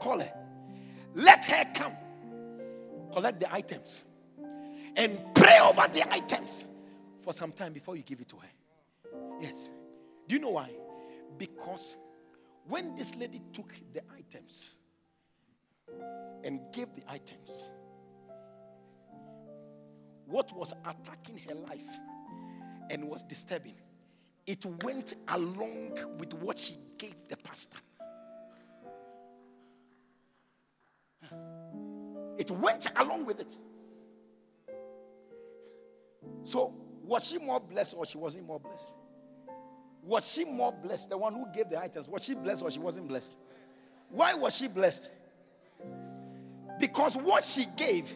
Call 0.00 0.20
her. 0.20 0.32
Let 1.16 1.44
her 1.46 1.64
come. 1.74 1.92
Collect 3.12 3.40
the 3.40 3.52
items. 3.52 4.04
And 4.94 5.18
pray 5.34 5.58
over 5.60 5.86
the 5.92 6.08
items 6.12 6.66
for 7.22 7.32
some 7.32 7.50
time 7.50 7.72
before 7.72 7.96
you 7.96 8.04
give 8.04 8.20
it 8.20 8.28
to 8.28 8.36
her. 8.36 8.48
Yes. 9.40 9.70
Do 10.26 10.34
you 10.34 10.40
know 10.40 10.50
why? 10.50 10.70
Because 11.38 11.96
when 12.66 12.94
this 12.94 13.14
lady 13.14 13.40
took 13.52 13.72
the 13.92 14.02
items 14.16 14.74
and 16.44 16.60
gave 16.72 16.88
the 16.94 17.02
items, 17.10 17.50
what 20.26 20.54
was 20.54 20.74
attacking 20.84 21.38
her 21.48 21.54
life 21.54 21.88
and 22.90 23.04
was 23.08 23.22
disturbing, 23.22 23.76
it 24.46 24.64
went 24.82 25.14
along 25.28 25.98
with 26.18 26.34
what 26.34 26.58
she 26.58 26.74
gave 26.98 27.14
the 27.28 27.36
pastor. 27.36 27.78
It 32.38 32.50
went 32.50 32.86
along 32.96 33.26
with 33.26 33.40
it. 33.40 33.56
So, 36.44 36.74
was 37.02 37.26
she 37.26 37.38
more 37.38 37.60
blessed 37.60 37.94
or 37.96 38.06
she 38.06 38.16
wasn't 38.16 38.46
more 38.46 38.60
blessed? 38.60 38.90
Was 40.08 40.26
she 40.26 40.46
more 40.46 40.72
blessed? 40.72 41.10
The 41.10 41.18
one 41.18 41.34
who 41.34 41.46
gave 41.54 41.68
the 41.68 41.78
items, 41.78 42.08
was 42.08 42.24
she 42.24 42.34
blessed 42.34 42.62
or 42.62 42.70
she 42.70 42.78
wasn't 42.78 43.08
blessed? 43.08 43.36
Why 44.08 44.32
was 44.32 44.56
she 44.56 44.66
blessed? 44.66 45.10
Because 46.80 47.14
what 47.14 47.44
she 47.44 47.66
gave 47.76 48.10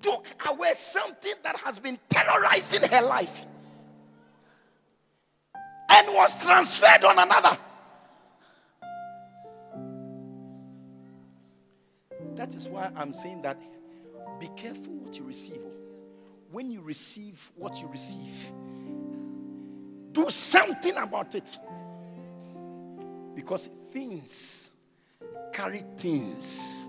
took 0.00 0.28
away 0.48 0.74
something 0.74 1.32
that 1.42 1.56
has 1.56 1.80
been 1.80 1.98
terrorizing 2.08 2.82
her 2.82 3.02
life 3.02 3.46
and 5.90 6.14
was 6.14 6.40
transferred 6.40 7.02
on 7.02 7.18
another. 7.18 7.58
That 12.36 12.54
is 12.54 12.68
why 12.68 12.92
I'm 12.94 13.12
saying 13.12 13.42
that 13.42 13.60
be 14.38 14.48
careful 14.56 14.92
what 14.92 15.18
you 15.18 15.24
receive. 15.24 15.62
When 16.52 16.70
you 16.70 16.80
receive 16.80 17.50
what 17.56 17.82
you 17.82 17.88
receive, 17.88 18.52
do 20.18 20.30
something 20.30 20.96
about 20.96 21.34
it. 21.36 21.58
Because 23.36 23.70
things 23.92 24.70
carry 25.52 25.84
things. 25.96 26.88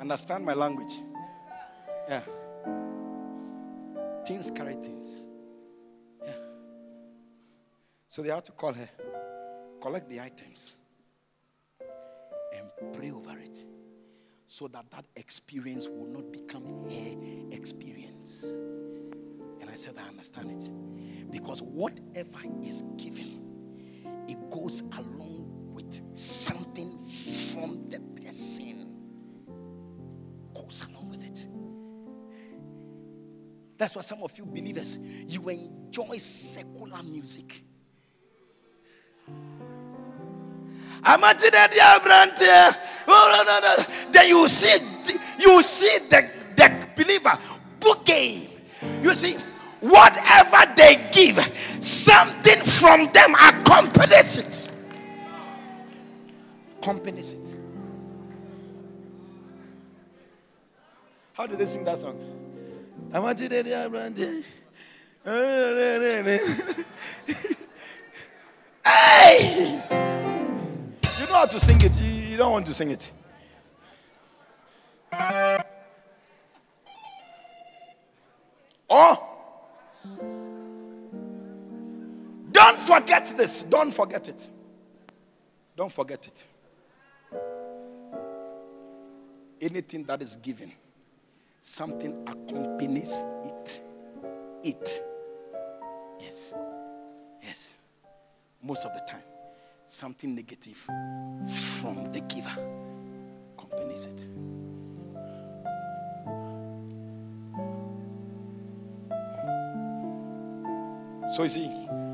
Understand 0.00 0.44
my 0.44 0.54
language? 0.54 0.94
Yeah. 2.08 2.22
Things 4.26 4.50
carry 4.50 4.74
things. 4.74 5.26
Yeah. 6.24 6.32
So 8.08 8.22
they 8.22 8.30
had 8.30 8.44
to 8.46 8.52
call 8.52 8.72
her, 8.72 8.88
collect 9.80 10.08
the 10.08 10.20
items, 10.20 10.76
and 12.56 12.92
pray 12.92 13.12
over 13.12 13.38
it 13.38 13.62
so 14.46 14.66
that 14.66 14.90
that 14.90 15.04
experience 15.14 15.86
will 15.86 16.08
not 16.08 16.32
become 16.32 16.64
her 16.90 17.54
experience. 17.54 18.46
And 19.60 19.68
I 19.70 19.76
said, 19.76 19.94
I 19.98 20.08
understand 20.08 20.50
it. 20.50 21.30
Because 21.30 21.62
whatever 21.62 22.40
is 22.62 22.82
given, 22.96 23.40
it 24.26 24.38
goes 24.50 24.82
along 24.96 25.72
with 25.72 26.00
something 26.16 26.98
from 27.52 27.88
the 27.88 28.00
person. 28.20 28.94
Goes 30.54 30.86
along 30.88 31.10
with 31.10 31.22
it. 31.24 31.46
That's 33.78 33.96
why 33.96 34.02
some 34.02 34.22
of 34.22 34.36
you 34.36 34.44
believers, 34.44 34.98
you 35.26 35.48
enjoy 35.48 36.18
secular 36.18 37.02
music. 37.02 37.64
Then 44.12 44.28
you 44.28 44.48
see, 44.48 44.78
you 45.38 45.62
see 45.62 45.98
the, 46.10 46.30
the 46.56 46.86
believer 46.96 47.38
booking. 47.78 48.48
You 49.02 49.14
see, 49.14 49.36
whatever 49.80 50.72
they 50.76 51.08
give, 51.12 51.38
something 51.80 52.60
from 52.60 53.06
them 53.12 53.34
accompanies 53.34 54.38
it. 54.38 54.68
Accompanies 56.78 57.32
it. 57.32 57.48
How 61.32 61.46
do 61.46 61.56
they 61.56 61.66
sing 61.66 61.84
that 61.84 61.98
song? 61.98 62.18
Amati 63.12 63.48
de 63.48 63.62
diabrante. 63.64 64.44
Hey! 68.84 69.82
You 71.18 71.26
know 71.26 71.34
how 71.34 71.46
to 71.46 71.60
sing 71.60 71.80
it. 71.82 72.00
You 72.00 72.20
you 72.30 72.36
don't 72.36 72.52
want 72.52 72.66
to 72.66 72.72
sing 72.74 72.90
it. 72.90 73.12
Oh! 78.88 79.19
Don't 82.52 82.78
forget 82.78 83.32
this. 83.36 83.62
Don't 83.62 83.92
forget 83.92 84.28
it. 84.28 84.48
Don't 85.76 85.92
forget 85.92 86.26
it. 86.26 86.46
Anything 89.60 90.04
that 90.04 90.22
is 90.22 90.36
given, 90.36 90.72
something 91.60 92.22
accompanies 92.26 93.22
it. 93.44 93.82
It. 94.64 95.02
Yes. 96.20 96.54
Yes. 97.42 97.74
Most 98.62 98.84
of 98.84 98.92
the 98.94 99.00
time 99.10 99.22
something 99.90 100.34
negative 100.36 100.76
from 101.80 102.12
the 102.12 102.20
giver 102.28 102.56
accompanies 103.58 104.06
it. 104.06 104.26
So 111.40 111.44
you 111.44 111.48
see, 111.48 111.70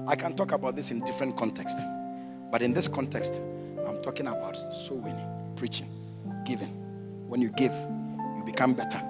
I 0.07 0.14
can 0.14 0.37
talk 0.37 0.53
about 0.53 0.77
this 0.77 0.93
in 0.93 1.01
different 1.01 1.37
context, 1.37 1.77
but 2.53 2.62
in 2.62 2.72
this 2.72 2.87
context, 2.87 3.41
I'm 3.85 4.01
talking 4.01 4.29
about 4.29 4.57
soul 4.72 4.99
winning, 4.99 5.29
preaching, 5.57 5.91
giving. 6.45 6.68
When 7.29 7.43
you 7.43 7.49
give, 7.49 7.72
you 7.72 8.45
become 8.47 8.74
better. 8.74 9.03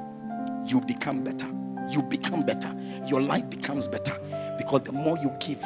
You 0.64 0.80
become 0.80 1.22
better. 1.22 1.46
You 1.90 2.00
become 2.00 2.46
better. 2.46 2.74
Your 3.06 3.20
life 3.20 3.50
becomes 3.50 3.88
better 3.88 4.18
because 4.56 4.84
the 4.84 4.92
more 4.92 5.18
you 5.18 5.30
give, 5.38 5.60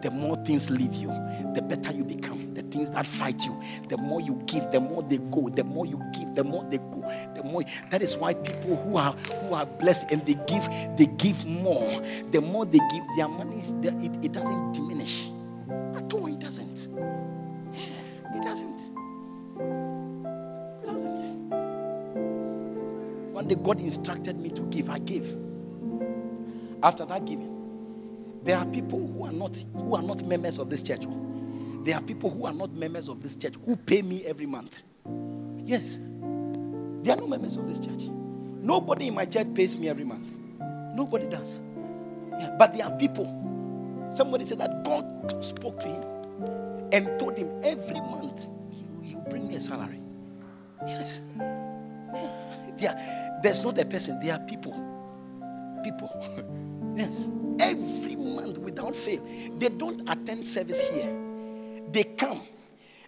the 0.00 0.10
more 0.10 0.36
things 0.46 0.70
leave 0.70 0.94
you, 0.94 1.08
the 1.54 1.60
better 1.60 1.92
you 1.92 2.02
become. 2.02 2.39
Things 2.80 2.92
that 2.92 3.06
fight 3.06 3.44
you, 3.44 3.60
the 3.90 3.98
more 3.98 4.22
you 4.22 4.42
give, 4.46 4.72
the 4.72 4.80
more 4.80 5.02
they 5.02 5.18
go. 5.18 5.50
The 5.50 5.64
more 5.64 5.84
you 5.84 6.00
give, 6.14 6.34
the 6.34 6.42
more 6.42 6.64
they 6.70 6.78
go. 6.78 7.04
The 7.34 7.42
more 7.42 7.62
that 7.90 8.00
is 8.00 8.16
why 8.16 8.32
people 8.32 8.76
who 8.76 8.96
are 8.96 9.12
who 9.12 9.52
are 9.52 9.66
blessed 9.66 10.06
and 10.10 10.24
they 10.24 10.32
give, 10.46 10.66
they 10.96 11.04
give 11.18 11.44
more. 11.44 12.00
The 12.30 12.40
more 12.40 12.64
they 12.64 12.78
give, 12.78 13.04
their 13.16 13.28
money 13.28 13.60
is 13.60 13.72
it, 13.82 14.24
it 14.24 14.32
doesn't 14.32 14.72
diminish. 14.72 15.28
At 15.94 16.10
all, 16.14 16.26
it 16.26 16.38
doesn't. 16.38 16.88
It 18.34 18.42
doesn't. 18.42 18.80
It 20.82 20.86
doesn't. 20.86 21.50
One 23.34 23.46
day 23.46 23.56
God 23.56 23.78
instructed 23.78 24.40
me 24.40 24.48
to 24.52 24.62
give. 24.62 24.88
I 24.88 25.00
gave. 25.00 25.36
After 26.82 27.04
that 27.04 27.26
giving, 27.26 28.40
there 28.42 28.56
are 28.56 28.64
people 28.64 29.06
who 29.06 29.26
are 29.26 29.32
not 29.32 29.62
who 29.74 29.94
are 29.96 30.02
not 30.02 30.24
members 30.24 30.56
of 30.58 30.70
this 30.70 30.82
church. 30.82 31.04
There 31.84 31.96
are 31.96 32.02
people 32.02 32.30
who 32.30 32.44
are 32.46 32.52
not 32.52 32.72
members 32.72 33.08
of 33.08 33.22
this 33.22 33.36
church 33.36 33.54
who 33.64 33.74
pay 33.76 34.02
me 34.02 34.24
every 34.26 34.46
month. 34.46 34.82
Yes. 35.64 35.98
They 37.02 37.10
are 37.10 37.16
not 37.16 37.28
members 37.28 37.56
of 37.56 37.66
this 37.68 37.80
church. 37.80 38.02
Nobody 38.62 39.08
in 39.08 39.14
my 39.14 39.24
church 39.24 39.46
pays 39.54 39.78
me 39.78 39.88
every 39.88 40.04
month. 40.04 40.26
Nobody 40.94 41.26
does. 41.26 41.60
Yeah, 42.38 42.54
but 42.58 42.74
there 42.74 42.84
are 42.84 42.96
people. 42.98 43.24
Somebody 44.10 44.44
said 44.44 44.58
that 44.58 44.84
God 44.84 45.42
spoke 45.42 45.80
to 45.80 45.88
him 45.88 46.02
and 46.92 47.18
told 47.18 47.36
him 47.38 47.50
every 47.62 48.00
month 48.00 48.46
you, 48.70 48.86
you 49.02 49.18
bring 49.30 49.48
me 49.48 49.54
a 49.56 49.60
salary. 49.60 50.00
Yes. 50.86 51.20
Yeah. 51.38 52.36
There, 52.76 53.40
there's 53.42 53.62
not 53.62 53.78
a 53.78 53.84
person, 53.84 54.20
there 54.20 54.34
are 54.34 54.40
people. 54.40 54.72
People. 55.82 56.10
yes. 56.96 57.26
Every 57.58 58.16
month 58.16 58.58
without 58.58 58.94
fail. 58.94 59.24
They 59.58 59.68
don't 59.68 60.02
attend 60.10 60.44
service 60.44 60.80
here. 60.90 61.29
They 61.92 62.04
come. 62.04 62.42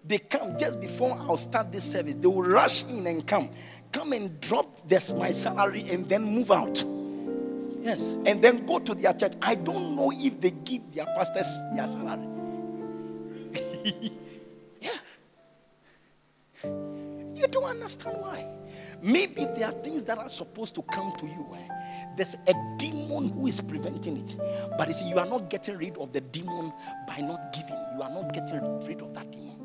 They 0.05 0.19
come 0.19 0.59
just 0.59 0.81
before 0.81 1.17
I'll 1.21 1.37
start 1.37 1.71
this 1.73 1.85
service. 1.85 2.15
They 2.15 2.27
will 2.27 2.43
rush 2.43 2.85
in 2.85 3.07
and 3.07 3.27
come. 3.27 3.51
Come 3.93 4.13
and 4.13 4.41
drop 4.41 4.89
this 4.89 5.13
my 5.13 5.31
salary 5.31 5.89
and 5.91 6.09
then 6.09 6.23
move 6.25 6.51
out. 6.51 6.83
Yes. 7.83 8.17
And 8.27 8.43
then 8.43 8.65
go 8.67 8.79
to 8.79 8.95
their 8.95 9.13
church. 9.13 9.33
I 9.43 9.55
don't 9.55 9.95
know 9.97 10.13
if 10.15 10.41
they 10.41 10.51
give 10.51 10.93
their 10.93 11.07
pastors 11.07 11.51
their 11.75 11.87
salary. 11.87 12.29
yeah. 14.81 14.91
You 17.35 17.47
don't 17.49 17.65
understand 17.65 18.19
why. 18.21 18.47
Maybe 19.03 19.45
there 19.45 19.67
are 19.67 19.73
things 19.73 20.05
that 20.05 20.19
are 20.19 20.29
supposed 20.29 20.75
to 20.77 20.83
come 20.83 21.13
to 21.19 21.27
you. 21.27 21.47
eh? 21.57 21.82
There's 22.17 22.35
a 22.47 22.55
demon 22.79 23.31
who 23.31 23.47
is 23.47 23.61
preventing 23.61 24.19
it. 24.19 24.37
But 24.79 24.89
you 24.89 24.95
see, 24.95 25.09
you 25.09 25.19
are 25.19 25.27
not 25.27 25.49
getting 25.51 25.79
rid 25.79 25.97
of 25.99 26.13
the 26.13 26.21
demon 26.21 26.73
by 27.07 27.19
not 27.21 27.53
giving. 27.53 27.79
You 27.97 28.03
are 28.03 28.11
not 28.11 28.33
getting 28.33 28.87
rid 28.87 29.03
of 29.03 29.15
that 29.15 29.31
demon. 29.31 29.57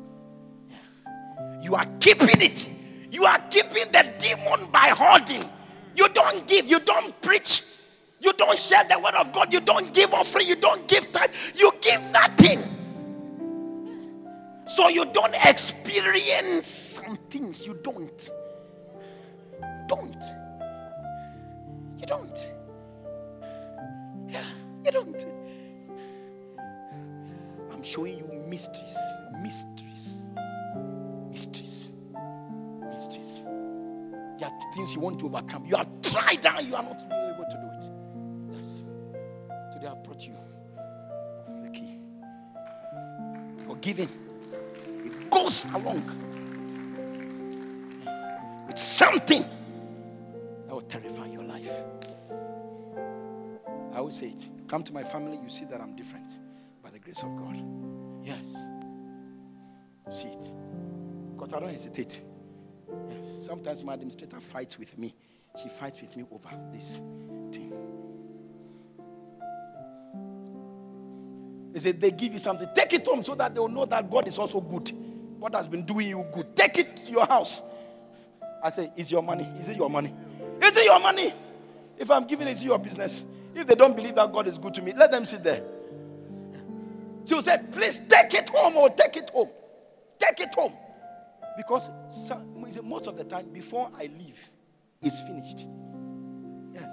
You 1.62 1.74
are 1.74 1.86
keeping 2.00 2.40
it. 2.40 2.68
You 3.10 3.24
are 3.24 3.38
keeping 3.50 3.90
the 3.92 4.06
demon 4.18 4.70
by 4.70 4.88
holding. 4.88 5.48
You 5.94 6.08
don't 6.08 6.46
give. 6.46 6.66
You 6.66 6.80
don't 6.80 7.20
preach. 7.20 7.64
You 8.20 8.32
don't 8.32 8.58
share 8.58 8.84
the 8.84 8.98
word 8.98 9.14
of 9.14 9.32
God. 9.32 9.52
You 9.52 9.60
don't 9.60 9.92
give 9.92 10.12
offering. 10.14 10.46
You 10.48 10.56
don't 10.56 10.86
give 10.88 11.10
time. 11.12 11.30
You 11.54 11.72
give 11.80 12.02
nothing. 12.10 12.62
So 14.66 14.88
you 14.88 15.06
don't 15.06 15.34
experience 15.44 16.68
some 16.68 17.16
things. 17.30 17.66
You 17.66 17.74
don't. 17.82 18.30
don't. 19.88 20.24
You 22.08 22.14
don't. 22.14 22.48
Yeah, 24.28 24.42
you 24.82 24.90
don't. 24.90 25.26
I'm 27.70 27.82
showing 27.82 28.16
you 28.16 28.44
mysteries, 28.48 28.96
mysteries, 29.42 30.22
mysteries, 31.28 31.92
mysteries. 32.90 33.42
There 34.38 34.48
are 34.48 34.74
things 34.74 34.94
you 34.94 35.00
want 35.02 35.20
to 35.20 35.26
overcome. 35.26 35.66
You 35.66 35.76
have 35.76 35.88
tried 36.00 36.46
and 36.46 36.66
you 36.66 36.76
are 36.76 36.82
not 36.82 36.96
able 37.12 37.44
to 37.44 37.56
do 37.60 37.68
it. 37.76 38.56
Yes. 38.56 38.68
Today 39.74 39.88
I 39.88 39.94
brought 40.02 40.26
you 40.26 40.32
the 41.62 41.68
key. 41.68 41.98
Forgiving. 43.66 44.08
It 45.04 45.28
goes 45.28 45.66
along 45.74 46.02
with 48.66 48.78
something 48.78 49.44
that 50.68 50.74
will 50.74 50.82
terrify 50.82 51.26
your 51.26 51.44
life. 51.44 51.70
I 53.94 53.96
always 53.96 54.18
say 54.18 54.28
it. 54.28 54.50
Come 54.68 54.82
to 54.82 54.92
my 54.92 55.02
family, 55.02 55.38
you 55.42 55.48
see 55.48 55.64
that 55.64 55.80
I'm 55.80 55.96
different 55.96 56.38
by 56.82 56.90
the 56.90 56.98
grace 56.98 57.22
of 57.22 57.34
God. 57.36 57.56
Yes. 58.22 58.54
See 60.10 60.28
it. 60.28 60.44
Because 61.32 61.54
I 61.54 61.60
don't 61.60 61.72
hesitate. 61.72 62.22
Yes. 63.08 63.46
Sometimes 63.46 63.82
my 63.82 63.94
administrator 63.94 64.40
fights 64.40 64.78
with 64.78 64.98
me. 64.98 65.14
She 65.62 65.70
fights 65.70 66.02
with 66.02 66.14
me 66.14 66.24
over 66.30 66.50
this 66.70 66.98
thing. 67.50 67.72
They 71.72 71.80
say 71.80 71.92
they 71.92 72.10
give 72.10 72.34
you 72.34 72.38
something. 72.38 72.68
Take 72.74 72.92
it 72.92 73.06
home 73.06 73.22
so 73.22 73.34
that 73.36 73.54
they 73.54 73.60
will 73.60 73.68
know 73.68 73.86
that 73.86 74.10
God 74.10 74.28
is 74.28 74.38
also 74.38 74.60
good. 74.60 74.92
God 75.40 75.54
has 75.54 75.66
been 75.66 75.86
doing 75.86 76.08
you 76.08 76.26
good. 76.30 76.54
Take 76.54 76.76
it 76.78 77.06
to 77.06 77.12
your 77.12 77.26
house. 77.26 77.62
I 78.62 78.68
say, 78.68 78.92
Is 78.96 79.10
your 79.10 79.22
money? 79.22 79.48
Is 79.58 79.68
it 79.68 79.76
your 79.78 79.88
money? 79.88 80.12
Is 80.68 80.76
it 80.76 80.84
your 80.84 81.00
money? 81.00 81.32
If 81.96 82.10
I'm 82.10 82.26
giving 82.26 82.46
it, 82.46 82.62
your 82.62 82.78
business? 82.78 83.24
If 83.54 83.66
they 83.66 83.74
don't 83.74 83.96
believe 83.96 84.14
that 84.16 84.30
God 84.30 84.46
is 84.46 84.58
good 84.58 84.74
to 84.74 84.82
me, 84.82 84.92
let 84.94 85.10
them 85.10 85.24
sit 85.24 85.42
there. 85.42 85.62
She 87.24 87.40
said, 87.40 87.72
Please 87.72 88.00
take 88.08 88.34
it 88.34 88.50
home 88.50 88.76
or 88.76 88.90
take 88.90 89.16
it 89.16 89.30
home. 89.30 89.48
Take 90.18 90.40
it 90.40 90.54
home. 90.54 90.74
Because 91.56 91.90
most 92.84 93.06
of 93.06 93.16
the 93.16 93.24
time, 93.24 93.48
before 93.48 93.90
I 93.98 94.10
leave, 94.18 94.50
it's 95.00 95.22
finished. 95.22 95.66
Yes. 96.74 96.92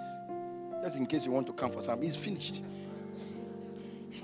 Just 0.84 0.96
in 0.96 1.06
case 1.06 1.26
you 1.26 1.34
want 1.34 1.48
to 1.48 1.54
come 1.54 1.70
for 1.70 1.82
some, 1.82 2.02
it's 2.02 2.16
finished. 2.16 2.64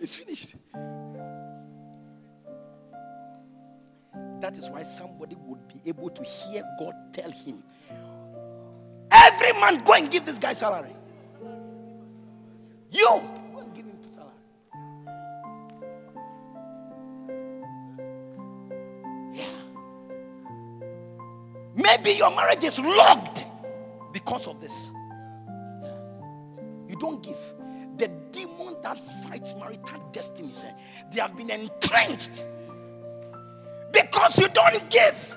it's 0.00 0.14
finished. 0.14 0.54
That 4.40 4.56
is 4.56 4.70
why 4.70 4.82
somebody 4.82 5.36
would 5.36 5.68
be 5.68 5.82
able 5.86 6.08
to 6.10 6.24
hear 6.24 6.62
God 6.78 6.94
tell 7.12 7.30
him, 7.30 7.62
Every 9.12 9.52
man 9.60 9.82
go 9.84 9.94
and 9.94 10.10
give 10.10 10.24
this 10.24 10.38
guy 10.38 10.52
salary. 10.54 10.94
You 12.92 13.04
go 13.04 13.58
and 13.58 13.74
give 13.74 13.84
him 13.84 13.98
salary. 14.08 14.30
Yeah. 19.34 19.44
Maybe 21.74 22.12
your 22.12 22.30
marriage 22.34 22.64
is 22.64 22.78
locked 22.78 23.44
because 24.12 24.46
of 24.46 24.60
this. 24.60 24.92
You 26.88 26.96
don't 26.96 27.22
give. 27.22 27.38
The 27.96 28.08
demon 28.32 28.76
that 28.82 28.98
fights 29.24 29.54
marital 29.54 30.00
destinies, 30.12 30.62
eh, 30.64 30.72
they 31.12 31.20
have 31.20 31.36
been 31.36 31.50
entrenched 31.50 32.44
because 34.20 34.38
you 34.38 34.48
don't 34.48 34.90
give. 34.90 35.36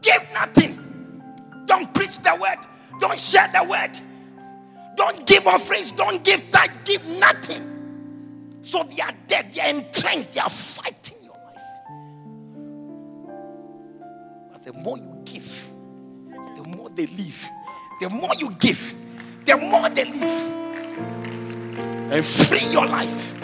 Give 0.00 0.22
nothing. 0.32 1.22
Don't 1.66 1.92
preach 1.92 2.18
the 2.18 2.34
word. 2.34 2.58
Don't 3.00 3.18
share 3.18 3.50
the 3.52 3.64
word. 3.64 3.98
Don't 4.96 5.26
give 5.26 5.46
offerings. 5.46 5.92
Don't 5.92 6.24
give 6.24 6.40
that. 6.52 6.68
Give 6.84 7.04
nothing. 7.18 8.58
So 8.62 8.82
they 8.84 9.02
are 9.02 9.12
dead. 9.26 9.52
They 9.52 9.60
are 9.60 9.68
entrenched. 9.68 10.32
They 10.32 10.40
are 10.40 10.48
fighting 10.50 11.18
your 11.22 11.34
life. 11.34 11.62
But 14.52 14.64
the 14.64 14.72
more 14.72 14.96
you 14.96 15.20
give, 15.24 15.68
the 16.56 16.62
more 16.64 16.88
they 16.90 17.06
live. 17.06 17.48
The 18.00 18.10
more 18.10 18.34
you 18.38 18.50
give, 18.58 18.94
the 19.44 19.56
more 19.56 19.88
they 19.90 20.04
live. 20.04 20.22
And 22.10 22.24
free 22.24 22.66
your 22.70 22.86
life. 22.86 23.34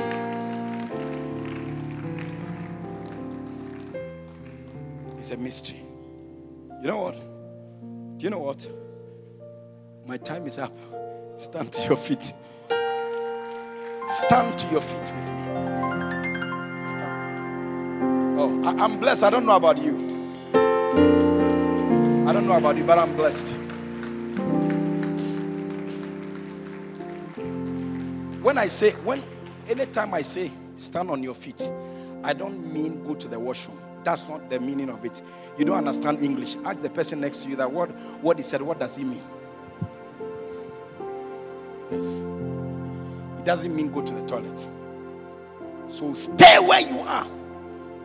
A 5.31 5.37
mystery. 5.37 5.79
You 6.83 6.89
know 6.89 7.03
what? 7.03 7.15
Do 8.19 8.25
you 8.25 8.31
know 8.31 8.41
what? 8.41 8.69
My 10.05 10.17
time 10.17 10.49
is 10.49 10.59
up. 10.59 10.77
Stand 11.37 11.73
to 11.73 11.89
your 11.89 11.97
feet. 11.97 12.33
Stand 14.09 14.59
to 14.59 14.67
your 14.73 14.81
feet 14.81 14.99
with 14.99 15.13
me. 15.13 15.43
Stand. 16.83 18.41
Oh, 18.41 18.63
I, 18.65 18.85
am 18.85 18.99
blessed. 18.99 19.23
I 19.23 19.31
don't 19.31 19.47
know 19.47 19.55
about 19.55 19.79
you. 19.79 19.95
I 22.27 22.33
don't 22.33 22.49
know 22.49 22.57
about 22.57 22.77
you, 22.77 22.83
but 22.83 22.99
I'm 22.99 23.15
blessed. 23.15 23.55
When 28.43 28.59
I 28.59 28.67
say, 28.67 28.93
when 29.05 29.23
anytime 29.69 30.13
I 30.13 30.23
say 30.23 30.51
stand 30.75 31.09
on 31.09 31.23
your 31.23 31.35
feet, 31.35 31.71
I 32.25 32.33
don't 32.33 32.73
mean 32.73 33.05
go 33.05 33.15
to 33.15 33.29
the 33.29 33.39
washroom. 33.39 33.79
That's 34.05 34.29
not 34.29 34.49
the 34.49 34.59
meaning 34.61 34.89
of 34.89 35.05
it. 35.05 35.23
You 35.59 35.65
don't 35.65 35.77
understand 35.77 36.23
English. 36.23 36.57
Ask 36.65 36.81
the 36.83 36.91
person 36.91 37.21
next 37.21 37.43
to 37.43 37.49
you 37.51 37.57
that 37.57 37.71
what, 37.71 37.91
what 38.23 38.37
he 38.39 38.43
said, 38.43 38.63
what 38.63 38.79
does 38.79 38.97
he 38.97 39.05
mean? 39.05 39.23
Yes. 41.91 42.05
It 43.39 43.45
doesn't 43.45 43.75
mean 43.75 43.91
go 43.93 44.03
to 44.03 44.13
the 44.15 44.27
toilet. 44.27 44.69
So 45.89 46.15
stay 46.15 46.59
where 46.59 46.81
you 46.81 47.01
are. 47.01 47.27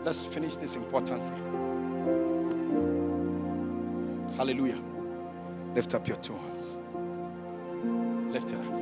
Let's 0.04 0.24
finish 0.26 0.56
this 0.58 0.76
important 0.76 1.22
thing. 1.22 1.46
Hallelujah. 4.38 4.82
Lift 5.76 5.94
up 5.94 6.08
your 6.08 6.18
two 6.18 6.36
hands. 6.36 6.78
Lift 8.32 8.52
it 8.52 8.60
up. 8.60 8.76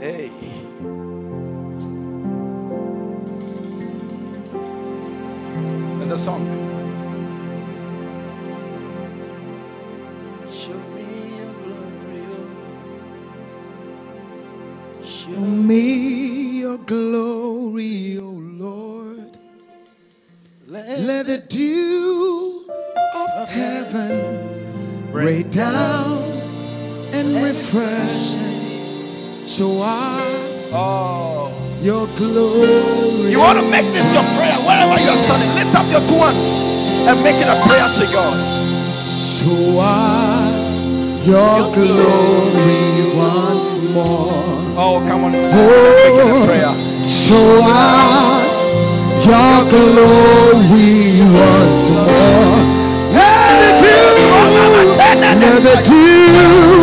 Hey. 0.00 1.55
There's 6.08 6.20
a 6.20 6.24
song. 6.24 6.46
Show 10.48 10.78
me 10.94 11.02
your 11.36 11.52
glory, 11.64 12.22
oh 12.30 12.46
Lord. 15.00 15.04
Show 15.04 15.40
me 15.40 16.60
your 16.60 16.78
glory, 16.78 18.18
O 18.18 18.22
Lord. 18.30 19.36
Let 20.68 21.26
the 21.26 21.38
dew 21.38 22.70
of 23.14 23.48
heaven 23.48 25.12
rain 25.12 25.50
down 25.50 26.22
and 27.12 27.42
refresh 27.42 28.36
show 29.44 29.80
us 29.82 30.72
Oh. 30.74 31.50
your 31.82 32.06
glory. 32.18 33.30
You 33.32 33.38
want 33.40 33.58
to 33.58 33.64
make 33.70 33.86
this 33.92 34.12
your 34.12 34.22
prayer 34.34 34.56
wherever 34.66 35.00
you 35.02 35.08
are 35.10 35.16
standing. 35.16 35.55
Lift 35.66 35.78
up 35.78 35.90
your 35.90 36.00
two 36.06 36.14
hands 36.14 36.62
and 37.08 37.18
make 37.24 37.34
it 37.42 37.48
a 37.50 37.56
prayer 37.66 37.90
to 37.98 38.06
God. 38.14 38.38
Show 39.18 39.80
us 39.80 40.78
your 41.26 41.74
glory 41.74 43.16
once 43.16 43.82
more. 43.90 44.30
Oh, 44.78 45.02
come 45.08 45.24
on, 45.24 45.36
sing. 45.36 45.58
Oh, 45.58 45.74
make 45.98 46.22
it 46.22 46.30
a 46.30 46.46
prayer. 46.46 46.74
Show 47.08 47.66
us 47.66 48.68
your 49.26 49.66
glory 49.66 51.18
once 51.34 51.90
more. 51.90 52.62
Let 53.10 53.58
the 53.58 53.72
dew, 53.82 54.22
let 55.02 55.18
the 55.62 55.76
dew 55.82 56.76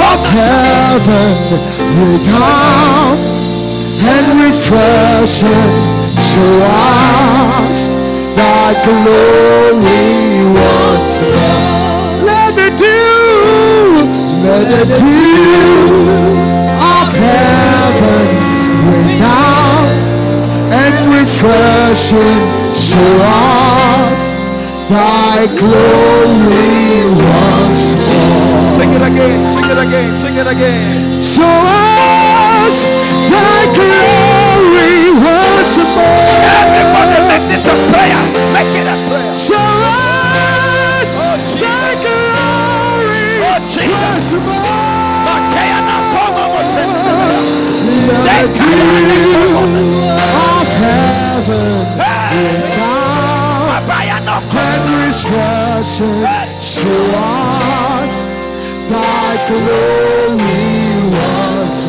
of 0.00 0.20
heaven 0.32 1.36
rain 2.00 2.22
down 2.24 3.18
and 4.00 4.40
refresh 4.40 5.44
and 5.44 6.18
show 6.18 6.56
us 6.62 7.01
thy 8.36 8.72
glory 8.84 10.44
once 10.44 11.20
more. 11.20 12.24
Let 12.28 12.50
the 12.60 12.70
dew, 12.82 14.06
let 14.46 14.64
the 14.74 14.84
dew 14.96 15.92
of 16.96 17.08
heaven 17.12 18.26
rain 18.88 19.16
down 19.16 19.84
and 20.82 20.94
refresh 21.16 22.12
and 22.12 22.76
show 22.76 23.12
us 23.20 24.22
thy 24.88 25.46
glory 25.60 27.04
once 27.36 27.84
more. 27.94 28.52
Sing 28.76 28.90
it 28.98 29.02
again, 29.02 29.44
sing 29.52 29.64
it 29.64 29.78
again, 29.86 30.16
sing 30.16 30.36
it 30.36 30.46
again. 30.46 31.22
Show 31.22 31.44
us 31.44 32.21
thy 32.70 33.58
glory 33.74 35.10
once 35.18 35.76
more. 35.94 36.30
Everybody 36.62 37.18
make 37.30 37.44
this 37.50 37.66
a 37.66 37.74
prayer. 37.90 38.22
Make 38.54 38.74
it 38.80 38.86
a 38.86 38.96
prayer. 39.08 39.34
Show 39.38 39.58
us 39.58 41.18
Oh, 41.18 41.36
Jesus. 41.42 41.60
thy 41.60 41.90
glory 42.04 43.26
Oh, 43.42 43.58
Jesus. 43.66 43.90
once 43.90 44.32
more. 44.46 45.26
Makaya 45.26 45.78
na 45.88 45.96
koma 46.12 46.44
motenda. 46.54 47.14
Let 48.24 48.46
the 48.54 48.58
dew 48.58 49.58
of 49.58 50.68
heaven 50.82 51.86
Hey. 51.98 52.76
down 52.76 53.72
and 54.54 54.84
refreshing 55.02 56.22
show 56.60 57.06
us 57.18 58.12
thy 58.88 59.30
glory 59.48 60.81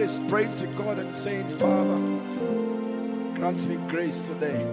Is 0.00 0.18
praying 0.28 0.54
to 0.56 0.66
God 0.66 0.98
and 0.98 1.14
saying, 1.14 1.48
Father, 1.56 1.98
grant 3.38 3.66
me 3.66 3.76
grace 3.88 4.26
today. 4.26 4.66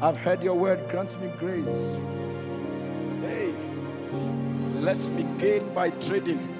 I've 0.00 0.16
heard 0.16 0.42
your 0.42 0.54
word, 0.54 0.88
grant 0.88 1.20
me 1.20 1.30
grace. 1.38 1.66
Hey, 3.20 3.52
let 4.80 5.06
me 5.10 5.26
gain 5.38 5.74
by 5.74 5.90
trading. 5.90 6.56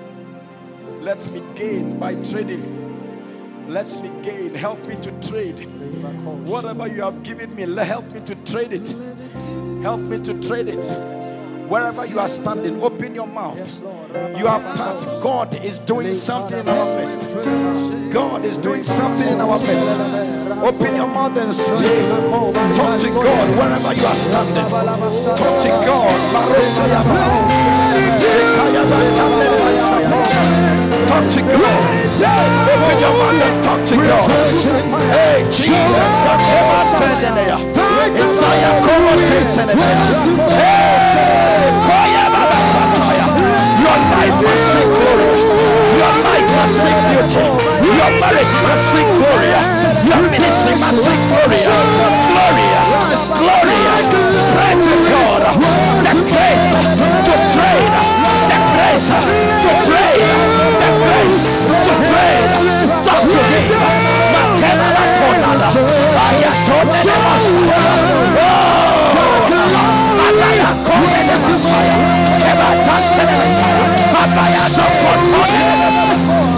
Let 1.01 1.27
me 1.31 1.43
gain 1.55 1.99
by 1.99 2.15
trading. 2.25 3.65
Let 3.69 3.91
me 4.03 4.11
gain. 4.23 4.55
Help 4.55 4.85
me 4.87 4.97
to 4.97 5.13
trade. 5.27 5.71
Whatever 6.47 6.87
you 6.89 7.03
have 7.03 7.23
given 7.23 7.55
me, 7.55 7.63
help 7.85 8.05
me 8.13 8.21
to 8.21 8.35
trade 8.45 8.73
it. 8.73 8.95
Help 9.81 10.01
me 10.01 10.23
to 10.25 10.35
trade 10.47 10.69
it. 10.69 11.14
Wherever 11.69 12.05
you 12.05 12.19
are 12.21 12.29
standing, 12.29 12.83
open 12.83 13.15
your 13.15 13.27
mouth. 13.27 13.59
You 14.39 14.47
are 14.47 14.61
part. 14.61 15.23
God 15.23 15.55
is 15.65 15.79
doing 15.79 16.13
something 16.15 16.59
in 16.59 16.69
our 16.69 16.97
midst. 16.97 17.21
God 18.13 18.45
is 18.45 18.57
doing 18.59 18.85
something 18.85 19.33
in 19.33 19.41
our 19.41 19.59
midst. 19.59 19.89
Open 20.59 20.95
your 20.97 21.07
mouth 21.07 21.37
and 21.39 21.55
speak. 21.55 22.09
Talk 22.77 23.01
to 23.01 23.09
God 23.09 23.51
wherever 23.57 23.93
you 23.95 24.07
are 24.07 24.15
standing. 24.15 24.69
Talk 25.37 25.63
to 25.63 25.69
God. 25.85 26.13
Talk 31.09 31.25
to 31.33 31.41
God. 31.41 31.85
Open 32.75 32.99
your 33.01 33.15
mouth 33.19 33.43
and 33.43 33.65
talk 33.65 33.81
to 33.89 33.97
God. 33.97 34.31
Hey, 35.13 35.45
Jesus. 35.51 35.85
Isaiah, 38.13 38.85
come 38.85 39.09
on, 39.09 39.19
take 39.25 39.49
Hey, 40.61 41.73
Koya 41.89 42.25
Your 43.81 43.99
life 44.13 44.37
must 44.45 44.65
sing 44.77 44.91
glory. 44.93 45.33
Your 45.97 46.15
life 46.21 46.49
must 46.53 46.77
sing 46.85 47.01
beauty. 47.09 47.45
Your 47.81 48.11
marriage 48.21 48.53
glory. 49.17 49.49
Your 50.05 50.21
ministry 50.29 51.17
glory. 51.33 51.57
Gloria. 52.29 52.81
Gloria. 53.41 53.95
Pray 54.53 54.75
to 54.85 54.95
God. 55.09 55.43
The 56.05 56.13
grace 56.29 56.71
to 57.25 57.35
trade. 57.57 57.95
The 58.53 58.59
grace 58.77 59.09
to 59.65 59.71
trade. 59.89 60.29
The 60.77 60.91
grace 61.09 61.43
to 61.89 61.93
trade. 62.05 62.53
Talk 63.07 63.23
to 63.33 63.41
him. 63.49 63.94
Ayatone 74.45 76.54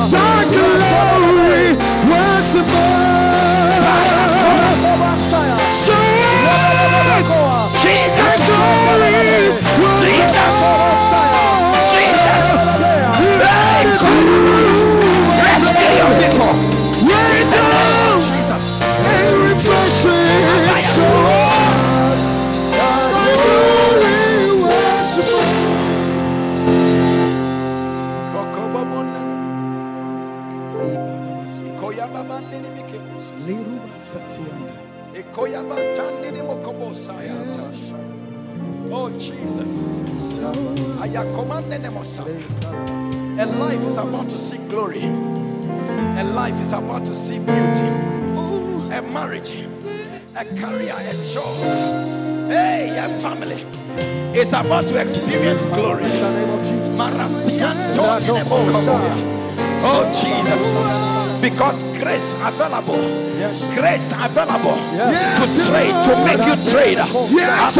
command 41.35 41.73
A 43.41 43.47
life 43.59 43.81
is 43.87 43.97
about 43.99 44.31
to 44.31 44.39
see 44.39 44.59
glory. 44.69 45.03
A 45.05 46.25
life 46.25 46.61
is 46.61 46.73
about 46.73 47.05
to 47.07 47.15
see 47.15 47.39
beauty. 47.39 47.89
A 48.95 49.03
marriage, 49.13 49.53
a 50.37 50.45
career, 50.45 50.95
a 50.97 51.25
job. 51.33 51.57
Hey, 52.51 52.97
a 52.97 53.09
family 53.21 53.65
is 54.39 54.53
about 54.53 54.87
to 54.89 55.01
experience 55.01 55.65
glory. 55.67 56.05
Oh 59.89 60.05
Jesus. 60.13 60.63
Because 61.43 61.83
grace 62.01 62.33
available. 62.41 62.97
Grace 63.75 64.13
available 64.13 64.77
Yes, 64.97 65.37
to 65.39 65.71
trade, 65.71 65.93
to 66.07 66.13
make 66.25 66.43
you 66.47 66.57
trade. 66.71 66.99
Yes, 67.31 67.77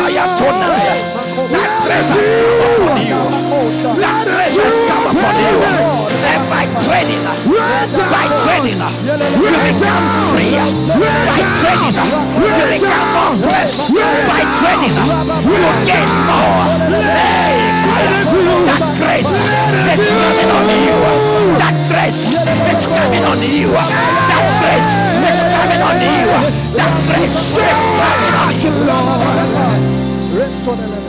Abayatonaya. 1.37 1.53
That 1.53 1.85
grace 1.85 2.09
has 2.17 2.33
come 2.41 2.65
upon 2.73 2.97
you. 3.05 3.21
That 4.01 4.25
grace 4.25 4.57
has 4.57 4.77
come 4.89 5.05
upon 5.13 5.37
you. 5.37 5.61
And 6.17 6.43
by 6.49 6.65
trading, 6.81 7.21
by 8.09 8.27
trading, 8.41 8.81
you 8.81 9.53
become 9.69 10.07
free. 10.33 10.57
By 10.57 11.45
trading, 11.61 11.93
you 12.41 12.57
become 12.73 13.09
more 13.13 13.37
blessed. 13.45 13.85
By 13.93 14.49
trading, 14.65 14.97
you 15.45 15.61
gain 15.85 16.09
more. 16.25 16.73
That 18.65 18.81
grace 18.97 19.37
is 19.37 20.09
coming 20.09 20.49
on 20.57 20.73
you. 20.73 20.97
That 21.61 21.77
grace 21.93 22.25
is 22.25 22.89
coming 22.89 23.25
on 23.29 23.45
you. 23.45 23.77
That 23.77 24.49
grace 24.65 24.97
is 25.21 25.45
coming 25.53 25.85
on 25.85 26.01
you. 26.01 26.33
That 26.81 26.97
grace 27.13 27.61
is 27.61 27.77
coming 28.01 28.33
on 28.41 28.57
you. 31.01 31.06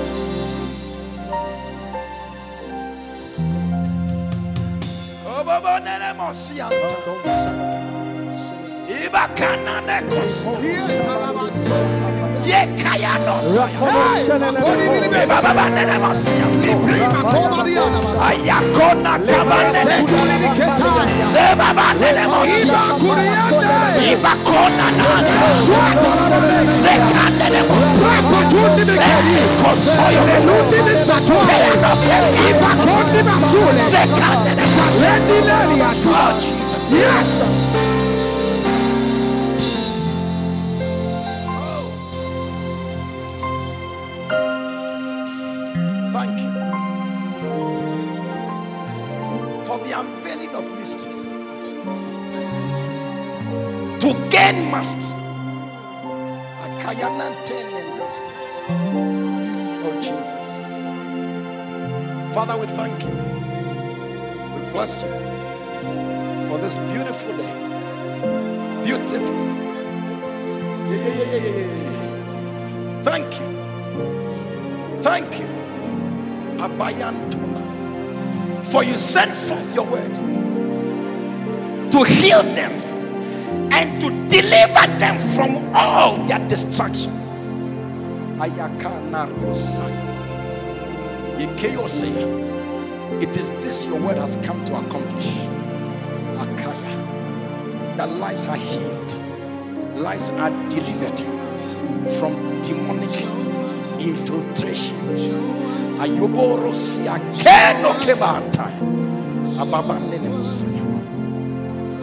Ibakana 9.06 9.76
nekosi. 9.88 10.48
Yekaya 12.46 13.14
nosa. 13.26 13.64
Baba 15.28 15.66
nene 15.70 15.98
mosia. 16.04 16.48
Ayakona 18.28 19.14
kabane. 19.20 19.82
Zebaba 21.32 21.88
nene 22.00 22.24
mosia. 22.28 22.82
Ibakona 24.12 24.88
nana. 24.98 25.36
Zekande 26.82 27.48
ne 27.54 27.62
mosia. 27.68 28.12
Kosoyo. 29.64 30.22
Peyano 31.48 31.92
peyano. 32.02 32.82
Zekande 32.92 33.22
ne 33.24 33.34
mosia. 33.40 34.47
Oh, 34.98 36.90
yes. 36.92 37.76
Thank 46.14 46.42
you 46.42 46.52
for 49.66 49.80
the 49.80 50.00
unveiling 50.00 50.56
of 50.56 50.72
mysteries. 50.80 51.34
To 54.02 54.30
gain 54.32 54.72
must. 54.72 55.12
Oh, 59.70 60.02
Jesus. 60.02 60.74
Father, 62.34 62.58
we 62.58 62.68
thank 62.68 63.04
you. 63.04 63.37
Bless 64.78 65.02
you 65.02 65.10
for 66.48 66.60
this 66.60 66.78
beautiful 66.78 67.36
day. 67.36 67.54
Beautiful. 68.86 69.36
Yeah. 70.94 71.66
Thank 73.04 73.40
you. 73.40 73.48
Thank 75.02 75.40
you. 75.40 75.48
Abayantona. 76.62 77.64
For 78.66 78.84
you 78.84 79.00
sent 79.00 79.32
forth 79.32 79.74
your 79.74 79.86
word 79.88 80.14
to 81.92 82.04
heal 82.04 82.44
them 82.44 82.74
and 83.72 84.00
to 84.00 84.12
deliver 84.30 84.86
them 85.00 85.18
from 85.34 85.76
all 85.76 86.24
their 86.28 86.48
distractions. 86.48 87.08
Ayakana 88.40 89.28
Rosaya. 89.42 90.06
Yekeyosea. 91.40 92.57
It 93.22 93.36
is 93.36 93.52
this 93.64 93.86
your 93.86 94.00
word 94.00 94.18
has 94.18 94.36
come 94.46 94.64
to 94.66 94.76
accomplish. 94.78 95.28
Akaya. 96.38 96.96
That 97.98 98.10
lives 98.12 98.46
are 98.46 98.56
healed, 98.58 99.18
lives 99.98 100.30
are 100.30 100.52
delivered 100.70 101.20
from 102.20 102.62
demonic 102.62 103.10
infiltrations. 104.00 105.46
Ayoborosia 106.00 107.18
keno 107.34 107.94
musaya. 107.94 108.72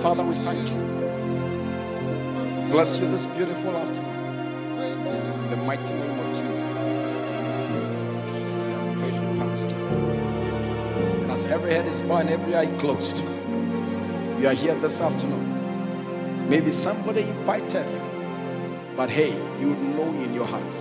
Father, 0.02 0.24
we 0.24 0.34
thank 0.34 0.68
you. 0.70 0.80
Bless 2.72 2.98
you 2.98 3.08
this 3.12 3.26
beautiful 3.26 3.76
afternoon. 3.76 4.78
In 4.78 5.50
the 5.50 5.56
mighty 5.58 5.94
name 5.94 6.18
of 6.18 6.26
Jesus. 6.34 6.74
Thanksgiving. 9.38 10.13
As 11.34 11.44
every 11.46 11.72
head 11.72 11.88
is 11.88 12.00
bowed 12.00 12.20
and 12.20 12.30
every 12.30 12.54
eye 12.54 12.68
closed, 12.78 13.18
you 14.38 14.46
are 14.46 14.54
here 14.54 14.76
this 14.76 15.00
afternoon. 15.00 16.48
Maybe 16.48 16.70
somebody 16.70 17.22
invited 17.22 17.90
you, 17.90 18.00
but 18.96 19.10
hey, 19.10 19.32
you 19.58 19.74
know 19.74 20.06
in 20.22 20.32
your 20.32 20.46
heart, 20.46 20.80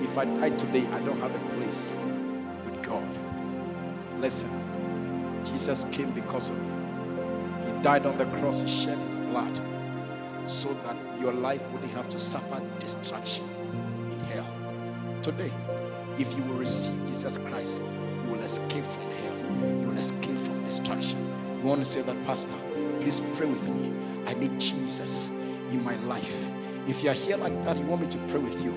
if 0.00 0.16
I 0.16 0.24
die 0.24 0.56
today, 0.56 0.86
I 0.86 1.00
don't 1.00 1.20
have 1.20 1.34
a 1.34 1.56
place 1.56 1.94
with 2.64 2.82
God. 2.82 3.06
Listen, 4.20 4.48
Jesus 5.44 5.84
came 5.92 6.12
because 6.12 6.48
of 6.48 6.56
you. 6.56 7.66
He 7.66 7.82
died 7.82 8.06
on 8.06 8.16
the 8.16 8.24
cross, 8.38 8.62
He 8.62 8.68
shed 8.68 8.96
His 9.00 9.16
blood 9.16 9.60
so 10.46 10.72
that 10.72 10.96
your 11.20 11.34
life 11.34 11.60
wouldn't 11.72 11.92
have 11.92 12.08
to 12.08 12.18
suffer 12.18 12.58
destruction 12.78 13.46
in 14.10 14.18
hell. 14.32 14.46
Today, 15.22 15.52
if 16.18 16.34
you 16.34 16.42
will 16.44 16.56
receive 16.56 17.06
Jesus 17.06 17.36
Christ, 17.36 17.82
you 18.24 18.30
will 18.30 18.40
escape 18.40 18.84
from 18.84 19.10
hell, 19.10 19.33
you 19.80 19.88
will 19.88 19.98
escape 19.98 20.38
from 20.38 20.64
destruction. 20.64 21.18
You 21.58 21.64
want 21.64 21.84
to 21.84 21.90
say 21.90 22.02
that, 22.02 22.24
Pastor? 22.24 22.54
Please 23.00 23.20
pray 23.36 23.46
with 23.46 23.68
me. 23.68 23.92
I 24.26 24.34
need 24.34 24.58
Jesus 24.58 25.30
in 25.70 25.82
my 25.82 25.96
life. 25.96 26.48
If 26.86 27.02
you 27.02 27.10
are 27.10 27.14
here 27.14 27.36
like 27.36 27.64
that, 27.64 27.76
you 27.76 27.84
want 27.84 28.02
me 28.02 28.08
to 28.08 28.18
pray 28.28 28.40
with 28.40 28.62
you. 28.62 28.72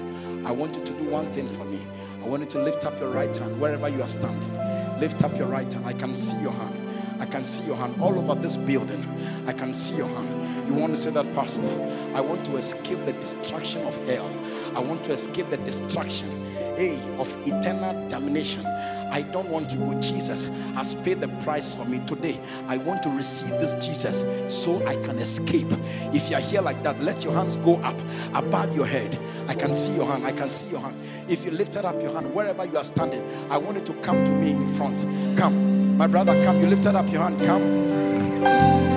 I 0.46 0.52
want 0.52 0.76
you 0.76 0.84
to 0.84 0.94
do 0.94 1.04
one 1.06 1.32
thing 1.32 1.48
for 1.48 1.66
me. 1.66 1.82
I 2.24 2.28
want 2.28 2.44
you 2.44 2.50
to 2.52 2.64
lift 2.64 2.86
up 2.86 3.00
your 3.00 3.10
right 3.10 3.36
hand 3.36 3.60
wherever 3.60 3.90
you 3.90 4.02
are 4.02 4.08
standing. 4.08 5.00
Lift 5.00 5.24
up 5.24 5.38
your 5.38 5.48
right 5.48 5.72
hand. 5.72 5.86
I 5.86 5.94
can 5.94 6.16
see 6.16 6.40
your 6.42 6.52
hand. 6.52 7.22
I 7.22 7.26
can 7.26 7.44
see 7.44 7.66
your 7.66 7.76
hand 7.76 8.00
all 8.02 8.18
over 8.18 8.36
this 8.40 8.56
building. 8.56 9.04
I 9.48 9.54
can 9.54 9.74
see 9.74 9.98
your 9.98 10.08
hand. 10.08 10.68
You 10.68 10.74
want 10.74 10.96
to 10.96 11.02
say 11.02 11.12
that, 11.12 11.34
Pastor? 11.34 11.68
I 12.14 12.22
want 12.22 12.46
to 12.46 12.58
escape 12.58 13.04
the 13.06 13.14
destruction 13.14 13.86
of 13.86 13.96
hell. 14.08 14.30
I 14.76 14.80
want 14.80 15.04
to 15.06 15.12
escape 15.12 15.50
the 15.50 15.58
destruction, 15.58 16.30
hey, 16.76 17.00
of 17.18 17.34
eternal 17.48 18.10
damnation. 18.10 18.66
I 19.12 19.22
don't 19.22 19.50
want 19.50 19.70
to 19.72 19.78
go. 19.78 19.94
Jesus 20.00 20.46
has 20.76 20.94
paid 20.94 21.20
the 21.22 21.28
price 21.44 21.74
for 21.74 21.86
me 21.86 22.02
today. 22.06 22.40
I 22.68 22.78
want 22.78 23.04
to 23.04 23.10
receive 23.10 23.52
this 23.52 23.74
Jesus 23.86 24.26
so 24.54 24.86
I 24.86 24.96
can 24.98 25.20
escape. 25.20 25.68
If 26.14 26.30
you 26.30 26.38
are 26.38 26.42
here 26.42 26.62
like 26.62 26.84
that, 26.84 27.02
let 27.02 27.24
your 27.24 27.34
hands 27.34 27.58
go 27.58 27.76
up 27.78 28.00
above 28.34 28.76
your 28.76 28.86
head. 28.86 29.18
I 29.48 29.54
can 29.54 29.76
see 29.76 29.94
your 29.96 30.06
hand. 30.06 30.26
I 30.26 30.32
can 30.32 30.50
see 30.50 30.70
your 30.70 30.80
hand. 30.82 30.96
If 31.28 31.46
you 31.46 31.52
lifted 31.52 31.86
up 31.86 32.02
your 32.02 32.14
hand 32.14 32.34
wherever 32.34 32.66
you 32.66 32.78
are 32.78 32.84
standing, 32.84 33.24
I 33.50 33.58
want 33.58 33.78
you 33.78 33.84
to 33.86 33.94
come 34.02 34.24
to 34.24 34.32
me 34.32 34.52
in 34.52 34.74
front. 34.76 35.06
Come, 35.38 35.98
my 35.98 36.08
brother, 36.08 36.34
come. 36.44 36.60
You 36.62 36.68
lifted 36.68 36.96
up 36.96 37.12
your 37.12 37.24
hand. 37.24 37.40
Come. 37.42 37.62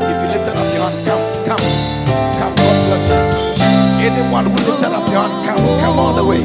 If 0.02 0.22
you 0.22 0.28
lifted 0.28 0.56
up 0.56 0.74
your 0.74 0.82
hand, 0.88 1.06
come, 1.06 1.22
come, 1.46 1.58
come. 2.38 2.54
God 2.56 2.76
bless 2.86 3.08
you. 3.08 3.64
Anyone 4.06 4.46
who 4.46 4.56
lifted 4.70 4.92
up 4.92 5.08
your 5.10 5.22
hand, 5.22 5.44
come, 5.46 5.80
come 5.80 5.98
all 5.98 6.14
the 6.14 6.24
way. 6.24 6.40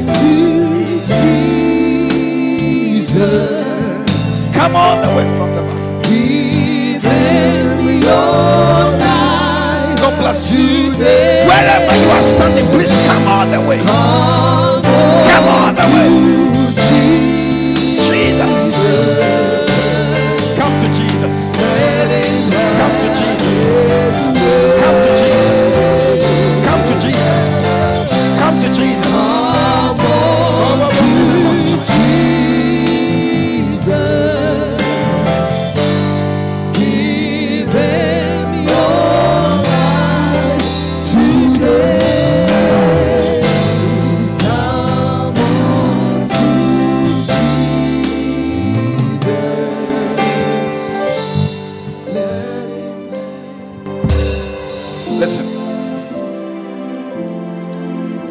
Jesus, 2.90 3.55
Come 4.56 4.74
all 4.74 5.02
the 5.02 5.14
way 5.16 5.26
from 5.36 5.52
the 5.52 5.62
back. 5.62 6.06
him 6.06 8.02
your 8.02 8.12
life 9.02 10.00
God 10.00 10.14
bless 10.18 10.50
you. 10.52 10.92
today. 10.92 11.44
Wherever 11.46 11.94
you 12.02 12.08
are 12.16 12.22
standing, 12.22 12.66
please 12.72 12.90
come 13.06 13.26
all 13.28 13.46
the 13.46 13.60
way. 13.68 13.80
Come 15.30 15.46
all 15.56 15.72
the 15.72 15.86
way. 15.94 16.10
Jesus. 18.08 19.35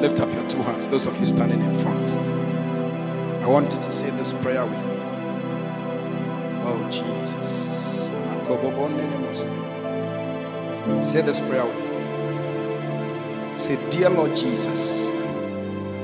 Lift 0.06 0.19
up 0.19 0.32
your 0.36 0.48
two 0.48 0.61
hands, 0.61 0.88
those 0.88 1.07
of 1.07 1.19
you 1.19 1.26
standing 1.26 1.60
in 1.60 1.80
front. 1.80 2.11
I 3.41 3.48
want 3.48 3.73
you 3.73 3.80
to 3.80 3.91
say 3.91 4.11
this 4.11 4.34
prayer 4.34 4.64
with 4.64 4.86
me. 4.86 4.98
Oh, 6.61 6.88
Jesus. 6.91 7.98
Say 11.02 11.22
this 11.23 11.40
prayer 11.40 11.65
with 11.65 11.82
me. 13.49 13.57
Say, 13.57 13.90
Dear 13.90 14.11
Lord 14.11 14.36
Jesus. 14.36 15.07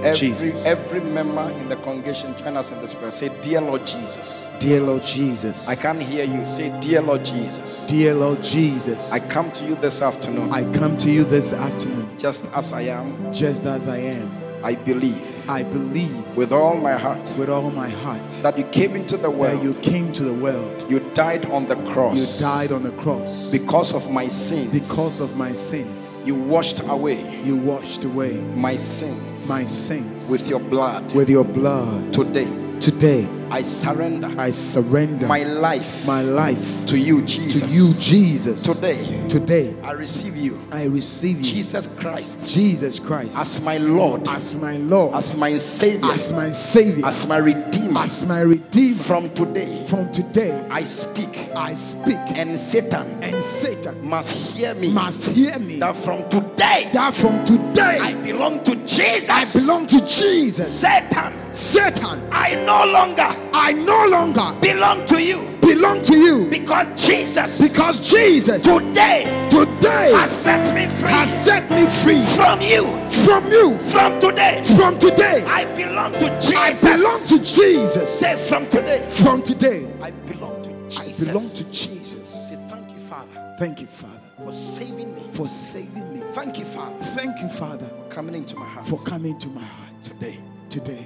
Every, 0.04 0.18
Jesus. 0.18 0.66
every 0.66 1.00
member 1.00 1.48
in 1.60 1.70
the 1.70 1.76
congregation 1.76 2.36
join 2.38 2.58
us 2.58 2.72
in 2.72 2.82
this 2.82 2.96
prayer. 2.96 3.12
Say, 3.12 3.30
Dear 3.44 3.62
Lord 3.62 3.86
Jesus. 3.86 4.48
Dear 4.60 4.82
Lord 4.82 5.04
Jesus, 5.04 5.68
I 5.70 5.76
can't 5.76 6.02
hear 6.02 6.26
you. 6.26 6.44
Say, 6.48 6.76
Dear 6.82 7.04
Lord 7.04 7.24
Jesus. 7.24 7.86
dear 7.86 8.16
Lord 8.16 8.42
Jesus, 8.42 9.12
I 9.12 9.20
come 9.20 9.52
to 9.52 9.64
you 9.64 9.76
this 9.76 10.02
afternoon 10.02 10.52
I 10.52 10.64
come 10.74 10.98
to 10.98 11.12
you 11.12 11.24
this 11.24 11.54
afternoon 11.54 12.11
just 12.22 12.46
as 12.54 12.72
I 12.72 12.82
am. 12.82 13.34
just 13.34 13.66
as 13.66 13.88
I 13.88 13.98
am. 13.98 14.32
I 14.64 14.76
believe 14.76 15.50
I 15.50 15.64
believe 15.64 16.38
with 16.38 16.52
all 16.52 16.78
my 16.78 16.94
heart 16.94 17.36
with 17.40 17.50
all 17.50 17.72
my 17.72 17.90
heart 17.90 18.30
that 18.44 18.56
you 18.60 18.64
came 18.66 18.96
into 18.96 19.18
the 19.18 19.24
that 19.24 19.32
world. 19.32 19.64
you 19.64 19.74
came 19.82 20.12
to 20.12 20.24
the 20.24 20.34
world. 20.34 20.86
You 20.88 21.00
died 21.16 21.48
on 21.48 21.68
the 21.68 21.78
cross 21.92 22.16
You 22.16 22.40
died 22.40 22.72
on 22.72 22.84
the 22.84 22.92
cross 22.92 23.52
because 23.52 23.92
of 23.92 24.12
my 24.12 24.28
sins. 24.28 24.72
because 24.72 25.20
of 25.20 25.36
my 25.36 25.52
sins. 25.52 26.28
you 26.28 26.36
washed 26.36 26.82
away 26.88 27.42
You 27.44 27.56
washed 27.58 28.06
away 28.06 28.34
my 28.54 28.76
sins 28.76 29.50
my 29.50 29.64
sins 29.64 30.30
with 30.30 30.48
your 30.48 30.60
blood. 30.60 31.12
with 31.16 31.28
your 31.30 31.44
blood. 31.44 32.14
Today, 32.14 32.46
Today, 32.82 33.28
I 33.52 33.62
surrender 33.62 34.34
I 34.40 34.50
surrender 34.50 35.28
my 35.28 35.44
life 35.44 36.04
my 36.08 36.24
life 36.24 36.88
to 36.88 36.98
you, 36.98 37.22
Jesus. 37.22 37.62
to 37.62 37.68
you, 37.68 37.94
Jesus. 38.00 38.64
Today, 38.64 39.28
Today, 39.28 39.76
I 39.84 39.92
receive 39.92 40.36
you, 40.36 40.60
I 40.72 40.86
receive 40.86 41.38
you, 41.38 41.44
Jesus 41.44 41.86
Christ, 41.86 42.52
Jesus 42.52 42.98
Christ, 43.00 43.38
as 43.38 43.64
my 43.64 43.78
Lord, 43.78 44.28
as 44.28 44.60
my 44.60 44.78
Lord, 44.78 45.14
as 45.14 45.38
my 45.38 45.60
Savior, 45.60 46.12
as 46.12 46.36
my 46.36 46.50
Savior, 46.50 47.06
as 47.06 47.28
my 47.28 47.38
Redeemer. 47.38 48.00
as 48.00 48.26
my 48.26 48.42
Redeemer. 48.42 49.04
From 49.04 49.30
today, 49.36 49.86
From 49.86 50.12
today, 50.12 50.68
I 50.72 50.82
speak, 50.82 51.38
I 51.56 51.74
speak, 51.76 52.18
and 52.34 52.60
Satan 52.60 53.06
and 53.24 53.44
Satan 53.44 54.04
must 54.10 54.32
hear 54.32 54.74
me. 54.74 54.92
must 54.92 55.30
hear 55.30 55.60
me. 55.60 55.78
That 55.78 55.96
from 55.98 56.28
today, 56.30 56.90
That 56.94 57.14
from 57.14 57.46
today, 57.46 58.00
I 58.02 58.14
belong 58.26 58.64
to 58.64 58.76
Jesus. 58.88 59.30
I 59.30 59.46
belong 59.54 59.86
to 59.86 60.00
Jesus. 60.08 60.80
Satan, 60.82 61.32
Satan, 61.52 62.22
I 62.32 62.56
no 62.66 62.86
longer 62.92 63.28
I 63.54 63.74
no 63.74 64.06
longer 64.08 64.58
belong 64.62 65.06
to 65.08 65.22
you 65.22 65.48
belong 65.62 66.02
to 66.04 66.18
you 66.18 66.48
because 66.50 66.88
Jesus 67.08 67.60
because 67.62 68.10
Jesus 68.10 68.64
today 68.64 69.48
today 69.50 70.12
has 70.14 70.32
set 70.32 70.74
me 70.74 70.88
free 70.88 71.10
has 71.10 71.46
set 71.46 71.70
me 71.70 71.86
free 71.86 72.24
from 72.36 72.62
you. 72.62 72.84
from 73.26 73.46
you. 73.52 73.78
From 73.90 74.20
today, 74.20 74.62
From 74.78 74.98
today, 75.00 75.44
I 75.46 75.66
belong 75.76 76.14
to 76.14 76.30
Jesus. 76.40 76.56
I 76.84 76.96
belong 76.96 77.20
to 77.28 77.38
Jesus. 77.40 78.20
Say 78.20 78.36
from 78.48 78.68
today, 78.70 79.06
From 79.10 79.44
today, 79.44 79.92
I 80.02 80.12
belong 80.12 80.62
to 80.64 80.70
Jesus. 80.90 81.28
I 81.28 81.32
belong 81.32 81.50
to 81.50 81.72
Jesus. 81.72 82.50
Say 82.50 82.56
thank 82.70 82.90
you, 82.92 83.00
Father, 83.02 83.56
Thank 83.60 83.82
you, 83.82 83.88
Father, 83.88 84.22
for 84.44 84.54
saving 84.54 85.14
me. 85.16 85.22
for 85.32 85.48
saving 85.48 86.14
me. 86.14 86.26
Thank 86.34 86.58
you, 86.60 86.66
Father, 86.66 86.98
Thank 87.18 87.42
you, 87.42 87.50
Father, 87.50 87.88
for 87.88 88.10
coming 88.10 88.36
into 88.36 88.56
my 88.58 88.66
heart 88.66 88.88
for 88.88 88.98
coming 89.04 89.38
to 89.40 89.48
my 89.50 89.62
heart 89.64 90.02
today. 90.02 90.40
today. 90.70 91.06